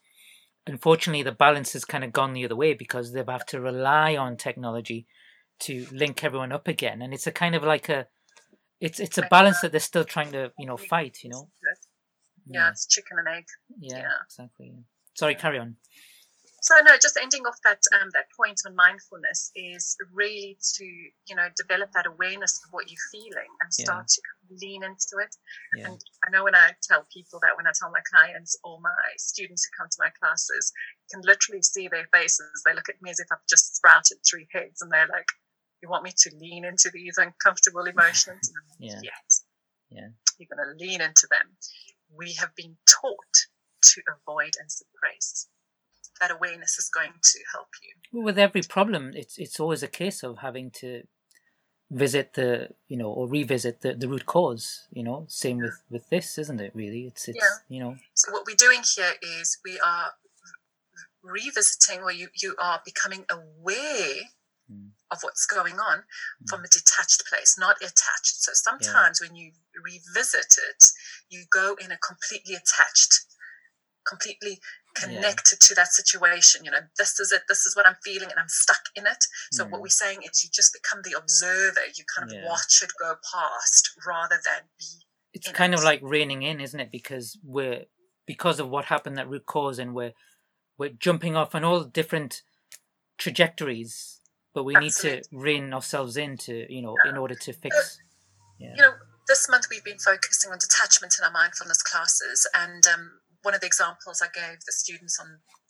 unfortunately, 0.67 1.23
the 1.23 1.31
balance 1.31 1.73
has 1.73 1.85
kind 1.85 2.03
of 2.03 2.13
gone 2.13 2.33
the 2.33 2.45
other 2.45 2.55
way 2.55 2.73
because 2.73 3.11
they've 3.11 3.27
had 3.27 3.47
to 3.47 3.61
rely 3.61 4.15
on 4.15 4.37
technology 4.37 5.07
to 5.59 5.87
link 5.91 6.23
everyone 6.23 6.51
up 6.51 6.67
again, 6.67 7.01
and 7.01 7.13
it's 7.13 7.27
a 7.27 7.31
kind 7.31 7.55
of 7.55 7.63
like 7.63 7.89
a, 7.89 8.07
it's 8.81 8.99
it's 8.99 9.17
a 9.17 9.27
balance 9.29 9.61
that 9.61 9.71
they're 9.71 9.79
still 9.79 10.03
trying 10.03 10.31
to 10.31 10.51
you 10.59 10.65
know 10.65 10.77
fight, 10.77 11.19
you 11.23 11.29
know. 11.29 11.49
Yeah, 12.47 12.69
it's 12.69 12.85
chicken 12.85 13.17
and 13.17 13.27
egg. 13.27 13.45
yeah, 13.79 13.97
yeah. 13.97 14.07
exactly. 14.25 14.73
Sorry, 15.13 15.35
carry 15.35 15.59
on. 15.59 15.77
So 16.65 16.73
no, 16.81 16.97
just 16.97 17.15
ending 17.21 17.45
off 17.45 17.61
that 17.63 17.77
um, 17.93 18.09
that 18.17 18.25
point 18.35 18.61
on 18.65 18.73
mindfulness 18.75 19.51
is 19.55 19.95
really 20.11 20.57
to 20.73 20.83
you 21.29 21.35
know 21.35 21.47
develop 21.55 21.91
that 21.93 22.07
awareness 22.07 22.59
of 22.65 22.73
what 22.73 22.89
you're 22.89 23.09
feeling 23.11 23.51
and 23.61 23.69
Yeah. 23.77 23.85
start 23.85 24.07
to 24.07 24.21
lean 24.49 24.81
into 24.81 25.21
it. 25.21 25.35
Yeah, 25.75 25.89
And 25.93 26.01
I 26.25 26.31
know 26.31 26.43
when 26.43 26.55
I 26.55 26.71
tell 26.81 27.05
people 27.13 27.39
that, 27.43 27.55
when 27.55 27.67
I 27.67 27.71
tell 27.77 27.91
my 27.91 28.01
clients 28.11 28.57
or 28.63 28.81
my 28.81 28.89
students 29.17 29.63
who 29.63 29.77
come 29.77 29.89
to 29.91 29.97
my 29.99 30.09
classes, 30.19 30.73
you 31.05 31.07
can 31.13 31.21
literally 31.21 31.61
see 31.61 31.87
their 31.87 32.07
faces. 32.11 32.63
They 32.65 32.73
look 32.73 32.89
at 32.89 32.99
me 32.99 33.11
as 33.11 33.19
if 33.19 33.27
I've 33.31 33.45
just 33.47 33.75
sprouted 33.75 34.17
three 34.27 34.47
heads, 34.51 34.81
and 34.81 34.91
they're 34.91 35.05
like, 35.07 35.29
"You 35.83 35.89
want 35.89 36.03
me 36.03 36.13
to 36.17 36.35
lean 36.35 36.65
into 36.65 36.89
these 36.91 37.19
uncomfortable 37.19 37.85
emotions?" 37.85 38.51
Like, 38.55 38.89
Yeah. 38.89 39.01
Yes. 39.03 39.45
Yeah. 39.89 40.09
You're 40.39 40.49
going 40.49 40.65
to 40.65 40.83
lean 40.83 40.99
into 40.99 41.27
them. 41.29 41.57
We 42.09 42.33
have 42.41 42.55
been 42.55 42.75
taught 42.89 43.35
to 43.93 44.01
avoid 44.17 44.55
and 44.59 44.71
suppress. 44.71 45.47
That 46.21 46.31
awareness 46.31 46.77
is 46.79 46.89
going 46.89 47.13
to 47.21 47.39
help 47.53 47.67
you. 47.83 47.93
Well, 48.13 48.25
with 48.25 48.39
every 48.39 48.61
problem, 48.61 49.11
it's 49.15 49.37
it's 49.37 49.59
always 49.59 49.83
a 49.83 49.87
case 49.87 50.23
of 50.23 50.39
having 50.39 50.71
to 50.81 51.03
visit 51.91 52.33
the 52.33 52.69
you 52.87 52.97
know 52.97 53.11
or 53.11 53.27
revisit 53.27 53.81
the, 53.81 53.93
the 53.93 54.07
root 54.07 54.25
cause. 54.25 54.87
You 54.91 55.03
know, 55.03 55.25
same 55.29 55.59
with 55.59 55.81
with 55.89 56.09
this, 56.09 56.37
isn't 56.37 56.61
it? 56.61 56.73
Really, 56.75 57.07
it's 57.07 57.27
it's 57.27 57.37
Yeah. 57.37 57.57
you 57.69 57.79
know 57.79 57.97
So 58.13 58.31
what 58.31 58.45
we're 58.47 58.55
doing 58.55 58.81
here 58.95 59.13
is 59.21 59.57
we 59.65 59.79
are 59.79 60.13
revisiting 61.23 62.01
or 62.01 62.11
you, 62.11 62.29
you 62.41 62.55
are 62.59 62.81
becoming 62.85 63.25
aware 63.29 64.23
Mm. 64.71 64.93
of 65.11 65.19
what's 65.21 65.45
going 65.45 65.79
on 65.79 65.99
Mm. 65.99 66.47
from 66.47 66.61
a 66.63 66.67
detached 66.67 67.23
place, 67.29 67.55
not 67.57 67.77
attached. 67.77 68.41
So 68.41 68.51
sometimes 68.55 69.21
when 69.21 69.35
you 69.35 69.51
revisit 69.83 70.57
it, 70.57 70.83
you 71.29 71.45
go 71.51 71.75
in 71.75 71.91
a 71.91 71.97
completely 71.97 72.55
attached, 72.55 73.25
completely 74.07 74.59
connected 74.95 75.59
to 75.61 75.75
that 75.75 75.89
situation. 75.93 76.63
You 76.65 76.71
know, 76.71 76.79
this 76.97 77.19
is 77.19 77.31
it, 77.31 77.43
this 77.47 77.65
is 77.65 77.75
what 77.75 77.85
I'm 77.87 77.97
feeling, 78.03 78.29
and 78.31 78.39
I'm 78.39 78.49
stuck 78.49 78.81
in 78.95 79.05
it. 79.05 79.23
So 79.51 79.65
what 79.65 79.79
Mm. 79.79 79.83
we're 79.83 79.89
saying 79.89 80.19
is 80.23 80.43
you 80.43 80.49
just 80.53 80.73
become 80.73 81.01
the 81.03 81.13
observer, 81.17 81.81
you 81.95 82.03
kind 82.15 82.29
of 82.29 82.35
Yeah. 82.35 82.45
watch 82.49 82.81
it 82.81 82.91
go 82.99 83.15
past 83.33 83.91
rather 84.05 84.39
than 84.43 84.63
be 84.79 84.85
It's 85.33 85.47
in 85.47 85.53
kind 85.53 85.73
of 85.73 85.83
like 85.83 85.99
reining 86.01 86.43
in, 86.43 86.61
isn't 86.61 86.79
it? 86.79 86.91
Because 86.91 87.37
we're 87.43 87.85
because 88.25 88.59
of 88.59 88.69
what 88.69 88.85
happened 88.85 89.19
at 89.19 89.27
root 89.27 89.45
cause, 89.45 89.77
and 89.79 89.93
we're 89.93 90.13
we're 90.77 90.89
jumping 90.89 91.35
off 91.35 91.53
on 91.55 91.63
all 91.63 91.83
different 91.83 92.41
trajectories, 93.17 94.19
but 94.53 94.63
we 94.63 94.75
need 94.75 94.93
to 94.93 95.21
rein 95.31 95.73
ourselves 95.73 96.17
in 96.17 96.37
to 96.37 96.71
you 96.73 96.81
know, 96.81 96.95
in 97.05 97.17
order 97.17 97.35
to 97.35 97.53
fix. 97.53 97.99
Yeah. 98.59 98.73
you 98.75 98.81
know, 98.81 98.93
this 99.27 99.49
month 99.49 99.67
we've 99.69 99.83
been 99.83 99.99
focusing 99.99 100.51
on 100.51 100.57
detachment 100.59 101.15
in 101.19 101.25
our 101.25 101.31
mindfulness 101.31 101.81
classes, 101.81 102.47
and 102.53 102.85
um, 102.87 103.19
one 103.45 103.53
of 103.53 103.61
the 103.61 103.67
examples 103.69 104.21
I 104.25 104.29
gave 104.33 104.57
the 104.65 104.73
students 104.73 105.19
on 105.21 105.27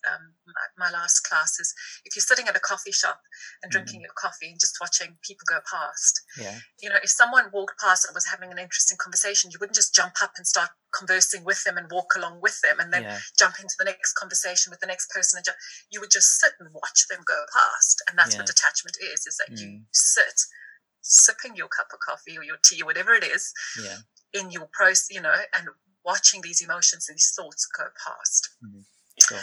um, 0.08 0.34
my, 0.78 0.86
my 0.86 0.92
last 0.96 1.22
class 1.28 1.60
is 1.60 1.74
if 2.06 2.16
you're 2.16 2.22
sitting 2.22 2.48
at 2.48 2.56
a 2.56 2.60
coffee 2.60 2.92
shop 2.92 3.20
and 3.64 3.72
drinking 3.72 4.02
your 4.02 4.14
coffee 4.16 4.50
and 4.52 4.60
just 4.60 4.78
watching 4.80 5.18
people 5.26 5.44
go 5.50 5.60
past, 5.66 6.22
Yeah. 6.38 6.60
you 6.80 6.90
know, 6.90 7.02
if 7.04 7.10
someone 7.10 7.50
walked 7.52 7.82
past 7.82 8.06
and 8.06 8.14
was 8.14 8.28
having 8.28 8.52
an 8.52 8.60
interesting 8.60 8.98
conversation, 9.02 9.50
you 9.52 9.58
wouldn't 9.60 9.76
just 9.76 9.96
jump 9.96 10.14
up 10.22 10.34
and 10.38 10.46
start 10.46 10.70
conversing 10.96 11.44
with 11.44 11.64
them 11.66 11.76
and 11.76 11.90
walk 11.92 12.14
along 12.16 12.40
with 12.40 12.62
them 12.62 12.80
and 12.80 12.94
then 12.94 13.04
Yeah. 13.04 13.20
jump 13.38 13.56
into 13.60 13.74
the 13.80 13.86
next 13.86 14.14
conversation 14.14 14.70
with 14.70 14.80
the 14.80 14.88
next 14.94 15.10
person. 15.10 15.38
And 15.38 15.46
ju- 15.46 15.60
you 15.90 16.00
would 16.00 16.12
just 16.12 16.40
sit 16.40 16.54
and 16.60 16.70
watch 16.72 17.08
them 17.10 17.24
go 17.26 17.44
past. 17.52 18.04
And 18.08 18.16
that's 18.18 18.38
what 18.38 18.46
detachment 18.46 18.98
is, 19.02 19.26
is 19.26 19.38
that 19.42 19.58
you 19.60 19.68
Mm. 19.68 19.86
sit 19.92 20.38
sipping 21.02 21.56
your 21.56 21.68
cup 21.68 21.88
of 21.94 22.00
coffee 22.00 22.38
or 22.38 22.44
your 22.44 22.58
tea 22.64 22.82
or 22.82 22.86
whatever 22.86 23.14
it 23.14 23.24
is 23.24 23.54
Yeah. 23.78 23.98
in 24.34 24.52
your 24.52 24.68
process, 24.72 25.08
you 25.10 25.22
know, 25.22 25.46
and 25.54 25.70
watching 26.06 26.42
these 26.42 26.62
emotions 26.62 27.08
and 27.10 27.16
these 27.18 27.34
thoughts 27.36 27.66
go 27.78 27.86
past. 28.06 28.50
So 29.20 29.40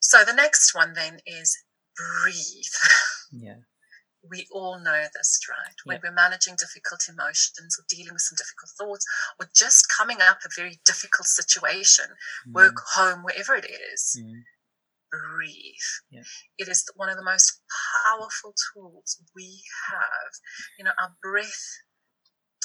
So 0.00 0.24
the 0.24 0.34
next 0.34 0.74
one 0.74 0.92
then 0.94 1.20
is 1.26 1.56
breathe. 1.96 2.74
yeah. 3.32 3.56
we 4.28 4.46
all 4.50 4.78
know 4.80 5.04
this, 5.14 5.38
right? 5.48 5.74
When 5.84 5.96
Yeah. 5.96 6.00
we're 6.10 6.14
managing 6.14 6.56
difficult 6.56 7.00
emotions 7.08 7.78
or 7.78 7.84
dealing 7.88 8.12
with 8.12 8.22
some 8.22 8.36
difficult 8.36 8.70
thoughts 8.76 9.06
or 9.38 9.48
just 9.54 9.86
coming 9.96 10.20
up 10.20 10.38
a 10.44 10.48
very 10.54 10.80
difficult 10.84 11.26
situation, 11.28 12.06
work, 12.52 12.74
home, 12.94 13.22
wherever 13.22 13.54
it 13.54 13.66
is, 13.70 14.16
Mm. 14.18 14.42
breathe. 15.12 15.90
Yeah. 16.10 16.24
It 16.58 16.68
is 16.68 16.84
one 16.96 17.08
of 17.08 17.16
the 17.16 17.22
most 17.22 17.60
powerful 18.04 18.52
tools 18.74 19.22
we 19.34 19.62
have. 19.92 20.32
You 20.78 20.84
know, 20.86 20.92
our 20.98 21.16
breath, 21.22 21.78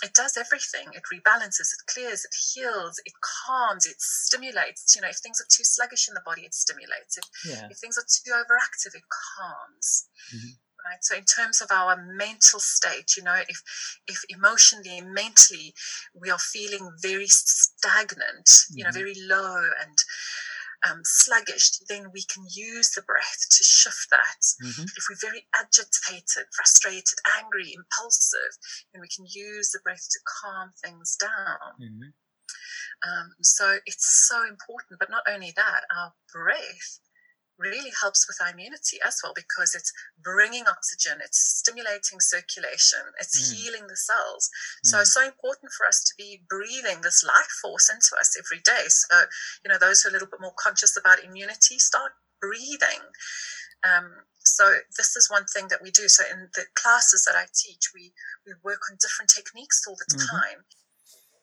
it 0.03 0.13
does 0.13 0.37
everything. 0.37 0.87
It 0.93 1.03
rebalances, 1.13 1.69
it 1.73 1.85
clears, 1.87 2.25
it 2.25 2.33
heals, 2.53 2.99
it 3.05 3.13
calms, 3.45 3.85
it 3.85 4.01
stimulates. 4.01 4.95
You 4.95 5.01
know, 5.01 5.09
if 5.09 5.17
things 5.17 5.39
are 5.41 5.47
too 5.49 5.63
sluggish 5.63 6.07
in 6.07 6.13
the 6.13 6.21
body, 6.25 6.43
it 6.43 6.53
stimulates. 6.53 7.17
If, 7.17 7.25
Yeah. 7.45 7.67
if 7.69 7.77
things 7.77 7.97
are 7.97 8.05
too 8.05 8.31
overactive, 8.31 8.95
it 8.95 9.03
calms. 9.37 10.07
Mhm. 10.33 10.57
Right. 10.83 11.03
So 11.03 11.15
in 11.15 11.25
terms 11.25 11.61
of 11.61 11.69
our 11.71 11.95
mental 11.95 12.59
state, 12.59 13.15
you 13.15 13.21
know, 13.21 13.43
if 13.47 13.61
if 14.07 14.23
emotionally, 14.29 14.99
mentally, 15.01 15.75
we 16.15 16.31
are 16.31 16.39
feeling 16.39 16.91
very 16.99 17.27
stagnant, 17.27 18.49
you 18.71 18.83
know, 18.83 18.89
Mhm. 18.89 18.93
very 18.93 19.13
low 19.15 19.69
and 19.79 19.97
um, 20.89 21.01
sluggish, 21.03 21.71
then 21.89 22.11
we 22.13 22.23
can 22.33 22.45
use 22.49 22.91
the 22.91 23.01
breath 23.03 23.41
to 23.57 23.63
shift 23.63 24.07
that. 24.11 24.41
hmm 24.61 24.83
If 24.97 25.03
we're 25.09 25.29
very 25.29 25.47
agitated, 25.55 26.45
frustrated, 26.55 27.17
angry, 27.37 27.73
impulsive, 27.73 28.53
then 28.93 29.01
we 29.01 29.07
can 29.13 29.25
use 29.29 29.71
the 29.71 29.79
breath 29.83 30.07
to 30.11 30.19
calm 30.41 30.71
things 30.83 31.15
down. 31.19 31.73
hmm 31.77 32.09
Um, 33.07 33.27
so 33.41 33.79
it's 33.85 34.27
so 34.27 34.43
important. 34.47 34.99
But 34.99 35.09
not 35.09 35.23
only 35.27 35.53
that, 35.55 35.81
our 35.95 36.13
breath 36.33 36.99
really 37.61 37.91
helps 38.01 38.27
with 38.27 38.37
our 38.41 38.51
immunity 38.51 38.97
as 39.05 39.19
well 39.23 39.33
because 39.35 39.75
it's 39.75 39.93
bringing 40.21 40.67
oxygen, 40.67 41.19
it's 41.23 41.39
stimulating 41.39 42.19
circulation, 42.19 42.99
it's 43.19 43.37
Mm. 43.39 43.53
healing 43.53 43.87
the 43.87 43.95
cells. 43.95 44.49
So 44.83 44.97
Mm. 44.97 45.01
it's 45.01 45.13
so 45.13 45.23
important 45.23 45.71
for 45.77 45.85
us 45.85 46.03
to 46.03 46.13
be 46.17 46.43
breathing 46.49 47.01
this 47.01 47.23
life 47.23 47.51
force 47.61 47.89
into 47.89 48.15
us 48.19 48.35
every 48.37 48.59
day. 48.59 48.87
So, 48.89 49.27
you 49.63 49.69
know, 49.69 49.77
those 49.77 50.01
who 50.01 50.09
are 50.09 50.11
a 50.11 50.13
little 50.13 50.27
bit 50.27 50.41
more 50.41 50.55
conscious 50.57 50.97
about 50.97 51.23
immunity, 51.23 51.79
start 51.79 52.13
breathing. 52.41 53.01
Um, 53.83 54.25
so 54.43 54.79
this 54.97 55.15
is 55.15 55.29
one 55.29 55.45
thing 55.45 55.67
that 55.69 55.81
we 55.81 55.91
do. 55.91 56.09
So 56.09 56.25
in 56.25 56.49
the 56.55 56.65
classes 56.75 57.25
that 57.25 57.35
I 57.35 57.45
teach, 57.53 57.93
we 57.93 58.13
we 58.45 58.53
work 58.63 58.81
on 58.89 58.97
different 58.99 59.29
techniques 59.29 59.85
all 59.87 59.95
the 59.95 60.05
Mhm. 60.15 60.29
time. 60.29 60.65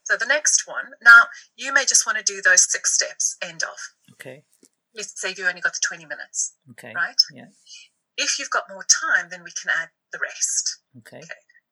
So 0.04 0.16
the 0.16 0.26
next 0.26 0.66
one, 0.66 0.94
now 1.00 1.28
you 1.54 1.72
may 1.72 1.84
just 1.84 2.06
want 2.06 2.18
to 2.18 2.24
do 2.24 2.40
those 2.42 2.70
six 2.70 2.94
steps, 2.94 3.36
end 3.42 3.62
of. 3.62 3.78
Okay. 4.14 4.44
Let's 4.98 5.20
say 5.20 5.32
you 5.36 5.46
only 5.46 5.60
got 5.60 5.72
the 5.72 5.80
20 5.86 6.04
minutes, 6.04 6.56
Okay. 6.72 6.92
right? 6.94 7.16
Yeah. 7.32 7.46
If 8.16 8.38
you've 8.38 8.50
got 8.50 8.64
more 8.68 8.84
time, 8.84 9.28
then 9.30 9.44
we 9.44 9.52
can 9.52 9.70
add 9.70 9.90
the 10.12 10.18
rest. 10.18 10.80
Okay. 10.98 11.22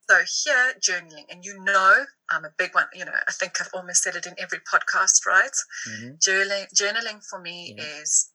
So 0.09 0.23
here, 0.45 0.75
journaling, 0.79 1.27
and 1.29 1.45
you 1.45 1.59
know 1.65 2.05
I'm 2.31 2.45
a 2.45 2.55
big 2.57 2.73
one, 2.75 2.87
you 2.95 3.05
know, 3.05 3.19
I 3.27 3.33
think 3.33 3.61
I've 3.61 3.75
almost 3.75 4.05
said 4.05 4.15
it 4.15 4.27
in 4.27 4.35
every 4.39 4.61
podcast, 4.61 5.27
right? 5.27 5.51
hmm 5.85 6.13
Journaling, 6.25 6.67
journaling 6.73 7.21
for 7.29 7.41
me 7.41 7.75
Yeah. 7.77 7.85
is 8.01 8.31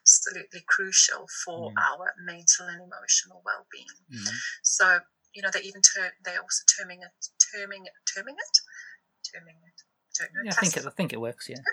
absolutely 0.00 0.62
crucial 0.66 1.28
for 1.44 1.72
Mm. 1.72 1.74
our 1.76 2.14
mental 2.18 2.68
and 2.68 2.80
emotional 2.80 3.42
well-being. 3.44 3.86
hmm 4.10 4.34
So, 4.62 5.00
you 5.34 5.42
know, 5.42 5.50
they 5.50 5.60
even 5.60 5.82
term, 5.82 6.10
they're 6.24 6.40
also 6.40 6.64
terming 6.78 7.02
it, 7.02 7.12
terming 7.52 7.84
it, 7.84 7.92
terming 8.14 8.36
it, 8.38 8.58
terming 9.30 9.56
it. 9.66 9.75
Don't 10.18 10.32
know, 10.34 10.42
Yeah, 10.44 10.52
I 10.52 10.60
think 10.60 10.76
it. 10.76 10.86
I 10.86 10.90
think 10.90 11.12
it 11.12 11.20
works. 11.20 11.48
Yeah. 11.48 11.62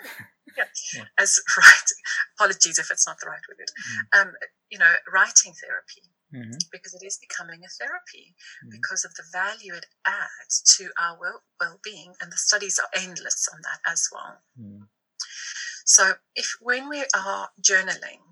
Yeah. 0.94 1.04
as 1.18 1.40
right. 1.58 1.88
Apologies 2.38 2.78
if 2.78 2.90
it's 2.90 3.06
not 3.08 3.18
the 3.20 3.26
right 3.26 3.42
word. 3.48 3.70
Mm. 4.14 4.20
Um, 4.20 4.32
you 4.70 4.78
know, 4.78 4.94
writing 5.12 5.52
therapy 5.54 6.10
hmm 6.32 6.58
because 6.72 6.94
it 6.94 7.04
is 7.06 7.16
becoming 7.18 7.60
a 7.64 7.68
therapy 7.78 8.34
Mhm. 8.64 8.70
because 8.70 9.04
of 9.04 9.14
the 9.14 9.24
value 9.32 9.72
it 9.74 9.86
adds 10.04 10.62
to 10.76 10.90
our 10.98 11.18
well 11.18 11.42
well-being, 11.60 12.14
and 12.20 12.32
the 12.32 12.36
studies 12.36 12.78
are 12.78 12.88
endless 12.94 13.48
on 13.52 13.60
that 13.62 13.80
as 13.86 14.08
well. 14.12 14.42
mm 14.60 14.88
So, 15.84 16.14
if 16.34 16.48
when 16.60 16.88
we 16.88 17.04
are 17.14 17.50
journaling, 17.60 18.22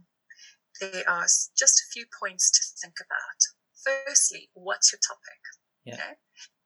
there 0.81 1.09
are 1.09 1.27
just 1.57 1.81
a 1.83 1.91
few 1.93 2.07
points 2.21 2.51
to 2.51 2.61
think 2.81 2.97
about. 3.01 3.39
Firstly, 3.85 4.51
what's 4.55 4.93
your 4.93 5.01
topic? 5.07 5.41
Yeah. 5.85 5.95
Okay. 5.95 6.15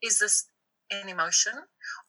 Is 0.02 0.18
this 0.20 0.48
an 0.90 1.08
emotion, 1.08 1.52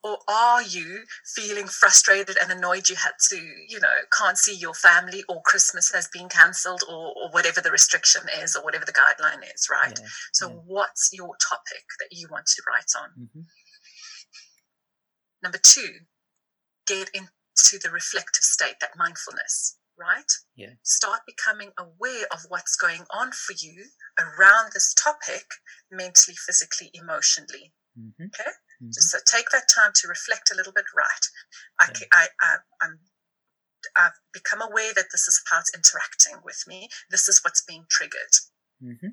or 0.03 0.17
are 0.27 0.61
you 0.61 1.03
feeling 1.35 1.67
frustrated 1.67 2.37
and 2.37 2.51
annoyed 2.51 2.89
you 2.89 2.95
had 2.95 3.13
to, 3.29 3.37
you 3.67 3.79
know, 3.79 3.95
can't 4.17 4.37
see 4.37 4.55
your 4.55 4.73
family, 4.73 5.23
or 5.29 5.41
Christmas 5.43 5.91
has 5.93 6.07
been 6.13 6.29
cancelled, 6.29 6.83
or, 6.89 7.13
or 7.15 7.29
whatever 7.31 7.61
the 7.61 7.71
restriction 7.71 8.21
is, 8.41 8.55
or 8.55 8.63
whatever 8.63 8.85
the 8.85 8.93
guideline 8.93 9.43
is, 9.53 9.67
right? 9.71 9.97
Yeah. 9.99 10.07
So, 10.33 10.49
yeah. 10.49 10.55
what's 10.65 11.09
your 11.13 11.35
topic 11.49 11.85
that 11.99 12.09
you 12.11 12.27
want 12.29 12.45
to 12.47 12.61
write 12.67 12.91
on? 13.01 13.27
hmm 13.33 13.41
Number 15.43 15.59
two, 15.61 15.99
get 16.87 17.09
into 17.13 17.77
the 17.81 17.91
reflective 17.91 18.41
state, 18.43 18.75
that 18.81 18.97
mindfulness, 18.97 19.77
right? 19.97 20.31
Yeah. 20.55 20.73
Start 20.83 21.21
becoming 21.27 21.71
aware 21.77 22.25
of 22.31 22.39
what's 22.49 22.75
going 22.75 23.03
on 23.11 23.31
for 23.31 23.53
you 23.53 23.85
around 24.19 24.71
this 24.73 24.93
topic, 24.95 25.45
mentally, 25.91 26.35
physically, 26.35 26.89
emotionally. 26.93 27.73
hmm 27.95 28.09
Okay. 28.25 28.51
Hmm 28.79 28.91
Just 28.93 29.09
so 29.11 29.19
take 29.25 29.49
that 29.51 29.67
time 29.73 29.91
to 29.95 30.07
reflect 30.07 30.51
a 30.51 30.55
little 30.55 30.73
bit. 30.73 30.85
Right, 30.95 31.25
I, 31.79 31.85
Yeah. 31.89 32.07
I, 32.13 32.27
I, 32.41 32.55
I'm. 32.81 32.99
I've 33.95 34.19
become 34.33 34.61
aware 34.61 34.93
that 34.93 35.05
this 35.11 35.27
is 35.27 35.41
how 35.49 35.59
it's 35.59 35.71
interacting 35.73 36.41
with 36.43 36.61
me. 36.67 36.89
This 37.09 37.27
is 37.27 37.39
what's 37.43 37.63
being 37.63 37.85
triggered. 37.89 38.33
hmm 38.81 39.07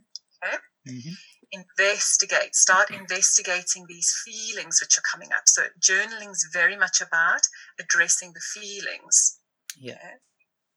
Okay. 0.44 0.56
hmm 0.88 1.14
investigate 1.52 2.54
start 2.56 2.90
investigating 2.90 3.84
these 3.86 4.10
feelings 4.24 4.80
which 4.82 4.98
are 4.98 5.02
coming 5.12 5.28
up 5.32 5.44
so 5.46 5.62
journaling 5.78 6.30
is 6.30 6.48
very 6.52 6.76
much 6.76 7.00
about 7.00 7.42
addressing 7.78 8.32
the 8.32 8.40
feelings 8.40 9.38
Yeah. 9.78 10.16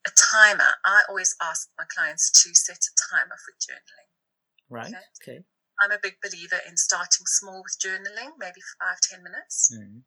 a 0.06 0.12
timer 0.12 0.72
i 0.86 1.04
always 1.10 1.36
ask 1.42 1.70
my 1.80 1.86
clients 1.96 2.30
to 2.44 2.54
set 2.54 2.78
a 2.78 2.94
timer 3.10 3.38
for 3.44 3.54
journaling 3.66 4.10
Right. 4.70 4.88
Okay. 4.88 4.98
Okay. 5.22 5.44
I'm 5.82 5.92
a 5.92 6.02
big 6.02 6.16
believer 6.22 6.60
in 6.68 6.78
starting 6.78 7.26
small 7.26 7.64
with 7.64 7.78
journaling 7.80 8.34
maybe 8.40 8.62
five 8.80 8.98
ten 9.02 9.24
minutes. 9.24 9.74
Mm 9.74 10.04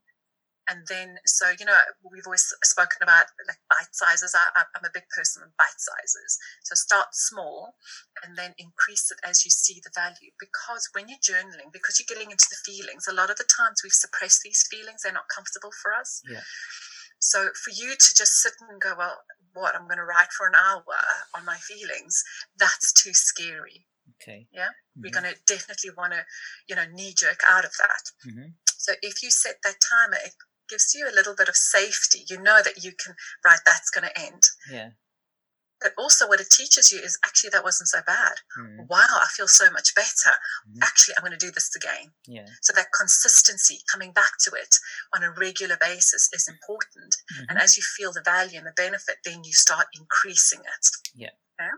and 0.70 0.86
then 0.86 1.18
so 1.26 1.50
you 1.58 1.66
know 1.66 1.76
we've 2.06 2.26
always 2.26 2.46
spoken 2.62 3.02
about 3.02 3.26
like 3.48 3.58
bite 3.68 3.90
sizes. 3.92 4.34
I, 4.38 4.62
i'm 4.76 4.86
a 4.86 4.94
big 4.94 5.08
person 5.10 5.42
on 5.42 5.50
bite 5.58 5.78
sizes. 5.78 6.38
So 6.62 6.74
start 6.78 7.10
small 7.12 7.74
and 8.22 8.38
then 8.38 8.54
increase 8.56 9.10
it 9.10 9.18
as 9.26 9.44
you 9.44 9.50
see 9.50 9.82
the 9.82 9.90
value. 9.94 10.30
Because 10.38 10.88
when 10.94 11.10
you're 11.10 11.18
journaling 11.18 11.74
because 11.74 11.98
you're 11.98 12.10
getting 12.10 12.30
into 12.30 12.46
the 12.48 12.62
feelings 12.62 13.10
a 13.10 13.14
lot 13.14 13.30
of 13.30 13.36
the 13.36 13.50
times 13.50 13.82
we've 13.82 13.92
suppressed 13.92 14.42
these 14.44 14.64
feelings. 14.70 15.02
They're 15.02 15.12
not 15.12 15.34
comfortable 15.34 15.74
for 15.82 15.92
us. 15.92 16.22
Yeah. 16.30 16.46
so 17.18 17.50
for 17.58 17.74
you 17.74 17.98
to 17.98 18.10
just 18.14 18.38
sit 18.38 18.54
and 18.62 18.80
go 18.80 18.94
well 18.96 19.18
what? 19.52 19.74
I'm 19.74 19.90
going 19.90 19.98
to 19.98 20.04
write 20.06 20.30
for 20.30 20.46
an 20.46 20.54
hour 20.54 20.84
on 21.34 21.44
my 21.44 21.56
feelings. 21.56 22.22
That's 22.56 22.92
too 22.92 23.10
scary. 23.12 23.89
Okay. 24.16 24.48
Yeah, 24.52 24.70
Mhm. 24.96 25.02
we're 25.02 25.10
going 25.10 25.32
to 25.34 25.40
definitely 25.46 25.90
want 25.90 26.12
to, 26.12 26.26
you 26.66 26.74
know, 26.76 26.86
knee 26.86 27.14
jerk 27.14 27.40
out 27.48 27.64
of 27.64 27.72
that. 27.78 28.10
Mhm. 28.26 28.54
So 28.76 28.94
if 29.02 29.22
you 29.22 29.30
set 29.30 29.62
that 29.62 29.80
timer, 29.80 30.18
it 30.24 30.34
gives 30.68 30.94
you 30.94 31.08
a 31.08 31.12
little 31.12 31.34
bit 31.34 31.48
of 31.48 31.56
safety. 31.56 32.24
You 32.28 32.38
know 32.40 32.62
that 32.62 32.82
you 32.84 32.92
can, 32.94 33.16
right, 33.44 33.60
that's 33.66 33.90
going 33.90 34.08
to 34.08 34.18
end. 34.18 34.42
Yeah. 34.68 34.90
But 35.80 35.94
also, 35.96 36.28
what 36.28 36.40
it 36.40 36.50
teaches 36.50 36.92
you 36.92 37.00
is 37.00 37.18
actually 37.24 37.48
that 37.50 37.64
wasn't 37.64 37.88
so 37.88 38.02
bad. 38.02 38.40
Mhm. 38.58 38.86
Wow, 38.88 39.08
I 39.22 39.28
feel 39.28 39.48
so 39.48 39.70
much 39.70 39.94
better. 39.94 40.38
Mhm. 40.68 40.82
Actually, 40.82 41.16
I'm 41.16 41.22
going 41.22 41.32
to 41.32 41.38
do 41.38 41.50
this 41.50 41.74
again. 41.74 42.14
Yeah. 42.26 42.46
So 42.60 42.74
that 42.74 42.92
consistency, 42.92 43.82
coming 43.90 44.12
back 44.12 44.36
to 44.40 44.50
it 44.52 44.76
on 45.14 45.22
a 45.22 45.30
regular 45.30 45.78
basis, 45.78 46.28
is 46.32 46.46
important. 46.48 47.16
And 47.48 47.58
as 47.58 47.78
you 47.78 47.82
feel 47.82 48.12
the 48.12 48.20
value 48.20 48.58
and 48.58 48.66
the 48.66 48.72
benefit, 48.72 49.20
then 49.24 49.42
you 49.42 49.54
start 49.54 49.88
increasing 49.94 50.60
it. 50.60 50.86
Yeah. 51.14 51.30
Okay? 51.58 51.70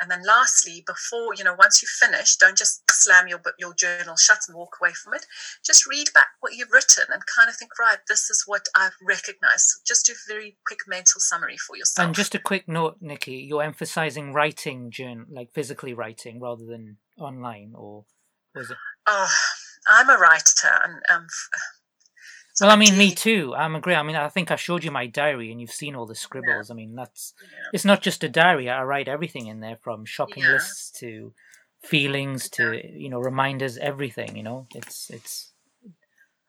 And 0.00 0.10
then 0.10 0.22
lastly, 0.26 0.84
before, 0.86 1.34
you 1.34 1.44
know, 1.44 1.54
once 1.58 1.82
you 1.82 1.88
finish, 1.88 2.36
don't 2.36 2.56
just 2.56 2.82
slam 2.90 3.28
your 3.28 3.40
your 3.58 3.74
journal 3.74 4.16
shut 4.16 4.40
and 4.48 4.56
walk 4.56 4.76
away 4.80 4.92
from 4.92 5.14
it. 5.14 5.26
Just 5.64 5.86
read 5.86 6.08
back 6.14 6.28
what 6.40 6.54
you've 6.54 6.72
written 6.72 7.04
and 7.12 7.22
kind 7.36 7.48
of 7.48 7.56
think, 7.56 7.72
right, 7.78 7.98
this 8.08 8.30
is 8.30 8.44
what 8.46 8.66
I've 8.74 8.96
recognized. 9.02 9.82
Just 9.86 10.06
do 10.06 10.12
a 10.12 10.32
very 10.32 10.56
quick 10.66 10.80
mental 10.86 11.20
summary 11.20 11.56
for 11.56 11.76
yourself. 11.76 12.06
And 12.06 12.14
just 12.14 12.34
a 12.34 12.38
quick 12.38 12.68
note, 12.68 12.96
Nicky, 13.00 13.46
you're 13.48 13.62
emphasizing 13.62 14.32
writing, 14.32 14.90
journal, 14.90 15.26
like 15.30 15.52
physically 15.52 15.94
writing, 15.94 16.40
rather 16.40 16.64
than 16.64 16.98
online, 17.18 17.72
or 17.74 18.04
was 18.54 18.70
it? 18.70 18.76
oh, 19.08 19.34
I'm 19.88 20.10
a 20.10 20.16
writer 20.18 20.70
and 20.84 21.02
um 21.10 21.26
so 22.58 22.66
Well, 22.66 22.74
I 22.74 22.76
mean, 22.76 22.98
me 22.98 23.14
too. 23.14 23.54
I'm 23.54 23.76
agree. 23.76 23.94
I 23.94 24.02
mean, 24.02 24.16
I 24.16 24.28
think 24.28 24.50
I 24.50 24.56
showed 24.56 24.82
you 24.82 24.90
my 24.90 25.06
diary, 25.06 25.52
and 25.52 25.60
you've 25.60 25.70
seen 25.70 25.94
all 25.94 26.06
the 26.06 26.16
scribbles. 26.16 26.72
I 26.72 26.74
mean, 26.74 26.96
that's 26.96 27.32
yeah. 27.40 27.48
it's 27.72 27.84
not 27.84 28.02
just 28.02 28.24
a 28.24 28.28
diary. 28.28 28.68
I 28.68 28.82
write 28.82 29.06
everything 29.06 29.46
in 29.46 29.60
there, 29.60 29.76
from 29.76 30.04
shopping 30.04 30.42
Yeah. 30.42 30.54
lists 30.54 30.90
to 30.98 31.32
feelings 31.84 32.48
to 32.50 32.82
you 32.84 33.10
know 33.10 33.20
reminders, 33.20 33.78
everything. 33.78 34.36
You 34.36 34.42
know, 34.42 34.66
it's 34.74 35.08
it's. 35.08 35.52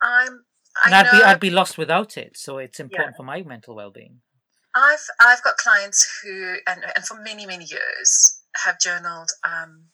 I'm 0.01 0.45
I 0.84 0.88
And 0.88 0.95
I'd 0.95 1.12
be 1.12 1.24
I'd 1.24 1.39
be 1.39 1.51
lost 1.51 1.78
without 1.78 2.18
it. 2.18 2.38
So 2.38 2.57
it's 2.57 2.80
important 2.80 3.16
for 3.16 3.22
my 3.22 3.43
mental 3.43 3.76
well-being. 3.76 4.22
I've 4.74 5.05
I've 5.22 5.43
got 5.43 5.57
clients 5.57 6.22
who 6.24 6.55
and 6.66 6.84
and 6.95 7.05
for 7.05 7.22
many 7.22 7.45
many 7.45 7.66
years 7.66 8.41
have 8.66 8.80
journaled 8.80 9.30
um, 9.45 9.89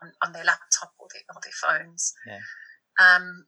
on 0.00 0.12
on 0.22 0.32
their 0.32 0.44
laptop 0.44 0.92
or 1.00 1.08
their 1.12 1.22
or 1.34 1.40
their 1.42 1.58
phones. 1.60 2.14
Yeah. 2.24 2.38
Um, 3.04 3.46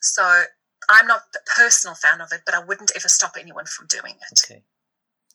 so 0.00 0.44
I'm 0.88 1.06
not 1.06 1.22
a 1.34 1.38
personal 1.60 1.94
fan 1.94 2.20
of 2.20 2.32
it, 2.32 2.42
but 2.46 2.54
I 2.54 2.60
wouldn't 2.60 2.92
ever 2.96 3.08
stop 3.08 3.36
anyone 3.38 3.66
from 3.66 3.86
doing 3.86 4.16
it. 4.30 4.40
Okay. 4.44 4.64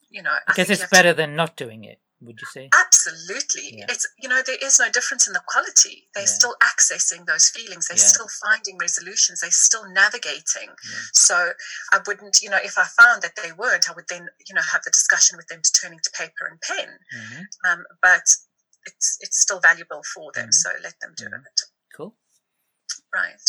You 0.10 0.22
know, 0.22 0.36
I 0.48 0.54
guess 0.54 0.70
it's 0.70 0.82
have 0.82 0.90
to- 0.90 0.96
better 0.96 1.14
than 1.14 1.36
not 1.36 1.56
doing 1.56 1.84
it. 1.84 2.00
Would 2.22 2.40
you 2.40 2.48
say? 2.54 2.70
Absolutely, 2.74 3.80
Yeah. 3.80 3.86
it's 3.90 4.08
you 4.18 4.30
know 4.30 4.42
there 4.42 4.58
is 4.62 4.80
no 4.80 4.90
difference 4.90 5.28
in 5.28 5.34
the 5.34 5.42
quality. 5.46 6.10
They're 6.14 6.24
Yeah. 6.24 6.30
still 6.40 6.56
accessing 6.64 7.26
those 7.26 7.50
feelings. 7.50 7.88
They're 7.90 7.98
Yeah. 7.98 8.06
still 8.16 8.30
finding 8.30 8.78
resolutions. 8.78 9.42
They're 9.42 9.52
still 9.52 9.84
navigating. 9.90 10.74
So 11.12 11.54
I 11.92 11.98
wouldn't, 12.08 12.42
you 12.42 12.50
know, 12.50 12.62
if 12.64 12.78
I 12.78 12.86
found 12.86 13.24
that 13.24 13.36
they 13.36 13.52
weren't, 13.52 13.90
I 13.90 13.94
would 13.94 14.08
then, 14.08 14.30
you 14.48 14.56
know, 14.56 14.62
have 14.62 14.84
the 14.84 14.92
discussion 14.92 15.36
with 15.36 15.48
them 15.48 15.62
to 15.62 15.72
turning 15.74 16.00
to 16.00 16.12
paper 16.12 16.46
and 16.48 16.62
pen. 16.62 16.98
hmm 17.12 17.42
Um, 17.66 17.86
but 18.02 18.24
it's 18.86 19.18
it's 19.20 19.40
still 19.42 19.60
valuable 19.60 20.04
for 20.14 20.32
them, 20.32 20.50
Mhm. 20.50 20.54
so 20.54 20.70
let 20.82 20.98
them 21.02 21.14
do 21.18 21.26
Mhm. 21.26 21.46
it. 21.46 21.62
Cool. 21.94 22.18
Right. 23.14 23.42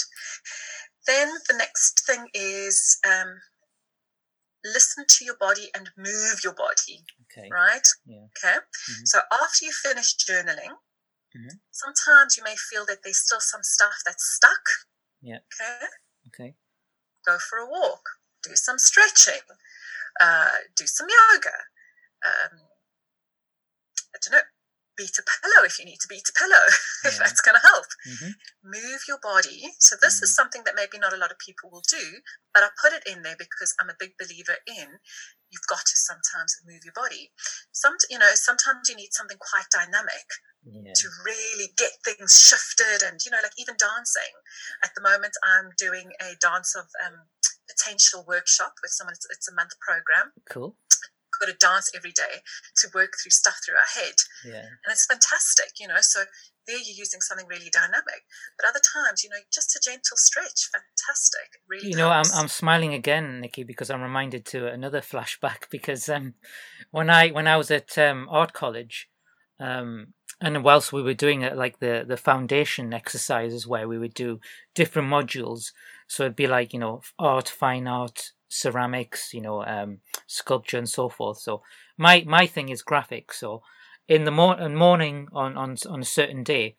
Then 1.06 1.28
the 1.48 1.54
next 1.54 2.04
thing 2.06 2.28
is 2.34 2.98
um, 3.06 3.40
listen 4.64 5.04
to 5.08 5.24
your 5.24 5.36
body 5.36 5.70
and 5.74 5.90
move 5.96 6.40
your 6.42 6.54
body. 6.54 7.04
Okay. 7.24 7.48
Right. 7.50 7.86
Yeah. 8.06 8.26
Okay. 8.38 8.58
Mhm. 8.90 9.06
So 9.06 9.20
after 9.30 9.64
you 9.66 9.72
finish 9.72 10.16
journaling, 10.16 10.78
Mhm. 11.36 11.60
sometimes 11.70 12.36
you 12.36 12.42
may 12.42 12.56
feel 12.56 12.86
that 12.86 13.02
there's 13.02 13.20
still 13.20 13.40
some 13.40 13.62
stuff 13.62 13.96
that's 14.04 14.24
stuck. 14.24 14.64
Yeah. 15.20 15.40
Okay. 15.60 15.86
Okay. 16.28 16.56
Go 17.26 17.38
for 17.38 17.58
a 17.58 17.66
walk. 17.66 18.08
Do 18.42 18.56
some 18.56 18.78
stretching. 18.78 19.42
Uh, 20.20 20.56
do 20.76 20.86
some 20.86 21.08
yoga. 21.08 21.66
Um, 22.24 22.68
I 24.14 24.18
don't 24.22 24.32
know. 24.32 24.42
Beat 24.96 25.18
a 25.18 25.24
pillow 25.26 25.66
if 25.66 25.78
you 25.78 25.84
need 25.84 25.98
to 26.00 26.08
beat 26.08 26.28
a 26.28 26.32
pillow, 26.38 26.64
if 27.04 27.18
that's 27.18 27.40
going 27.40 27.56
to 27.58 27.66
help. 27.66 27.86
hmm 28.06 28.30
Move 28.62 29.02
your 29.08 29.18
body. 29.22 29.74
So 29.78 29.96
this 30.00 30.22
is 30.22 30.34
something 30.34 30.62
that 30.64 30.74
maybe 30.76 30.98
not 30.98 31.12
a 31.12 31.18
lot 31.20 31.30
of 31.30 31.38
people 31.38 31.68
will 31.70 31.84
do, 31.88 32.20
but 32.54 32.62
I 32.62 32.68
put 32.80 32.92
it 32.94 33.02
in 33.06 33.22
there 33.22 33.36
because 33.38 33.74
I'm 33.80 33.90
a 33.90 33.98
big 33.98 34.12
believer 34.18 34.56
in 34.66 35.00
you've 35.50 35.68
got 35.68 35.84
to 35.86 35.96
sometimes 35.96 36.58
move 36.66 36.80
your 36.84 36.94
body. 36.96 37.30
Some, 37.70 37.94
you 38.10 38.18
know, 38.18 38.32
sometimes 38.34 38.88
you 38.88 38.96
need 38.96 39.12
something 39.12 39.36
quite 39.38 39.66
dynamic 39.70 40.26
Yeah. 40.64 40.94
to 40.96 41.06
really 41.24 41.70
get 41.76 41.92
things 42.04 42.32
shifted 42.40 43.04
and 43.06 43.20
you 43.24 43.30
know 43.30 43.38
like 43.42 43.52
even 43.60 43.76
dancing 43.76 44.32
at 44.82 44.90
the 44.96 45.02
moment 45.04 45.34
i'm 45.44 45.68
doing 45.76 46.12
a 46.24 46.32
dance 46.40 46.74
of 46.74 46.88
um, 47.04 47.28
potential 47.68 48.24
workshop 48.26 48.72
with 48.82 48.90
someone 48.90 49.12
it's, 49.12 49.26
it's 49.30 49.48
a 49.48 49.54
month 49.54 49.72
program 49.84 50.32
Cool. 50.48 50.76
Got 51.44 51.52
to 51.52 51.66
dance 51.66 51.90
every 51.94 52.12
day 52.12 52.40
to 52.80 52.88
work 52.94 53.12
through 53.20 53.30
stuff 53.30 53.56
through 53.64 53.76
our 53.76 54.02
head 54.02 54.14
Yeah. 54.44 54.60
and 54.84 54.90
it's 54.90 55.04
fantastic 55.06 55.72
you 55.78 55.86
know 55.88 56.00
so 56.00 56.20
there 56.66 56.76
you're 56.78 56.96
using 56.96 57.20
something 57.20 57.46
really 57.46 57.68
dynamic 57.70 58.24
but 58.56 58.66
other 58.66 58.80
times 58.80 59.22
you 59.22 59.28
know 59.30 59.36
just 59.52 59.76
a 59.76 59.80
gentle 59.84 60.16
stretch 60.16 60.70
fantastic 60.72 61.60
really 61.68 61.88
You 61.90 61.96
know, 61.96 62.08
I'm. 62.08 62.24
I'm 62.34 62.48
smiling 62.48 62.94
again, 62.94 63.40
Nicky, 63.40 63.64
because 63.64 63.90
I'm 63.90 64.00
reminded 64.02 64.46
to 64.46 64.66
another 64.68 65.00
flashback. 65.00 65.68
Because 65.70 66.08
um, 66.08 66.34
when 66.90 67.10
I 67.10 67.28
when 67.30 67.46
I 67.46 67.56
was 67.56 67.70
at 67.70 67.98
um, 67.98 68.26
art 68.30 68.52
college, 68.54 69.08
um, 69.60 70.14
and 70.40 70.64
whilst 70.64 70.92
we 70.92 71.02
were 71.02 71.14
doing 71.14 71.42
it, 71.42 71.56
like 71.56 71.78
the 71.80 72.04
the 72.06 72.16
foundation 72.16 72.94
exercises 72.94 73.66
where 73.66 73.86
we 73.88 73.98
would 73.98 74.14
do 74.14 74.40
different 74.74 75.08
modules. 75.08 75.72
So 76.06 76.24
it'd 76.24 76.36
be 76.36 76.46
like 76.46 76.72
you 76.72 76.80
know 76.80 77.02
art, 77.18 77.48
fine 77.48 77.86
art, 77.86 78.32
ceramics, 78.54 79.34
you 79.34 79.40
know, 79.40 79.64
um, 79.64 79.98
sculpture, 80.26 80.78
and 80.78 80.88
so 80.88 81.08
forth. 81.08 81.38
So 81.38 81.62
my 81.96 82.24
my 82.26 82.46
thing 82.46 82.68
is 82.68 82.82
graphics. 82.82 83.34
So 83.34 83.62
in 84.08 84.24
the 84.24 84.30
mor- 84.30 84.68
morning 84.68 85.28
on 85.32 85.56
on 85.56 85.76
on 85.88 86.00
a 86.00 86.04
certain 86.18 86.42
day, 86.44 86.76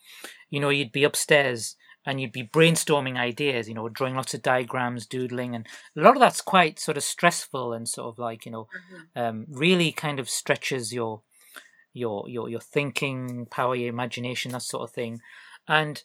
you 0.50 0.60
know, 0.60 0.70
you'd 0.70 0.92
be 0.92 1.04
upstairs 1.04 1.76
and 2.08 2.22
you'd 2.22 2.32
be 2.32 2.44
brainstorming 2.58 3.18
ideas, 3.18 3.68
you 3.68 3.74
know, 3.74 3.90
drawing 3.90 4.16
lots 4.16 4.34
of 4.36 4.42
diagrams, 4.44 5.08
doodling, 5.08 5.56
and 5.56 5.68
a 5.98 6.02
lot 6.02 6.16
of 6.16 6.22
that's 6.22 6.42
quite 6.42 6.80
sort 6.80 6.98
of 6.98 7.04
stressful 7.04 7.74
and 7.74 7.88
sort 7.90 8.08
of 8.14 8.20
like 8.20 8.46
you 8.46 8.52
know, 8.52 8.68
Mhm. 8.76 9.22
um, 9.22 9.46
really 9.50 9.92
kind 9.92 10.20
of 10.20 10.30
stretches 10.30 10.94
your 10.94 11.22
your 11.94 12.30
your 12.30 12.50
your 12.50 12.60
thinking 12.60 13.46
power, 13.50 13.76
your 13.76 13.90
imagination, 13.90 14.52
that 14.52 14.62
sort 14.62 14.84
of 14.90 14.94
thing. 14.94 15.20
And 15.68 16.04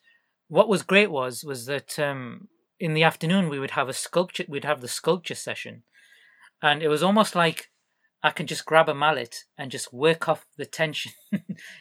what 0.48 0.68
was 0.68 0.82
great 0.82 1.10
was 1.10 1.44
was 1.44 1.66
that 1.66 1.98
um, 1.98 2.48
in 2.80 2.94
the 2.94 3.04
afternoon 3.04 3.48
we 3.48 3.58
would 3.58 3.72
have 3.72 3.88
a 3.88 3.92
sculpture, 3.92 4.44
we'd 4.48 4.64
have 4.64 4.80
the 4.80 4.88
sculpture 4.88 5.34
session, 5.34 5.84
and 6.62 6.82
it 6.82 6.88
was 6.88 7.02
almost 7.02 7.36
like 7.36 7.70
I 8.22 8.30
can 8.30 8.46
just 8.46 8.66
grab 8.66 8.88
a 8.88 8.94
mallet 8.94 9.44
and 9.56 9.70
just 9.70 9.92
work 9.92 10.28
off 10.28 10.46
the 10.56 10.66
tension, 10.66 11.12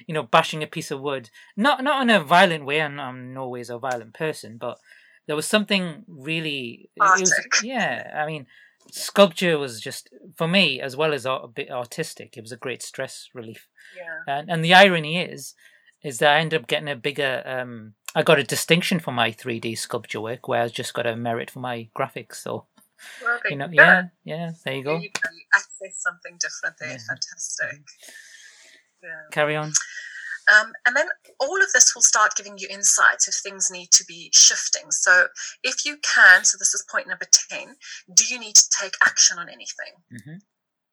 you 0.08 0.14
know, 0.14 0.24
bashing 0.24 0.62
a 0.62 0.68
piece 0.68 0.91
of 0.91 1.02
wood. 1.02 1.30
Not 1.58 1.84
not 1.84 2.02
in 2.02 2.10
a 2.10 2.24
violent 2.24 2.66
way, 2.66 2.80
and 2.80 3.00
I'm 3.00 3.34
no 3.34 3.47
ways 3.47 3.70
a 3.70 3.80
violent 3.80 4.14
person, 4.14 4.58
but 4.58 4.78
there 5.28 5.36
was 5.36 5.45
something 5.45 6.04
really. 6.08 6.89
It 6.95 7.02
was, 7.02 7.34
yeah, 7.64 8.12
I 8.16 8.26
mean, 8.26 8.47
sculpture 8.91 9.58
was 9.58 9.80
just 9.80 10.10
for 10.36 10.47
me 10.47 10.82
as 10.82 10.95
well 10.95 11.14
as 11.14 11.26
a 11.26 11.47
bit 11.54 11.72
artistic. 11.72 12.36
It 12.36 12.41
was 12.41 12.52
a 12.52 12.58
great 12.58 12.82
stress 12.82 13.30
relief, 13.34 13.68
yeah 13.97 14.36
and 14.36 14.50
and 14.50 14.64
the 14.64 14.74
irony 14.74 15.22
is, 15.22 15.56
is 16.04 16.20
that 16.20 16.36
I 16.36 16.39
ended 16.39 16.62
up 16.62 16.68
getting 16.68 16.89
a 16.89 16.95
bigger. 16.95 17.43
Um, 17.45 17.93
I 18.16 18.24
got 18.24 18.39
a 18.39 18.43
distinction 18.43 18.99
for 18.99 19.12
my 19.12 19.32
3D 19.32 19.78
sculpture 19.78 20.22
work, 20.22 20.47
where 20.47 20.64
I 20.64 20.68
just 20.68 20.93
got 20.93 21.05
a 21.05 21.16
merit 21.16 21.51
for 21.51 21.60
my 21.60 21.89
graphics. 21.95 22.36
So 22.36 22.66
well, 23.22 23.39
you 23.49 23.55
know, 23.55 23.70
yeah, 23.72 24.07
yeah, 24.24 24.51
there 24.66 24.74
you 24.74 24.84
go. 24.84 24.97
you 24.97 25.10
access 25.55 26.01
something 26.01 26.38
different 26.39 26.76
there 26.80 26.89
Yeah. 26.89 26.97
fantastic 27.07 27.82
yeah 29.03 29.10
Carry 29.32 29.55
on. 29.55 29.72
Um, 30.51 30.74
and 30.86 30.95
then 30.95 31.07
all 31.39 31.62
of 31.62 31.72
this 31.74 31.93
will 31.93 32.01
start 32.01 32.36
giving 32.36 32.57
you 32.57 32.68
insights 32.72 33.28
if 33.28 33.36
things 33.36 33.70
need 33.70 33.91
to 33.91 34.03
be 34.05 34.32
shifting. 34.34 34.89
So, 34.89 35.28
if 35.64 35.86
you 35.86 35.97
can, 35.97 36.43
so 36.43 36.57
this 36.57 36.74
is 36.74 36.84
point 36.91 37.07
number 37.07 37.26
10, 37.51 37.76
do 38.16 38.26
you 38.26 38.39
need 38.39 38.55
to 38.55 38.64
take 38.82 38.93
action 39.03 39.38
on 39.38 39.47
anything? 39.47 39.93
hmm 40.26 40.38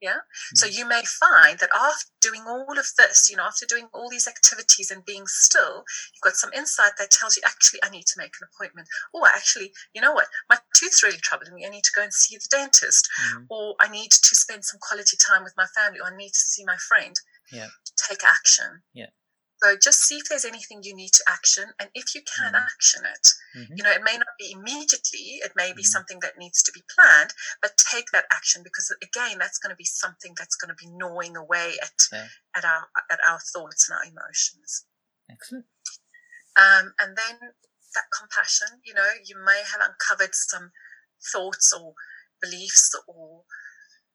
Yeah. 0.01 0.19
So, 0.55 0.67
you 0.67 0.87
may 0.87 1.03
find 1.05 1.59
that 1.59 1.71
after 1.75 2.07
doing 2.21 2.43
all 2.47 2.79
of 2.79 2.87
this, 2.99 3.29
you 3.31 3.37
know, 3.37 3.45
after 3.45 3.65
doing 3.65 3.89
all 3.95 4.11
these 4.11 4.29
activities 4.29 4.91
and 4.91 5.05
being 5.05 5.27
still, 5.27 5.85
you've 6.13 6.23
got 6.23 6.37
some 6.37 6.53
insight 6.53 6.93
that 6.99 7.11
tells 7.11 7.37
you, 7.37 7.43
actually, 7.47 7.81
I 7.83 7.89
need 7.89 8.05
to 8.07 8.19
make 8.19 8.35
an 8.41 8.47
appointment. 8.53 8.89
Or, 9.15 9.27
actually, 9.27 9.73
you 9.95 10.03
know 10.03 10.13
what? 10.13 10.27
My 10.51 10.59
tooth's 10.75 11.03
really 11.03 11.19
troubling 11.19 11.55
me. 11.55 11.65
I 11.67 11.71
need 11.71 11.85
to 11.85 11.93
go 11.97 12.03
and 12.03 12.13
see 12.13 12.37
the 12.37 12.49
dentist. 12.51 13.09
hmm 13.19 13.45
Or, 13.49 13.75
I 13.81 13.89
need 13.89 14.11
to 14.11 14.35
spend 14.37 14.65
some 14.65 14.81
quality 14.81 15.17
time 15.17 15.45
with 15.45 15.55
my 15.57 15.67
family. 15.75 15.99
Or, 16.01 16.13
I 16.13 16.17
need 16.17 16.31
to 16.33 16.39
see 16.39 16.65
my 16.65 16.77
friend. 16.77 17.17
Yeah. 17.51 17.69
Take 18.09 18.23
action. 18.25 18.83
Yeah. 18.93 19.07
So 19.63 19.77
just 19.83 20.01
see 20.01 20.17
if 20.17 20.29
there's 20.29 20.45
anything 20.45 20.81
you 20.83 20.95
need 20.95 21.13
to 21.13 21.25
action, 21.29 21.65
and 21.81 21.89
if 21.95 22.15
you 22.15 22.21
can 22.23 22.53
mm-hmm. 22.53 22.63
action 22.63 23.03
it, 23.05 23.27
mm-hmm. 23.57 23.73
you 23.77 23.83
know, 23.83 23.91
it 23.91 24.03
may 24.05 24.17
not 24.19 24.37
be 24.39 24.53
immediately. 24.53 25.41
It 25.41 25.53
may 25.57 25.73
be 25.73 25.81
mm-hmm. 25.81 25.97
something 25.97 26.19
that 26.21 26.39
needs 26.39 26.63
to 26.65 26.73
be 26.73 26.83
planned, 26.95 27.33
but 27.63 27.81
take 27.93 28.13
that 28.13 28.27
action 28.31 28.63
because 28.63 28.95
again, 29.03 29.39
that's 29.39 29.59
going 29.59 29.71
to 29.71 29.77
be 29.77 29.89
something 29.89 30.35
that's 30.37 30.57
going 30.57 30.69
to 30.69 30.77
be 30.77 30.93
gnawing 30.93 31.37
away 31.37 31.75
at 31.83 31.97
yeah. 32.13 32.27
at 32.55 32.65
our 32.65 32.89
at 33.11 33.19
our 33.27 33.39
thoughts 33.41 33.89
and 33.89 33.97
our 33.97 34.05
emotions. 34.05 34.85
Excellent. 35.31 35.65
Um, 36.57 36.93
and 37.01 37.17
then 37.17 37.37
that 37.97 38.13
compassion, 38.13 38.81
you 38.85 38.95
know, 38.95 39.09
you 39.25 39.37
may 39.37 39.63
have 39.73 39.81
uncovered 39.81 40.35
some 40.35 40.71
thoughts 41.33 41.73
or 41.73 41.95
beliefs 42.43 42.93
or 43.09 43.43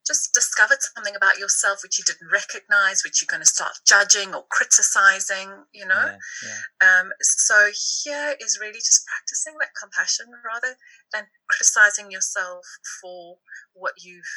just 0.06 0.34
discovered 0.34 0.82
something 0.82 1.16
about 1.16 1.38
yourself 1.38 1.84
which 1.84 1.99
you 1.99 2.06
didn't 2.06 2.32
recognize, 2.32 3.04
which 3.04 3.22
you're 3.22 3.32
going 3.32 3.43
to 3.43 3.47
start 3.47 3.74
judging 3.86 4.34
or 4.34 4.45
criticizing, 4.49 5.66
you 5.74 5.86
know. 5.86 6.18
Yeah, 6.18 6.58
yeah. 6.82 6.99
Um, 6.99 7.12
so 7.22 7.70
here 7.74 8.36
is 8.39 8.60
really 8.60 8.80
just 8.80 9.06
practicing 9.06 9.54
that 9.60 9.78
compassion 9.78 10.26
rather 10.43 10.76
than 11.14 11.26
criticizing 11.49 12.12
yourself 12.12 12.66
for 13.02 13.38
what 13.74 13.93
you've 14.02 14.34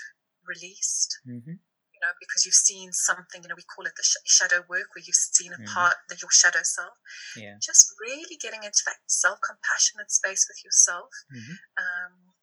released. 0.46 1.18
Mm-hmm. 1.26 1.56
You 1.94 2.00
know, 2.02 2.12
because 2.20 2.44
you've 2.44 2.58
seen 2.58 2.92
something, 2.92 3.40
you 3.40 3.48
know, 3.48 3.56
we 3.56 3.64
call 3.64 3.86
it 3.86 3.94
the 3.96 4.02
sh- 4.02 4.26
shadow 4.26 4.66
work, 4.68 4.92
where 4.92 5.06
you've 5.06 5.16
seen 5.16 5.54
a 5.54 5.56
mm-hmm. 5.56 5.72
part 5.72 5.94
of 6.10 6.20
your 6.20 6.30
shadow 6.30 6.60
self. 6.60 6.98
Yeah. 7.38 7.54
Just 7.62 7.94
really 8.02 8.36
getting 8.36 8.66
into 8.66 8.82
that 8.84 8.98
self 9.06 9.38
compassionate 9.40 10.10
space 10.10 10.44
with 10.50 10.60
yourself. 10.66 11.08
Mm-hmm. 11.32 11.56
Um, 11.78 12.33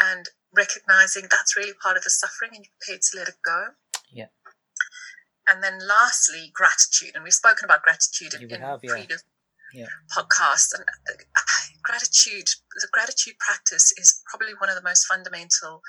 and 0.00 0.28
recognizing 0.54 1.26
that's 1.30 1.56
really 1.56 1.72
part 1.82 1.96
of 1.96 2.04
the 2.04 2.10
suffering 2.10 2.52
and 2.54 2.64
you're 2.64 2.74
prepared 2.80 3.02
to 3.02 3.18
let 3.18 3.28
it 3.28 3.36
go. 3.44 3.66
Yeah. 4.12 4.26
And 5.48 5.62
then 5.62 5.78
lastly, 5.86 6.50
gratitude. 6.54 7.12
And 7.14 7.24
we've 7.24 7.32
spoken 7.32 7.64
about 7.64 7.82
gratitude 7.82 8.34
in, 8.34 8.48
have, 8.60 8.80
in 8.82 8.90
previous 8.90 9.24
yeah. 9.74 9.86
podcasts. 10.16 10.72
And 10.74 10.84
uh, 10.84 11.12
gratitude, 11.82 12.48
the 12.76 12.88
gratitude 12.92 13.34
practice 13.40 13.92
is 13.98 14.22
probably 14.30 14.54
one 14.58 14.68
of 14.68 14.76
the 14.76 14.82
most 14.82 15.06
fundamental, 15.06 15.82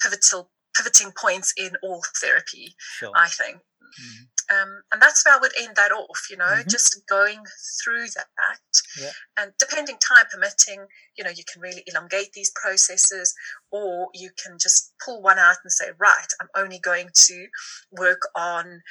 pivotal, 0.00 0.50
pivoting 0.76 1.12
points 1.12 1.52
in 1.56 1.72
all 1.82 2.02
therapy, 2.20 2.74
sure. 2.78 3.12
I 3.14 3.28
think. 3.28 3.56
Mm-hmm. 3.58 4.24
Um, 4.52 4.82
and 4.92 5.00
that's 5.00 5.24
where 5.24 5.34
I 5.34 5.38
would 5.40 5.52
end 5.60 5.76
that 5.76 5.92
off, 5.92 6.26
you 6.30 6.36
know, 6.36 6.44
mm-hmm. 6.44 6.68
just 6.68 7.00
going 7.08 7.42
through 7.82 8.06
that. 8.16 8.58
Yeah. 9.00 9.10
And 9.38 9.52
depending 9.58 9.96
time 9.96 10.26
permitting, 10.30 10.86
you 11.16 11.24
know, 11.24 11.30
you 11.30 11.44
can 11.50 11.62
really 11.62 11.82
elongate 11.86 12.32
these 12.32 12.52
processes 12.60 13.34
or 13.70 14.08
you 14.14 14.30
can 14.42 14.58
just 14.60 14.92
pull 15.04 15.22
one 15.22 15.38
out 15.38 15.56
and 15.62 15.72
say, 15.72 15.86
right, 15.98 16.26
I'm 16.40 16.48
only 16.56 16.78
going 16.80 17.08
to 17.28 17.46
work 17.92 18.22
on, 18.36 18.82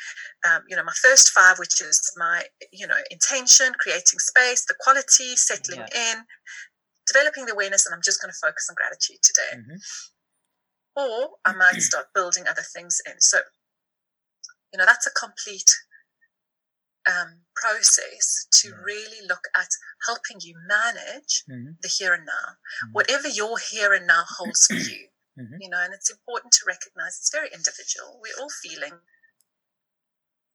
um, 0.50 0.62
you 0.68 0.76
know, 0.76 0.84
my 0.84 0.96
first 1.02 1.30
five, 1.30 1.60
which 1.60 1.82
is 1.82 2.02
my, 2.18 2.44
you 2.72 2.88
know, 2.88 3.00
intention, 3.12 3.74
creating 3.80 4.20
space, 4.20 4.66
the 4.66 4.76
quality, 4.80 5.36
settling 5.36 5.86
yeah. 5.94 6.14
in, 6.14 6.24
developing 7.08 7.46
the 7.46 7.54
awareness, 7.54 7.86
and 7.86 7.94
I'm 7.94 8.02
just 8.04 8.22
going 8.22 8.32
to 8.32 8.40
focus 8.42 8.68
on 8.70 8.76
gratitude 8.76 9.22
today. 9.22 9.62
Mm-hmm. 9.62 9.78
Or 10.96 11.30
I 11.46 11.54
might 11.54 11.82
start 11.82 12.08
building 12.14 12.44
other 12.50 12.64
things 12.76 13.02
in. 13.06 13.14
So 13.20 13.40
you 14.74 14.78
know, 14.78 14.86
that's 14.86 15.08
a 15.08 15.12
complete 15.12 15.70
um, 17.08 17.42
process 17.56 18.48
to 18.62 18.70
yeah. 18.70 18.76
really 18.84 19.28
look 19.28 19.48
at 19.56 19.70
helping 20.06 20.38
you 20.42 20.56
manage 20.68 21.44
mm-hmm. 21.50 21.72
the 21.82 21.90
here 21.90 22.14
and 22.14 22.26
now, 22.26 22.56
mm-hmm. 22.86 22.94
whatever 22.94 23.28
your 23.28 23.58
here 23.72 23.94
and 23.94 24.08
now 24.08 24.24
holds 24.28 24.68
for 24.68 24.76
you. 24.76 25.08
Mm-hmm. 25.40 25.62
You 25.62 25.70
know, 25.70 25.80
and 25.82 25.94
it's 25.94 26.12
important 26.12 26.52
to 26.52 26.68
recognize 26.68 27.16
it's 27.18 27.32
very 27.32 27.48
individual. 27.56 28.20
We're 28.22 28.36
all 28.44 28.50
feeling, 28.50 29.00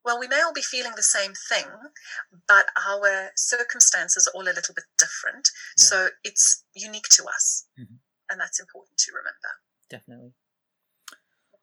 well, 0.04 0.20
we 0.20 0.28
may 0.28 0.42
all 0.42 0.52
be 0.52 0.60
feeling 0.60 0.92
the 0.94 1.02
same 1.02 1.32
thing, 1.48 1.64
but 2.46 2.66
our 2.86 3.30
circumstances 3.36 4.28
are 4.28 4.36
all 4.36 4.44
a 4.44 4.52
little 4.52 4.74
bit 4.74 4.84
different. 4.98 5.48
Yeah. 5.78 5.82
So 5.82 6.08
it's 6.24 6.62
unique 6.74 7.08
to 7.12 7.24
us. 7.24 7.64
Mm-hmm. 7.80 7.96
And 8.28 8.38
that's 8.38 8.60
important 8.60 8.98
to 8.98 9.12
remember. 9.12 9.50
Definitely. 9.88 10.34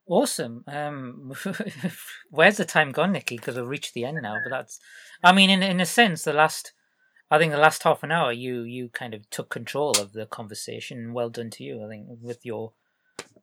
Awesome. 0.07 0.63
Um, 0.67 1.33
where's 2.29 2.57
the 2.57 2.65
time 2.65 2.91
gone, 2.91 3.13
Nicky? 3.13 3.37
Because 3.37 3.55
we've 3.55 3.67
reached 3.67 3.93
the 3.93 4.05
end 4.05 4.19
now. 4.21 4.35
But 4.43 4.49
that's, 4.49 4.79
I 5.23 5.31
mean, 5.31 5.49
in 5.49 5.63
in 5.63 5.79
a 5.79 5.85
sense, 5.85 6.23
the 6.23 6.33
last, 6.33 6.73
I 7.31 7.37
think 7.37 7.51
the 7.51 7.57
last 7.57 7.83
half 7.83 8.03
an 8.03 8.11
hour, 8.11 8.31
you 8.31 8.63
you 8.63 8.89
kind 8.89 9.13
of 9.13 9.29
took 9.29 9.49
control 9.49 9.91
of 9.91 10.13
the 10.13 10.25
conversation. 10.25 11.13
Well 11.13 11.29
done 11.29 11.49
to 11.51 11.63
you. 11.63 11.85
I 11.85 11.87
think 11.87 12.07
with 12.21 12.45
your 12.45 12.73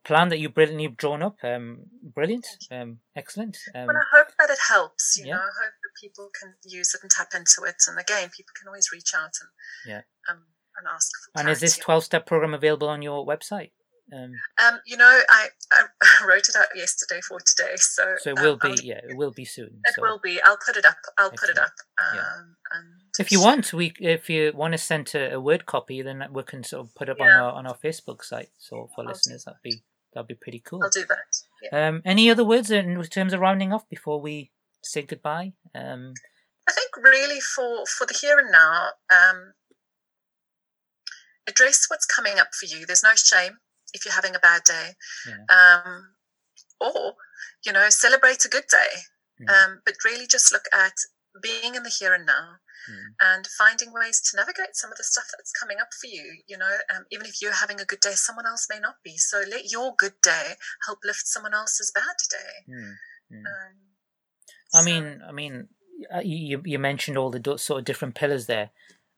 plan 0.05 0.29
that 0.29 0.39
you 0.39 0.49
brilliantly 0.49 0.89
drawn 0.89 1.23
up. 1.23 1.37
Um, 1.43 1.85
brilliant. 2.03 2.47
Um, 2.71 2.99
excellent. 3.17 3.57
Um, 3.75 3.87
well, 3.87 3.97
I 3.97 4.17
hope 4.17 4.29
that 4.39 4.51
it 4.51 4.59
helps. 4.69 5.17
You 5.19 5.27
yeah. 5.27 5.35
know, 5.35 5.41
I 5.41 5.65
hope 5.65 5.75
that 5.83 6.01
people 6.01 6.31
can 6.39 6.55
use 6.65 6.95
it 6.95 7.03
and 7.03 7.11
tap 7.11 7.29
into 7.35 7.63
it. 7.67 7.77
And 7.89 7.99
again, 7.99 8.31
people 8.37 8.53
can 8.59 8.69
always 8.69 8.91
reach 8.93 9.13
out 9.15 9.33
and 9.41 9.51
yeah, 9.87 10.01
um, 10.31 10.45
and 10.77 10.87
ask. 10.93 11.11
and 11.37 11.49
is 11.49 11.61
this 11.61 11.77
twelve 11.77 12.05
step 12.05 12.27
program 12.27 12.55
available 12.55 12.89
on 12.89 13.03
your 13.03 13.27
website? 13.27 13.71
Um, 14.13 14.33
um, 14.59 14.81
you 14.87 14.97
know, 14.97 15.21
I, 15.29 15.49
I 15.73 15.85
wrote 16.27 16.49
it 16.49 16.57
out 16.57 16.69
yesterday 16.75 17.21
for 17.27 17.39
today, 17.41 17.75
so 17.77 18.15
so 18.19 18.31
it 18.31 18.41
will 18.41 18.59
um, 18.63 18.75
be 18.75 18.87
yeah, 18.87 19.01
it 19.09 19.17
will 19.17 19.31
be 19.31 19.45
soon. 19.45 19.81
It 19.85 19.95
so. 19.95 20.03
will 20.03 20.21
be. 20.23 20.41
I'll 20.43 20.59
put 20.65 20.77
it 20.77 20.85
up. 20.85 20.97
I'll 21.17 21.31
Excellent. 21.33 21.41
put 21.41 21.51
it 21.51 21.59
up. 21.59 21.73
Um, 21.99 22.17
yeah. 22.17 22.81
if 23.19 23.31
you 23.31 23.41
want, 23.41 23.73
we 23.73 23.93
if 24.01 24.29
you 24.29 24.53
want 24.55 24.73
to 24.73 24.79
send 24.79 25.13
a, 25.15 25.35
a, 25.35 25.41
word 25.41 25.67
copy, 25.67 26.03
then 26.03 26.25
we 26.33 26.43
can 26.43 26.65
sort 26.65 26.87
of 26.87 26.95
put 26.95 27.09
it 27.09 27.17
yeah. 27.19 27.25
on 27.27 27.31
our 27.31 27.53
on 27.53 27.67
our 27.67 27.77
Facebook 27.77 28.25
site. 28.25 28.51
So 28.59 28.91
for 28.95 29.03
I'll 29.03 29.09
listeners, 29.09 29.45
that'd 29.45 29.63
be 29.63 29.83
that'd 30.13 30.29
be 30.29 30.35
pretty 30.35 30.61
cool. 30.61 30.83
I'll 30.83 30.91
do 30.91 31.05
that. 31.09 31.43
Yeah. 31.63 31.89
Um, 31.89 32.03
any 32.05 32.31
other 32.31 32.45
words 32.45 32.71
in 32.71 33.01
terms 33.05 33.33
of 33.33 33.41
rounding 33.41 33.73
off 33.73 33.89
before 33.89 34.21
we 34.21 34.51
say 34.83 35.03
goodbye? 35.03 35.53
Um, 35.75 36.15
I 36.69 36.73
think 36.73 36.97
really 36.97 37.41
for 37.41 37.87
for 37.87 38.07
the 38.07 38.15
here 38.15 38.39
and 38.39 38.51
now, 38.51 38.89
um, 39.11 39.53
address 41.47 41.87
what's 41.89 42.07
coming 42.07 42.39
up 42.39 42.49
for 42.59 42.67
you. 42.67 42.87
There's 42.87 43.05
no 43.05 43.15
shame 43.15 43.59
if 43.93 44.05
you're 44.05 44.15
having 44.15 44.35
a 44.35 44.41
bad 44.41 44.63
day. 44.65 44.91
Yeah. 45.29 45.83
Um, 45.85 46.15
or, 46.81 47.15
you 47.65 47.73
know, 47.73 47.89
celebrate 47.91 48.45
a 48.45 48.49
good 48.49 48.67
day. 48.71 49.01
Um, 49.49 49.81
but 49.87 49.95
really 50.05 50.27
just 50.27 50.53
look 50.53 50.65
at 50.71 50.93
being 51.43 51.75
in 51.75 51.83
the 51.83 51.89
here 51.89 52.13
and 52.13 52.27
now 52.27 52.57
and 53.21 53.47
finding 53.47 53.93
ways 53.93 54.21
to 54.21 54.37
navigate 54.37 54.75
some 54.75 54.91
of 54.91 54.97
the 54.97 55.05
stuff 55.05 55.27
that's 55.37 55.53
coming 55.53 55.79
up 55.81 55.89
for 55.99 56.07
you. 56.07 56.43
You 56.47 56.59
know, 56.59 56.77
um, 56.95 57.05
even 57.11 57.27
if 57.27 57.41
you're 57.41 57.53
having 57.53 57.81
a 57.81 57.85
good 57.85 58.01
day, 58.01 58.13
someone 58.13 58.47
else 58.47 58.67
may 58.71 58.81
not 58.81 58.97
be. 59.05 59.17
So 59.17 59.43
let 59.49 59.71
your 59.71 59.95
good 59.97 60.15
day 60.23 60.55
help 60.87 60.99
lift 61.05 61.27
someone 61.27 61.55
else's 61.55 61.93
bad 61.95 62.17
day. 62.31 62.75
Um, 63.47 63.77
I 64.75 64.83
mean, 64.83 65.21
I 65.27 65.33
mean, 65.33 65.69
uh, 66.15 66.21
you 66.21 66.63
you 66.65 66.79
mentioned 66.79 67.17
all 67.17 67.31
the 67.31 67.59
sort 67.59 67.79
of 67.79 67.85
different 67.85 68.15
pillars 68.15 68.47
there, 68.47 68.71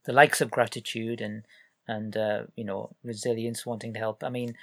the 0.05 0.13
likes 0.13 0.41
of 0.41 0.51
gratitude 0.51 1.21
and 1.21 1.45
and 1.89 2.17
uh, 2.17 2.43
you 2.57 2.65
know 2.65 2.95
resilience, 3.03 3.67
wanting 3.67 3.93
to 3.95 3.99
help. 3.99 4.23
I 4.25 4.29
mean, 4.29 4.55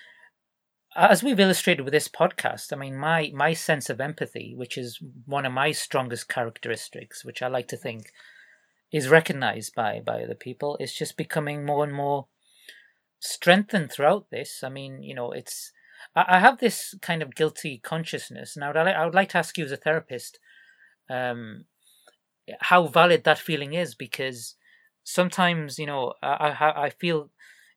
as 0.96 1.24
we've 1.24 1.40
illustrated 1.40 1.84
with 1.84 1.94
this 1.94 2.08
podcast, 2.08 2.74
I 2.74 2.76
mean 2.76 2.98
my 2.98 3.32
my 3.34 3.54
sense 3.54 3.90
of 3.90 4.02
empathy, 4.02 4.54
which 4.56 4.78
is 4.78 5.00
one 5.26 5.46
of 5.46 5.54
my 5.54 5.72
strongest 5.72 6.30
characteristics, 6.30 7.24
which 7.24 7.42
I 7.42 7.48
like 7.48 7.68
to 7.70 7.78
think 7.78 8.12
is 8.92 9.10
recognized 9.10 9.76
by 9.76 10.00
by 10.00 10.24
other 10.24 10.36
people, 10.36 10.78
is 10.80 10.94
just 10.94 11.18
becoming 11.18 11.66
more 11.66 11.84
and 11.84 11.94
more 11.94 12.28
strengthened 13.20 13.92
throughout 13.92 14.30
this. 14.32 14.64
I 14.64 14.70
mean, 14.70 15.04
you 15.04 15.14
know, 15.14 15.32
it's 15.32 15.72
I, 16.16 16.26
I 16.28 16.40
have 16.40 16.60
this 16.60 16.96
kind 17.02 17.22
of 17.22 17.36
guilty 17.36 17.78
consciousness, 17.78 18.56
and 18.56 18.64
I 18.64 18.68
would, 18.70 18.78
I 18.78 19.06
would 19.06 19.16
like 19.16 19.30
to 19.30 19.38
ask 19.38 19.58
you 19.58 19.66
as 19.66 19.72
a 19.72 19.78
therapist, 19.78 20.40
um, 21.10 21.66
how 22.62 22.88
valid 22.88 23.24
that 23.24 23.38
feeling 23.38 23.74
is 23.74 23.96
because 23.96 24.56
sometimes 25.04 25.80
you 25.80 25.86
know 25.86 26.14
I 26.22 26.56
I, 26.60 26.86
I 26.86 26.90
feel 26.90 27.30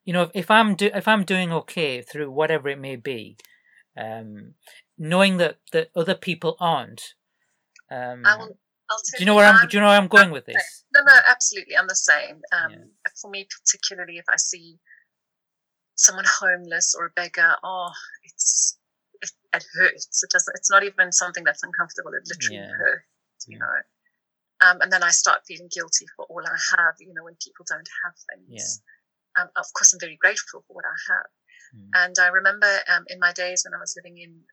you 0.05 0.13
know 0.13 0.23
if, 0.23 0.31
if 0.35 0.51
I'm 0.51 0.75
do 0.75 0.91
if 0.95 1.09
I'm 1.09 1.25
doing 1.25 1.53
okay 1.53 2.03
through 2.03 2.31
whatever 2.31 2.69
it 2.69 2.79
may 2.79 2.97
be, 2.97 3.37
um, 3.97 4.55
knowing 4.99 5.39
that 5.39 5.59
that 5.73 5.91
other 5.95 6.15
people 6.15 6.57
aren't. 6.61 7.15
Um, 7.91 8.25
do 9.17 9.21
you 9.21 9.27
know 9.27 9.35
where 9.35 9.47
I'm, 9.47 9.57
I'm, 9.57 9.69
Do 9.69 9.77
you 9.77 9.81
know 9.81 9.89
where 9.89 9.99
I'm 9.99 10.09
going 10.09 10.31
with 10.31 10.47
this? 10.47 10.85
No, 10.95 11.01
no, 11.03 11.13
absolutely. 11.29 11.77
I'm 11.77 11.89
the 11.89 11.95
same. 11.95 12.41
Um, 12.53 12.71
yeah. 12.73 13.13
For 13.21 13.31
me, 13.31 13.47
particularly, 13.49 14.19
if 14.19 14.25
I 14.29 14.37
see 14.37 14.79
someone 15.95 16.25
homeless 16.41 16.95
or 16.99 17.07
a 17.07 17.11
beggar, 17.11 17.55
oh, 17.63 17.91
it's 18.25 18.79
it, 19.21 19.31
it 19.55 19.65
hurts. 19.75 20.23
It 20.23 20.31
doesn't. 20.31 20.55
It's 20.57 20.71
not 20.71 20.85
even 20.85 21.13
something 21.13 21.45
that's 21.45 21.63
uncomfortable. 21.63 22.13
It 22.15 22.29
literally 22.29 22.69
yeah. 22.69 22.77
hurts. 22.77 23.47
You 23.49 23.57
yeah. 23.57 23.59
know. 23.59 23.83
Um, 24.63 24.81
and 24.81 24.93
then 24.93 25.03
I 25.03 25.11
start 25.11 25.43
feeling 25.47 25.69
guilty 25.75 26.07
for 26.17 26.25
all 26.27 26.43
I 26.47 26.57
have, 26.79 26.95
you 27.01 27.13
know, 27.15 27.25
when 27.25 27.37
people 27.43 27.67
don't 27.69 27.89
have 28.05 28.15
things. 28.31 28.81
Yeah. 29.37 29.43
Um, 29.43 29.49
of 29.57 29.67
course, 29.75 29.93
I'm 29.93 30.01
very 30.01 30.17
grateful 30.17 30.63
for 30.67 30.75
what 30.75 30.85
I 30.85 30.99
have. 31.13 31.31
Mm. 31.75 31.91
And 31.95 32.15
I 32.21 32.29
remember 32.29 32.71
um, 32.89 33.05
in 33.09 33.19
my 33.19 33.33
days 33.33 33.65
when 33.65 33.75
I 33.75 33.81
was 33.81 33.95
living 33.97 34.19
in 34.19 34.45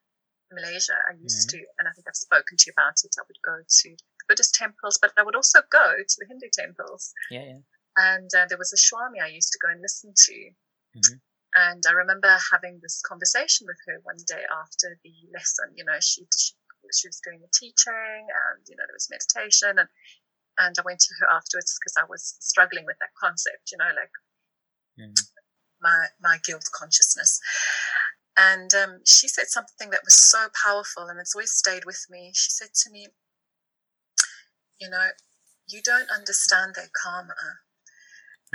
Malaysia, 0.52 0.98
I 1.10 1.14
used 1.22 1.50
mm. 1.50 1.52
to, 1.52 1.58
and 1.78 1.88
I 1.88 1.92
think 1.94 2.08
I've 2.08 2.16
spoken 2.16 2.58
to 2.58 2.64
you 2.68 2.74
about 2.74 2.98
it, 3.04 3.14
I 3.20 3.24
would 3.28 3.42
go 3.46 3.62
to 3.62 3.90
the 3.90 4.26
Buddhist 4.28 4.56
temples, 4.56 4.98
but 5.02 5.12
I 5.18 5.24
would 5.24 5.36
also 5.36 5.60
go 5.70 5.94
to 6.00 6.16
the 6.18 6.26
Hindu 6.28 6.50
temples. 6.54 7.14
Yeah, 7.30 7.46
yeah. 7.46 7.62
And 7.98 8.30
uh, 8.34 8.46
there 8.48 8.58
was 8.58 8.74
a 8.74 8.78
Swami 8.78 9.20
I 9.20 9.28
used 9.28 9.52
to 9.52 9.60
go 9.62 9.70
and 9.70 9.82
listen 9.82 10.14
to. 10.16 10.36
Mm-hmm. 10.98 11.18
And 11.58 11.84
I 11.88 11.92
remember 11.92 12.30
having 12.52 12.80
this 12.82 13.02
conversation 13.02 13.68
with 13.68 13.78
her 13.88 14.00
one 14.04 14.22
day 14.28 14.44
after 14.48 14.98
the 15.04 15.14
lesson. 15.34 15.74
You 15.76 15.84
know, 15.84 15.98
she, 16.00 16.26
she 16.38 16.54
she 16.94 17.08
was 17.08 17.22
doing 17.24 17.40
the 17.42 17.52
teaching 17.54 18.24
and, 18.28 18.60
you 18.68 18.76
know, 18.76 18.86
there 18.88 18.98
was 18.98 19.10
meditation 19.10 19.80
and, 19.80 19.90
and 20.60 20.76
I 20.78 20.84
went 20.84 21.00
to 21.00 21.14
her 21.20 21.28
afterwards 21.32 21.78
because 21.80 21.96
I 21.98 22.06
was 22.10 22.36
struggling 22.40 22.86
with 22.86 22.98
that 23.00 23.16
concept, 23.16 23.72
you 23.72 23.78
know, 23.78 23.92
like 23.96 24.14
mm. 25.00 25.16
my 25.82 26.08
my 26.20 26.38
guilt 26.44 26.68
consciousness. 26.76 27.40
And 28.38 28.74
um, 28.74 29.02
she 29.06 29.28
said 29.28 29.48
something 29.48 29.90
that 29.90 30.06
was 30.06 30.16
so 30.16 30.48
powerful, 30.64 31.08
and 31.08 31.20
it's 31.20 31.36
always 31.36 31.52
stayed 31.52 31.84
with 31.86 32.06
me. 32.10 32.32
She 32.34 32.52
said 32.52 32.70
to 32.84 32.92
me, 32.92 33.08
"You 34.80 34.90
know, 34.90 35.10
you 35.68 35.82
don't 35.84 36.10
understand 36.10 36.76
their 36.76 36.90
karma. 37.04 37.36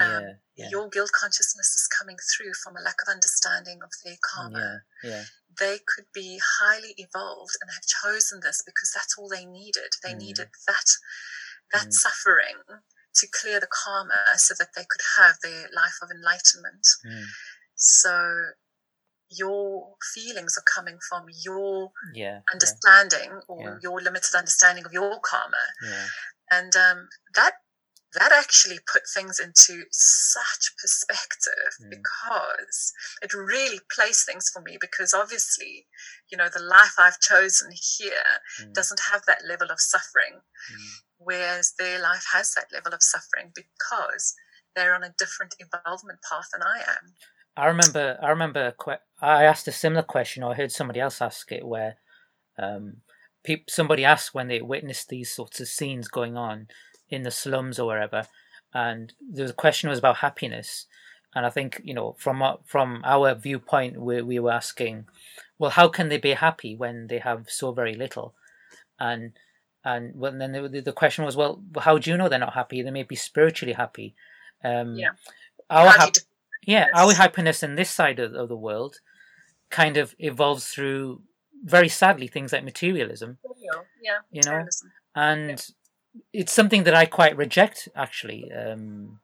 Um, 0.01 0.11
yeah, 0.11 0.33
yeah. 0.57 0.69
Your 0.71 0.89
guilt 0.89 1.11
consciousness 1.13 1.77
is 1.77 1.89
coming 1.89 2.17
through 2.19 2.53
from 2.63 2.77
a 2.77 2.83
lack 2.83 2.97
of 3.03 3.13
understanding 3.13 3.79
of 3.83 3.91
their 4.05 4.17
karma. 4.23 4.83
Yeah, 5.03 5.11
yeah. 5.11 5.25
They 5.59 5.79
could 5.87 6.07
be 6.13 6.41
highly 6.61 6.95
evolved 6.99 7.55
and 7.61 7.71
have 7.71 7.87
chosen 7.87 8.41
this 8.43 8.63
because 8.65 8.91
that's 8.93 9.15
all 9.17 9.29
they 9.29 9.45
needed. 9.45 9.95
They 10.03 10.15
mm. 10.15 10.19
needed 10.19 10.49
that 10.67 10.89
that 11.73 11.89
mm. 11.89 11.93
suffering 11.93 12.59
to 13.15 13.29
clear 13.41 13.61
the 13.61 13.69
karma 13.71 14.19
so 14.37 14.55
that 14.59 14.75
they 14.75 14.83
could 14.83 15.03
have 15.17 15.37
their 15.43 15.69
life 15.75 15.99
of 16.03 16.11
enlightenment. 16.11 16.87
Mm. 17.07 17.25
So 17.77 18.55
your 19.31 19.95
feelings 20.15 20.57
are 20.59 20.65
coming 20.75 20.99
from 21.09 21.27
your 21.45 21.91
yeah, 22.15 22.41
understanding 22.53 23.31
yeah. 23.31 23.41
or 23.49 23.63
yeah. 23.63 23.77
your 23.83 24.01
limited 24.01 24.35
understanding 24.37 24.85
of 24.85 24.93
your 24.93 25.19
karma. 25.21 25.57
Yeah. 25.83 26.07
And 26.51 26.77
um, 26.77 27.09
that 27.35 27.55
that 28.15 28.33
actually 28.33 28.79
put 28.91 29.03
things 29.13 29.39
into 29.39 29.85
such 29.91 30.73
perspective 30.81 31.73
mm. 31.83 31.91
because 31.91 32.93
it 33.23 33.35
really 33.35 33.81
placed 33.95 34.27
things 34.27 34.51
for 34.53 34.63
me 34.63 34.77
because 34.81 35.15
obviously 35.15 35.87
you 36.31 36.39
know 36.39 36.49
the 36.53 36.63
life 36.63 36.95
i've 36.99 37.21
chosen 37.21 37.71
here 37.73 38.41
mm. 38.61 38.73
doesn't 38.73 39.01
have 39.13 39.23
that 39.27 39.43
level 39.47 39.71
of 39.71 39.81
suffering 39.81 40.41
mm. 40.41 40.89
whereas 41.19 41.75
their 41.79 42.01
life 42.01 42.27
has 42.33 42.55
that 42.55 42.67
level 42.73 42.93
of 42.93 43.03
suffering 43.03 43.53
because 43.55 44.35
they're 44.75 44.95
on 44.95 45.05
a 45.05 45.15
different 45.19 45.55
involvement 45.59 46.19
path 46.29 46.49
than 46.53 46.63
i 46.63 46.79
am 46.79 47.15
i 47.57 47.67
remember 47.67 48.19
i 48.23 48.31
remember 48.31 48.75
i 49.21 49.45
asked 49.45 49.69
a 49.69 49.73
similar 49.73 50.03
question 50.03 50.43
or 50.43 50.53
i 50.53 50.57
heard 50.57 50.73
somebody 50.73 51.01
else 51.01 51.21
ask 51.21 51.51
it 51.53 51.67
where 51.67 51.97
um, 52.57 52.99
people, 53.43 53.65
somebody 53.69 54.05
asked 54.05 54.33
when 54.33 54.47
they 54.47 54.63
witnessed 54.63 55.09
these 55.09 55.33
sorts 55.33 55.59
of 55.61 55.67
scenes 55.67 56.07
going 56.07 56.37
on 56.37 56.69
in 57.09 57.23
the 57.23 57.31
slums 57.31 57.79
or 57.79 57.87
wherever, 57.87 58.27
and 58.73 59.13
the 59.21 59.53
question 59.53 59.91
was 59.91 59.99
about 59.99 60.19
happiness. 60.19 60.87
And 61.35 61.45
I 61.45 61.51
think 61.51 61.81
you 61.85 61.95
know 61.95 62.15
from 62.19 62.43
from 62.65 63.03
our 63.05 63.35
viewpoint, 63.35 64.01
we 64.01 64.23
we 64.23 64.39
were 64.39 64.53
asking, 64.53 65.07
well, 65.59 65.71
how 65.71 65.89
can 65.89 66.09
they 66.09 66.19
be 66.19 66.33
happy 66.33 66.77
when 66.77 67.09
they 67.09 67.19
have 67.19 67.51
so 67.51 67.73
very 67.73 67.95
little? 67.95 68.35
And 68.99 69.33
and 69.85 70.15
well, 70.17 70.33
then 70.33 70.53
the, 70.53 70.81
the 70.81 70.93
question 70.93 71.25
was, 71.25 71.37
well, 71.37 71.63
how 71.81 71.99
do 71.99 72.11
you 72.11 72.17
know 72.17 72.29
they're 72.29 72.39
not 72.39 72.55
happy? 72.55 72.83
They 72.83 72.91
may 72.91 73.03
be 73.03 73.17
spiritually 73.17 73.75
happy. 73.75 74.15
Um, 74.65 74.95
yeah. 74.95 75.11
Our 75.69 75.89
ha- 75.91 76.11
yeah, 76.67 76.87
our 76.95 77.13
happiness 77.13 77.63
in 77.63 77.75
this 77.75 77.91
side 77.91 78.19
of, 78.19 78.33
of 78.33 78.49
the 78.49 78.57
world 78.57 79.01
kind 79.71 79.97
of 79.97 80.15
evolves 80.19 80.69
through 80.69 81.21
very 81.65 81.89
sadly 81.89 82.29
things 82.29 82.53
like 82.53 82.65
materialism. 82.65 83.39
Yeah, 84.03 84.19
you 84.31 84.43
know, 84.43 84.65
and 85.15 85.51
yeah. 85.51 85.57
It's 86.33 86.53
something 86.53 86.85
that 86.85 86.95
I 86.95 87.07
quite 87.07 87.37
reject. 87.37 87.89
Actually, 87.95 88.51
um, 88.53 89.21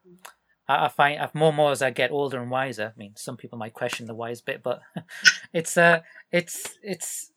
I, 0.68 0.86
I 0.86 0.88
find 0.88 1.20
I've 1.20 1.34
more 1.34 1.48
and 1.48 1.56
more 1.56 1.72
as 1.72 1.82
I 1.82 1.90
get 1.90 2.10
older 2.10 2.40
and 2.40 2.50
wiser. 2.50 2.92
I 2.94 2.98
mean, 2.98 3.14
some 3.16 3.36
people 3.36 3.58
might 3.58 3.74
question 3.74 4.06
the 4.06 4.14
wise 4.14 4.40
bit, 4.40 4.62
but 4.62 4.80
it's 5.52 5.76
uh, 5.76 6.00
it's 6.30 6.78
it's. 6.82 7.32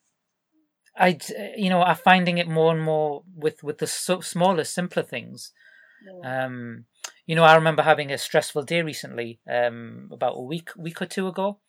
I 0.95 1.18
you 1.58 1.70
know 1.70 1.82
I'm 1.82 1.95
finding 1.95 2.38
it 2.38 2.47
more 2.47 2.72
and 2.72 2.82
more 2.82 3.24
with 3.36 3.64
with 3.64 3.80
the 3.80 3.88
so, 3.88 4.20
smaller 4.22 4.64
simpler 4.64 5.04
things. 5.04 5.51
Yeah. 6.06 6.45
Um, 6.45 6.86
you 7.26 7.36
know, 7.36 7.43
I 7.43 7.56
remember 7.56 7.84
having 7.84 8.12
a 8.12 8.18
stressful 8.18 8.64
day 8.64 8.82
recently, 8.82 9.39
um, 9.49 10.10
about 10.12 10.38
a 10.38 10.41
week 10.41 10.70
week 10.78 11.01
or 11.01 11.06
two 11.06 11.28
ago, 11.28 11.60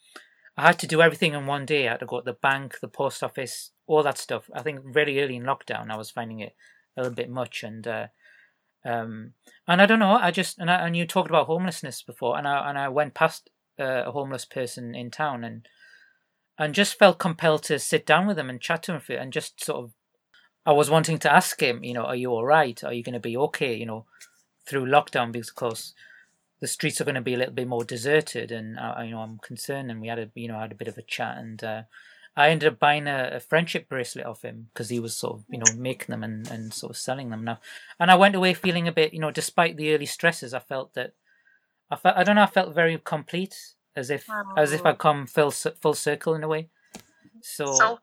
I 0.56 0.66
had 0.66 0.78
to 0.80 0.86
do 0.86 1.00
everything 1.00 1.34
in 1.34 1.46
one 1.46 1.64
day. 1.64 1.86
I 1.86 1.92
had 1.92 2.00
to 2.00 2.06
go 2.06 2.20
to 2.20 2.24
the 2.24 2.32
bank, 2.32 2.80
the 2.80 2.88
post 2.88 3.22
office, 3.22 3.70
all 3.86 4.02
that 4.02 4.18
stuff. 4.18 4.50
I 4.54 4.62
think 4.62 4.80
very 4.92 5.22
early 5.22 5.36
in 5.36 5.44
lockdown, 5.44 5.90
I 5.90 5.96
was 5.96 6.10
finding 6.10 6.40
it 6.40 6.54
a 6.96 7.02
little 7.02 7.14
bit 7.14 7.30
much, 7.30 7.62
and 7.62 7.86
uh, 7.86 8.06
um, 8.84 9.32
and 9.66 9.80
I 9.80 9.86
don't 9.86 9.98
know. 9.98 10.12
I 10.12 10.30
just 10.30 10.58
and 10.58 10.70
I, 10.70 10.86
and 10.86 10.96
you 10.96 11.06
talked 11.06 11.30
about 11.30 11.46
homelessness 11.46 12.02
before, 12.02 12.36
and 12.36 12.46
I 12.46 12.68
and 12.68 12.78
I 12.78 12.88
went 12.88 13.14
past 13.14 13.50
uh, 13.78 14.04
a 14.06 14.12
homeless 14.12 14.44
person 14.44 14.94
in 14.94 15.10
town, 15.10 15.44
and 15.44 15.66
and 16.58 16.74
just 16.74 16.98
felt 16.98 17.18
compelled 17.18 17.64
to 17.64 17.78
sit 17.78 18.06
down 18.06 18.26
with 18.26 18.38
him 18.38 18.50
and 18.50 18.60
chat 18.60 18.82
to 18.84 18.94
him 18.94 19.00
for, 19.00 19.14
and 19.14 19.32
just 19.32 19.62
sort 19.62 19.84
of. 19.84 19.92
I 20.66 20.72
was 20.72 20.88
wanting 20.88 21.18
to 21.18 21.32
ask 21.32 21.60
him, 21.60 21.84
you 21.84 21.92
know, 21.92 22.04
are 22.04 22.16
you 22.16 22.30
all 22.30 22.46
right? 22.46 22.82
Are 22.82 22.92
you 22.94 23.02
going 23.02 23.12
to 23.12 23.20
be 23.20 23.36
okay? 23.36 23.74
You 23.74 23.84
know, 23.84 24.06
through 24.66 24.86
lockdown 24.86 25.30
because, 25.30 25.50
of 25.50 25.56
course, 25.56 25.92
the 26.60 26.66
streets 26.66 27.00
are 27.00 27.04
going 27.04 27.16
to 27.16 27.20
be 27.20 27.34
a 27.34 27.36
little 27.36 27.52
bit 27.52 27.68
more 27.68 27.84
deserted, 27.84 28.50
and 28.50 28.78
uh, 28.78 28.94
you 29.02 29.10
know 29.10 29.20
I'm 29.20 29.38
concerned. 29.38 29.90
And 29.90 30.00
we 30.00 30.08
had 30.08 30.18
a 30.18 30.30
you 30.34 30.48
know 30.48 30.58
had 30.58 30.72
a 30.72 30.76
bit 30.76 30.88
of 30.88 30.96
a 30.96 31.02
chat, 31.02 31.36
and 31.38 31.62
uh, 31.62 31.82
I 32.36 32.50
ended 32.50 32.72
up 32.72 32.78
buying 32.78 33.06
a, 33.06 33.30
a 33.34 33.40
friendship 33.40 33.88
bracelet 33.88 34.26
off 34.26 34.42
him 34.42 34.68
because 34.72 34.88
he 34.88 34.98
was 34.98 35.16
sort 35.16 35.34
of 35.34 35.44
you 35.48 35.58
know 35.58 35.72
making 35.76 36.08
them 36.08 36.24
and, 36.24 36.50
and 36.50 36.72
sort 36.72 36.90
of 36.90 36.96
selling 36.96 37.30
them 37.30 37.44
now. 37.44 37.60
And 37.98 38.10
I 38.10 38.16
went 38.16 38.34
away 38.34 38.54
feeling 38.54 38.88
a 38.88 38.92
bit 38.92 39.14
you 39.14 39.20
know 39.20 39.30
despite 39.30 39.76
the 39.76 39.94
early 39.94 40.06
stresses, 40.06 40.54
I 40.54 40.58
felt 40.58 40.94
that 40.94 41.14
I 41.90 41.96
felt 41.96 42.16
I 42.16 42.24
don't 42.24 42.36
know 42.36 42.42
I 42.42 42.46
felt 42.46 42.74
very 42.74 43.00
complete 43.02 43.56
as 43.96 44.10
if 44.10 44.26
as 44.56 44.72
if 44.72 44.84
I'd 44.84 44.98
come 44.98 45.26
full 45.26 45.50
full 45.50 45.94
circle 45.94 46.34
in 46.34 46.44
a 46.44 46.48
way. 46.48 46.68
So 47.42 47.98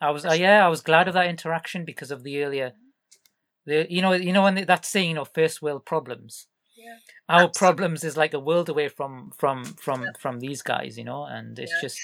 I 0.00 0.10
was 0.10 0.24
uh, 0.24 0.32
yeah 0.32 0.64
I 0.64 0.68
was 0.68 0.80
glad 0.80 1.08
of 1.08 1.14
that 1.14 1.28
interaction 1.28 1.84
because 1.84 2.10
of 2.10 2.22
the 2.22 2.42
earlier 2.42 2.72
the 3.64 3.86
you 3.88 4.02
know 4.02 4.12
you 4.12 4.32
know 4.32 4.42
when 4.42 4.66
that 4.66 4.84
saying 4.84 5.08
you 5.10 5.14
know 5.14 5.24
first 5.24 5.62
world 5.62 5.84
problems 5.86 6.46
yeah. 6.76 6.96
Our 7.28 7.44
Absolutely. 7.44 7.58
problems 7.58 8.04
is 8.04 8.16
like 8.16 8.34
a 8.34 8.40
world 8.40 8.68
away 8.68 8.88
from 8.88 9.32
from 9.36 9.64
from 9.64 10.02
yeah. 10.02 10.10
from 10.18 10.40
these 10.40 10.62
guys, 10.62 10.98
you 10.98 11.04
know, 11.04 11.24
and 11.24 11.58
it's 11.58 11.72
yeah. 11.72 11.80
just. 11.80 12.00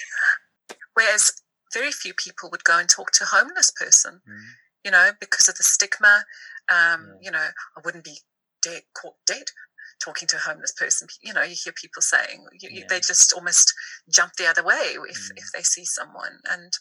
Whereas 0.93 1.31
very 1.73 1.91
few 1.91 2.13
people 2.13 2.49
would 2.51 2.63
go 2.63 2.79
and 2.79 2.89
talk 2.89 3.11
to 3.11 3.23
a 3.23 3.27
homeless 3.27 3.71
person, 3.71 4.21
mm. 4.27 4.39
you 4.83 4.91
know, 4.91 5.11
because 5.19 5.47
of 5.47 5.55
the 5.55 5.63
stigma. 5.63 6.25
Um, 6.71 7.17
You 7.21 7.31
know, 7.31 7.49
I 7.77 7.81
wouldn't 7.83 8.03
be 8.03 8.19
dead, 8.61 8.83
caught 8.93 9.15
dead 9.25 9.45
talking 10.03 10.27
to 10.27 10.37
a 10.37 10.39
homeless 10.39 10.71
person. 10.71 11.07
You 11.21 11.33
know, 11.33 11.43
you 11.43 11.55
hear 11.61 11.73
people 11.73 12.01
saying 12.01 12.45
you, 12.59 12.69
you, 12.71 12.85
they 12.87 12.99
just 12.99 13.33
almost 13.33 13.73
jump 14.09 14.33
the 14.37 14.47
other 14.47 14.63
way 14.63 14.95
if 15.09 15.17
mm. 15.17 15.37
if 15.37 15.51
they 15.53 15.63
see 15.63 15.85
someone. 15.85 16.39
And 16.49 16.73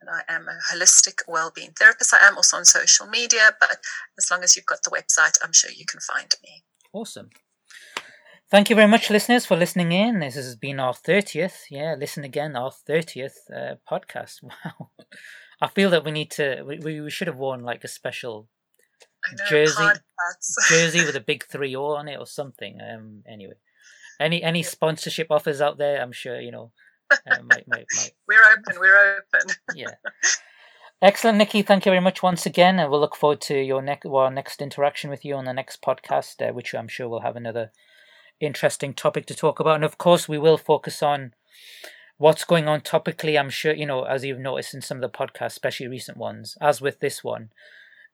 And 0.00 0.10
I 0.10 0.22
am 0.28 0.46
a 0.48 0.58
holistic 0.72 1.22
well-being 1.26 1.72
therapist. 1.78 2.14
I 2.14 2.26
am 2.26 2.36
also 2.36 2.56
on 2.56 2.64
social 2.64 3.06
media, 3.06 3.56
but 3.58 3.78
as 4.18 4.30
long 4.30 4.42
as 4.42 4.56
you've 4.56 4.66
got 4.66 4.82
the 4.82 4.90
website, 4.90 5.38
I'm 5.42 5.52
sure 5.52 5.70
you 5.70 5.86
can 5.86 6.00
find 6.00 6.34
me. 6.42 6.64
Awesome. 6.92 7.30
Thank 8.48 8.70
you 8.70 8.76
very 8.76 8.88
much, 8.88 9.10
listeners, 9.10 9.44
for 9.44 9.56
listening 9.56 9.90
in. 9.90 10.20
This 10.20 10.36
has 10.36 10.54
been 10.54 10.78
our 10.78 10.92
30th, 10.92 11.64
yeah, 11.68 11.96
listen 11.98 12.22
again, 12.22 12.54
our 12.54 12.70
30th 12.70 13.50
uh, 13.52 13.74
podcast. 13.90 14.42
Wow. 14.64 14.90
I 15.60 15.68
feel 15.68 15.90
that 15.90 16.04
we 16.04 16.10
need 16.10 16.30
to, 16.32 16.62
we, 16.64 17.00
we 17.00 17.10
should 17.10 17.28
have 17.28 17.38
worn 17.38 17.64
like 17.64 17.82
a 17.82 17.88
special 17.88 18.48
know, 19.32 19.44
jersey 19.48 19.82
jersey 20.68 21.04
with 21.04 21.16
a 21.16 21.20
big 21.20 21.44
3 21.44 21.74
O 21.76 21.96
on 21.96 22.08
it 22.08 22.18
or 22.18 22.26
something. 22.26 22.78
Um, 22.80 23.22
anyway. 23.26 23.54
Any 24.20 24.42
any 24.42 24.62
sponsorship 24.62 25.28
offers 25.30 25.60
out 25.60 25.78
there? 25.78 26.00
I'm 26.00 26.12
sure 26.12 26.40
you 26.40 26.50
know. 26.50 26.72
Uh, 27.10 27.42
might, 27.42 27.68
might, 27.68 27.86
might. 27.96 28.12
We're 28.28 28.42
open. 28.52 28.80
We're 28.80 29.18
open. 29.18 29.54
yeah. 29.76 29.92
Excellent, 31.02 31.38
Nicky. 31.38 31.62
Thank 31.62 31.86
you 31.86 31.90
very 31.90 32.00
much 32.00 32.22
once 32.22 32.46
again, 32.46 32.78
and 32.78 32.90
we'll 32.90 33.00
look 33.00 33.14
forward 33.14 33.40
to 33.42 33.58
your 33.58 33.82
next 33.82 34.06
well, 34.06 34.30
next 34.30 34.62
interaction 34.62 35.10
with 35.10 35.24
you 35.24 35.34
on 35.34 35.44
the 35.44 35.52
next 35.52 35.82
podcast, 35.82 36.46
uh, 36.46 36.52
which 36.52 36.74
I'm 36.74 36.88
sure 36.88 37.08
we'll 37.08 37.20
have 37.20 37.36
another 37.36 37.70
interesting 38.40 38.94
topic 38.94 39.26
to 39.26 39.34
talk 39.34 39.60
about. 39.60 39.76
And 39.76 39.84
of 39.84 39.98
course, 39.98 40.28
we 40.28 40.38
will 40.38 40.58
focus 40.58 41.02
on 41.02 41.34
what's 42.16 42.44
going 42.44 42.66
on 42.66 42.80
topically. 42.80 43.38
I'm 43.38 43.50
sure 43.50 43.74
you 43.74 43.86
know, 43.86 44.04
as 44.04 44.24
you've 44.24 44.38
noticed 44.38 44.74
in 44.74 44.80
some 44.80 45.02
of 45.02 45.02
the 45.02 45.16
podcasts, 45.16 45.46
especially 45.48 45.88
recent 45.88 46.16
ones, 46.16 46.56
as 46.60 46.80
with 46.80 47.00
this 47.00 47.22
one, 47.22 47.50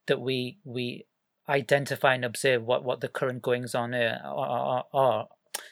that 0.06 0.20
we 0.20 0.58
we 0.64 1.06
identify 1.48 2.14
and 2.14 2.24
observe 2.24 2.64
what 2.64 2.84
what 2.84 3.00
the 3.00 3.08
current 3.08 3.42
goings 3.42 3.74
on 3.74 3.94
are, 3.94 4.20
are, 4.24 4.84
are 4.92 5.28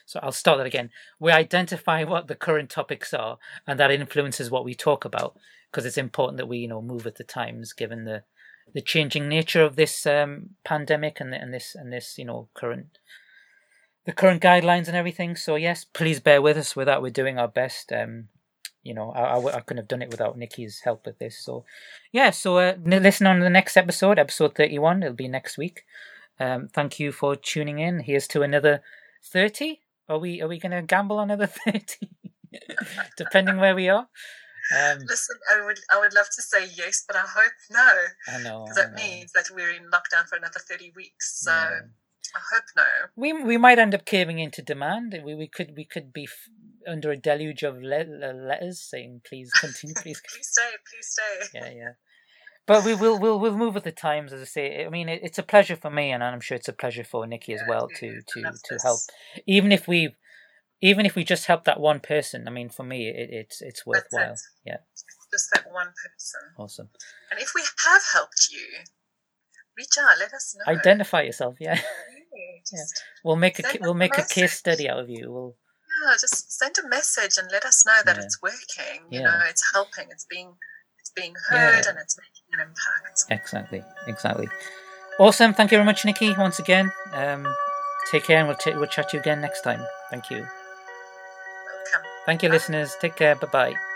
So 0.07 0.21
I'll 0.23 0.33
start 0.33 0.59
that 0.59 0.67
again. 0.67 0.91
We 1.19 1.33
identify 1.33 2.05
what 2.05 2.29
the 2.29 2.35
current 2.35 2.71
topics 2.71 3.15
are, 3.15 3.39
and 3.67 3.79
that 3.79 3.91
influences 3.91 4.51
what 4.51 4.65
we 4.65 4.75
talk 4.75 5.05
about 5.05 5.37
because 5.71 5.87
it's 5.87 5.99
important 5.99 6.39
that 6.39 6.49
we, 6.49 6.59
you 6.59 6.69
know, 6.69 6.83
move 6.83 7.05
with 7.05 7.17
the 7.17 7.25
times 7.25 7.73
given 7.73 8.05
the 8.05 8.25
the 8.73 8.81
changing 8.81 9.29
nature 9.29 9.63
of 9.63 9.75
this 9.75 10.07
um, 10.07 10.51
pandemic 10.65 11.21
and 11.21 11.35
and 11.35 11.53
this 11.53 11.75
and 11.75 11.93
this, 11.93 12.19
you 12.19 12.25
know, 12.25 12.49
current 12.55 12.99
the 14.05 14.13
current 14.13 14.43
guidelines 14.43 14.89
and 14.89 14.97
everything. 14.97 15.37
So 15.37 15.57
yes, 15.57 15.85
please 15.85 16.21
bear 16.21 16.41
with 16.43 16.57
us 16.57 16.75
with 16.75 16.87
that. 16.87 17.03
We're 17.03 17.11
doing 17.11 17.39
our 17.39 17.49
best. 17.49 17.93
Um, 17.93 18.29
you 18.83 18.95
know, 18.95 19.13
I, 19.13 19.61
couldn't 19.61 19.77
have 19.83 19.89
done 19.89 20.01
it 20.01 20.11
without 20.11 20.39
Nicky's 20.39 20.81
help 20.85 21.05
with 21.05 21.19
this. 21.19 21.39
So, 21.39 21.65
yeah, 22.13 22.31
so 22.31 22.57
uh, 22.57 22.77
listen 22.83 23.27
on 23.27 23.41
the 23.41 23.51
next 23.51 23.77
episode, 23.77 24.19
episode 24.19 24.55
31. 24.55 25.03
It'll 25.03 25.15
be 25.15 25.29
next 25.29 25.59
week. 25.59 25.85
Um, 26.39 26.69
thank 26.69 26.99
you 26.99 27.13
for 27.13 27.37
tuning 27.37 27.79
in. 27.79 28.01
Here's 28.01 28.27
to 28.29 28.41
another 28.41 28.83
30. 29.23 29.81
Are 30.09 30.19
we 30.19 30.41
are 30.43 30.49
we 30.49 30.59
going 30.59 30.73
to 30.73 30.83
gamble 30.83 31.19
on 31.19 31.31
another 31.31 31.47
30? 31.67 32.11
Depending 33.17 33.59
where 33.59 33.75
we 33.75 33.89
are. 33.89 34.09
Um, 34.77 34.99
Listen, 35.07 35.37
I 35.53 35.65
would 35.65 35.81
I 35.93 35.99
would 36.01 36.15
love 36.15 36.27
to 36.37 36.43
say 36.43 36.69
yes, 36.77 37.05
but 37.07 37.17
I 37.17 37.21
hope 37.21 37.53
no. 37.71 37.89
I 38.29 38.43
know. 38.43 38.65
Because 38.65 38.77
that 38.77 38.95
means 38.95 39.33
that 39.33 39.47
we're 39.53 39.71
in 39.71 39.85
lockdown 39.85 40.27
for 40.29 40.37
another 40.37 40.61
30 40.61 40.93
weeks. 40.97 41.41
So. 41.43 41.53
Yeah. 41.53 41.81
I 42.33 42.39
hope 42.55 42.65
no. 42.77 42.83
We 43.17 43.33
we 43.43 43.57
might 43.57 43.81
end 43.81 43.93
up 43.93 44.05
caving 44.05 44.39
into 44.39 44.63
demand. 44.63 45.19
We 45.25 45.35
we 45.35 45.49
could 45.49 45.73
we 45.77 45.85
could 45.85 46.13
be 46.13 46.25
f- 46.25 46.49
under 46.87 47.11
a 47.11 47.17
deluge 47.17 47.65
of 47.65 47.83
le- 47.83 48.05
letters 48.05 48.81
saying 48.81 49.23
please 49.27 49.51
continue, 49.53 49.95
please. 49.97 50.23
please 50.33 50.49
stay, 50.49 50.71
please 50.89 51.09
stay. 51.09 51.59
Yeah, 51.59 51.71
yeah. 51.71 51.93
But 52.71 52.85
we 52.85 52.95
will 52.95 53.19
we'll 53.19 53.41
we'll 53.41 53.57
move 53.57 53.75
with 53.75 53.83
the 53.83 53.91
times, 53.91 54.33
as 54.33 54.41
I 54.43 54.45
say. 54.45 54.87
I 54.87 54.91
mean, 54.91 55.09
it, 55.09 55.23
it's 55.25 55.39
a 55.41 55.43
pleasure 55.43 55.75
for 55.75 55.91
me, 55.91 56.13
and 56.13 56.23
I'm 56.23 56.39
sure 56.39 56.55
it's 56.55 56.69
a 56.69 56.73
pleasure 56.73 57.03
for 57.03 57.27
Nicky 57.27 57.53
as 57.53 57.63
well 57.69 57.89
to 57.97 58.21
to 58.29 58.43
to 58.43 58.79
help. 58.85 59.01
Even 59.45 59.73
if 59.73 59.89
we, 59.89 60.15
even 60.81 61.05
if 61.05 61.17
we 61.17 61.25
just 61.25 61.47
help 61.47 61.65
that 61.65 61.81
one 61.81 61.99
person, 61.99 62.47
I 62.47 62.53
mean, 62.53 62.69
for 62.69 62.85
me, 62.85 63.09
it, 63.09 63.29
it's 63.33 63.61
it's 63.61 63.85
worthwhile. 63.85 64.35
It. 64.35 64.41
Yeah. 64.65 64.77
Just 65.33 65.51
that 65.53 65.65
one 65.73 65.89
person. 65.89 66.41
Awesome. 66.59 66.91
And 67.33 67.41
if 67.41 67.51
we 67.57 67.63
have 67.63 68.03
helped 68.13 68.47
you, 68.53 68.85
reach 69.77 69.99
out. 70.01 70.21
Let 70.21 70.33
us 70.33 70.55
know. 70.57 70.73
Identify 70.73 71.23
yourself. 71.23 71.57
Yeah. 71.59 71.75
yeah. 71.75 72.79
We'll 73.25 73.35
make 73.35 73.59
a 73.59 73.65
we'll 73.81 73.95
make 73.95 74.17
a, 74.17 74.23
a 74.23 74.29
case 74.29 74.53
study 74.53 74.89
out 74.89 75.01
of 75.01 75.11
you. 75.11 75.33
We'll 75.33 75.57
yeah, 76.07 76.13
just 76.21 76.57
send 76.57 76.77
a 76.79 76.89
message 76.89 77.37
and 77.37 77.49
let 77.51 77.65
us 77.65 77.85
know 77.85 77.99
that 78.07 78.17
yeah. 78.17 78.23
it's 78.23 78.41
working. 78.41 79.11
You 79.11 79.23
yeah. 79.23 79.27
know, 79.27 79.41
it's 79.49 79.73
helping. 79.75 80.07
It's 80.13 80.25
being 80.31 80.55
it's 81.11 81.23
being 81.23 81.35
heard 81.49 81.85
yeah. 81.85 81.91
and 81.91 81.99
it's 81.99 82.17
making 82.19 82.45
an 82.53 82.61
impact. 82.61 83.25
Exactly, 83.31 83.83
exactly. 84.07 84.49
Awesome. 85.19 85.53
Thank 85.55 85.71
you 85.71 85.77
very 85.79 85.87
much, 85.87 86.05
Nicky. 86.05 86.35
Once 86.37 86.59
again, 86.59 86.91
um, 87.15 87.47
take 88.11 88.25
care, 88.25 88.39
and 88.39 88.49
we'll 88.49 88.57
t- 88.57 88.75
we'll 88.75 88.87
chat 88.87 89.11
to 89.11 89.17
you 89.17 89.21
again 89.21 89.41
next 89.41 89.63
time. 89.63 89.85
Thank 90.11 90.31
you. 90.31 90.39
Welcome. 90.39 92.07
Thank 92.27 92.43
you, 92.43 92.49
Bye. 92.49 92.55
listeners. 92.55 92.97
Take 93.01 93.17
care. 93.17 93.35
Bye 93.35 93.49
bye. 93.53 93.90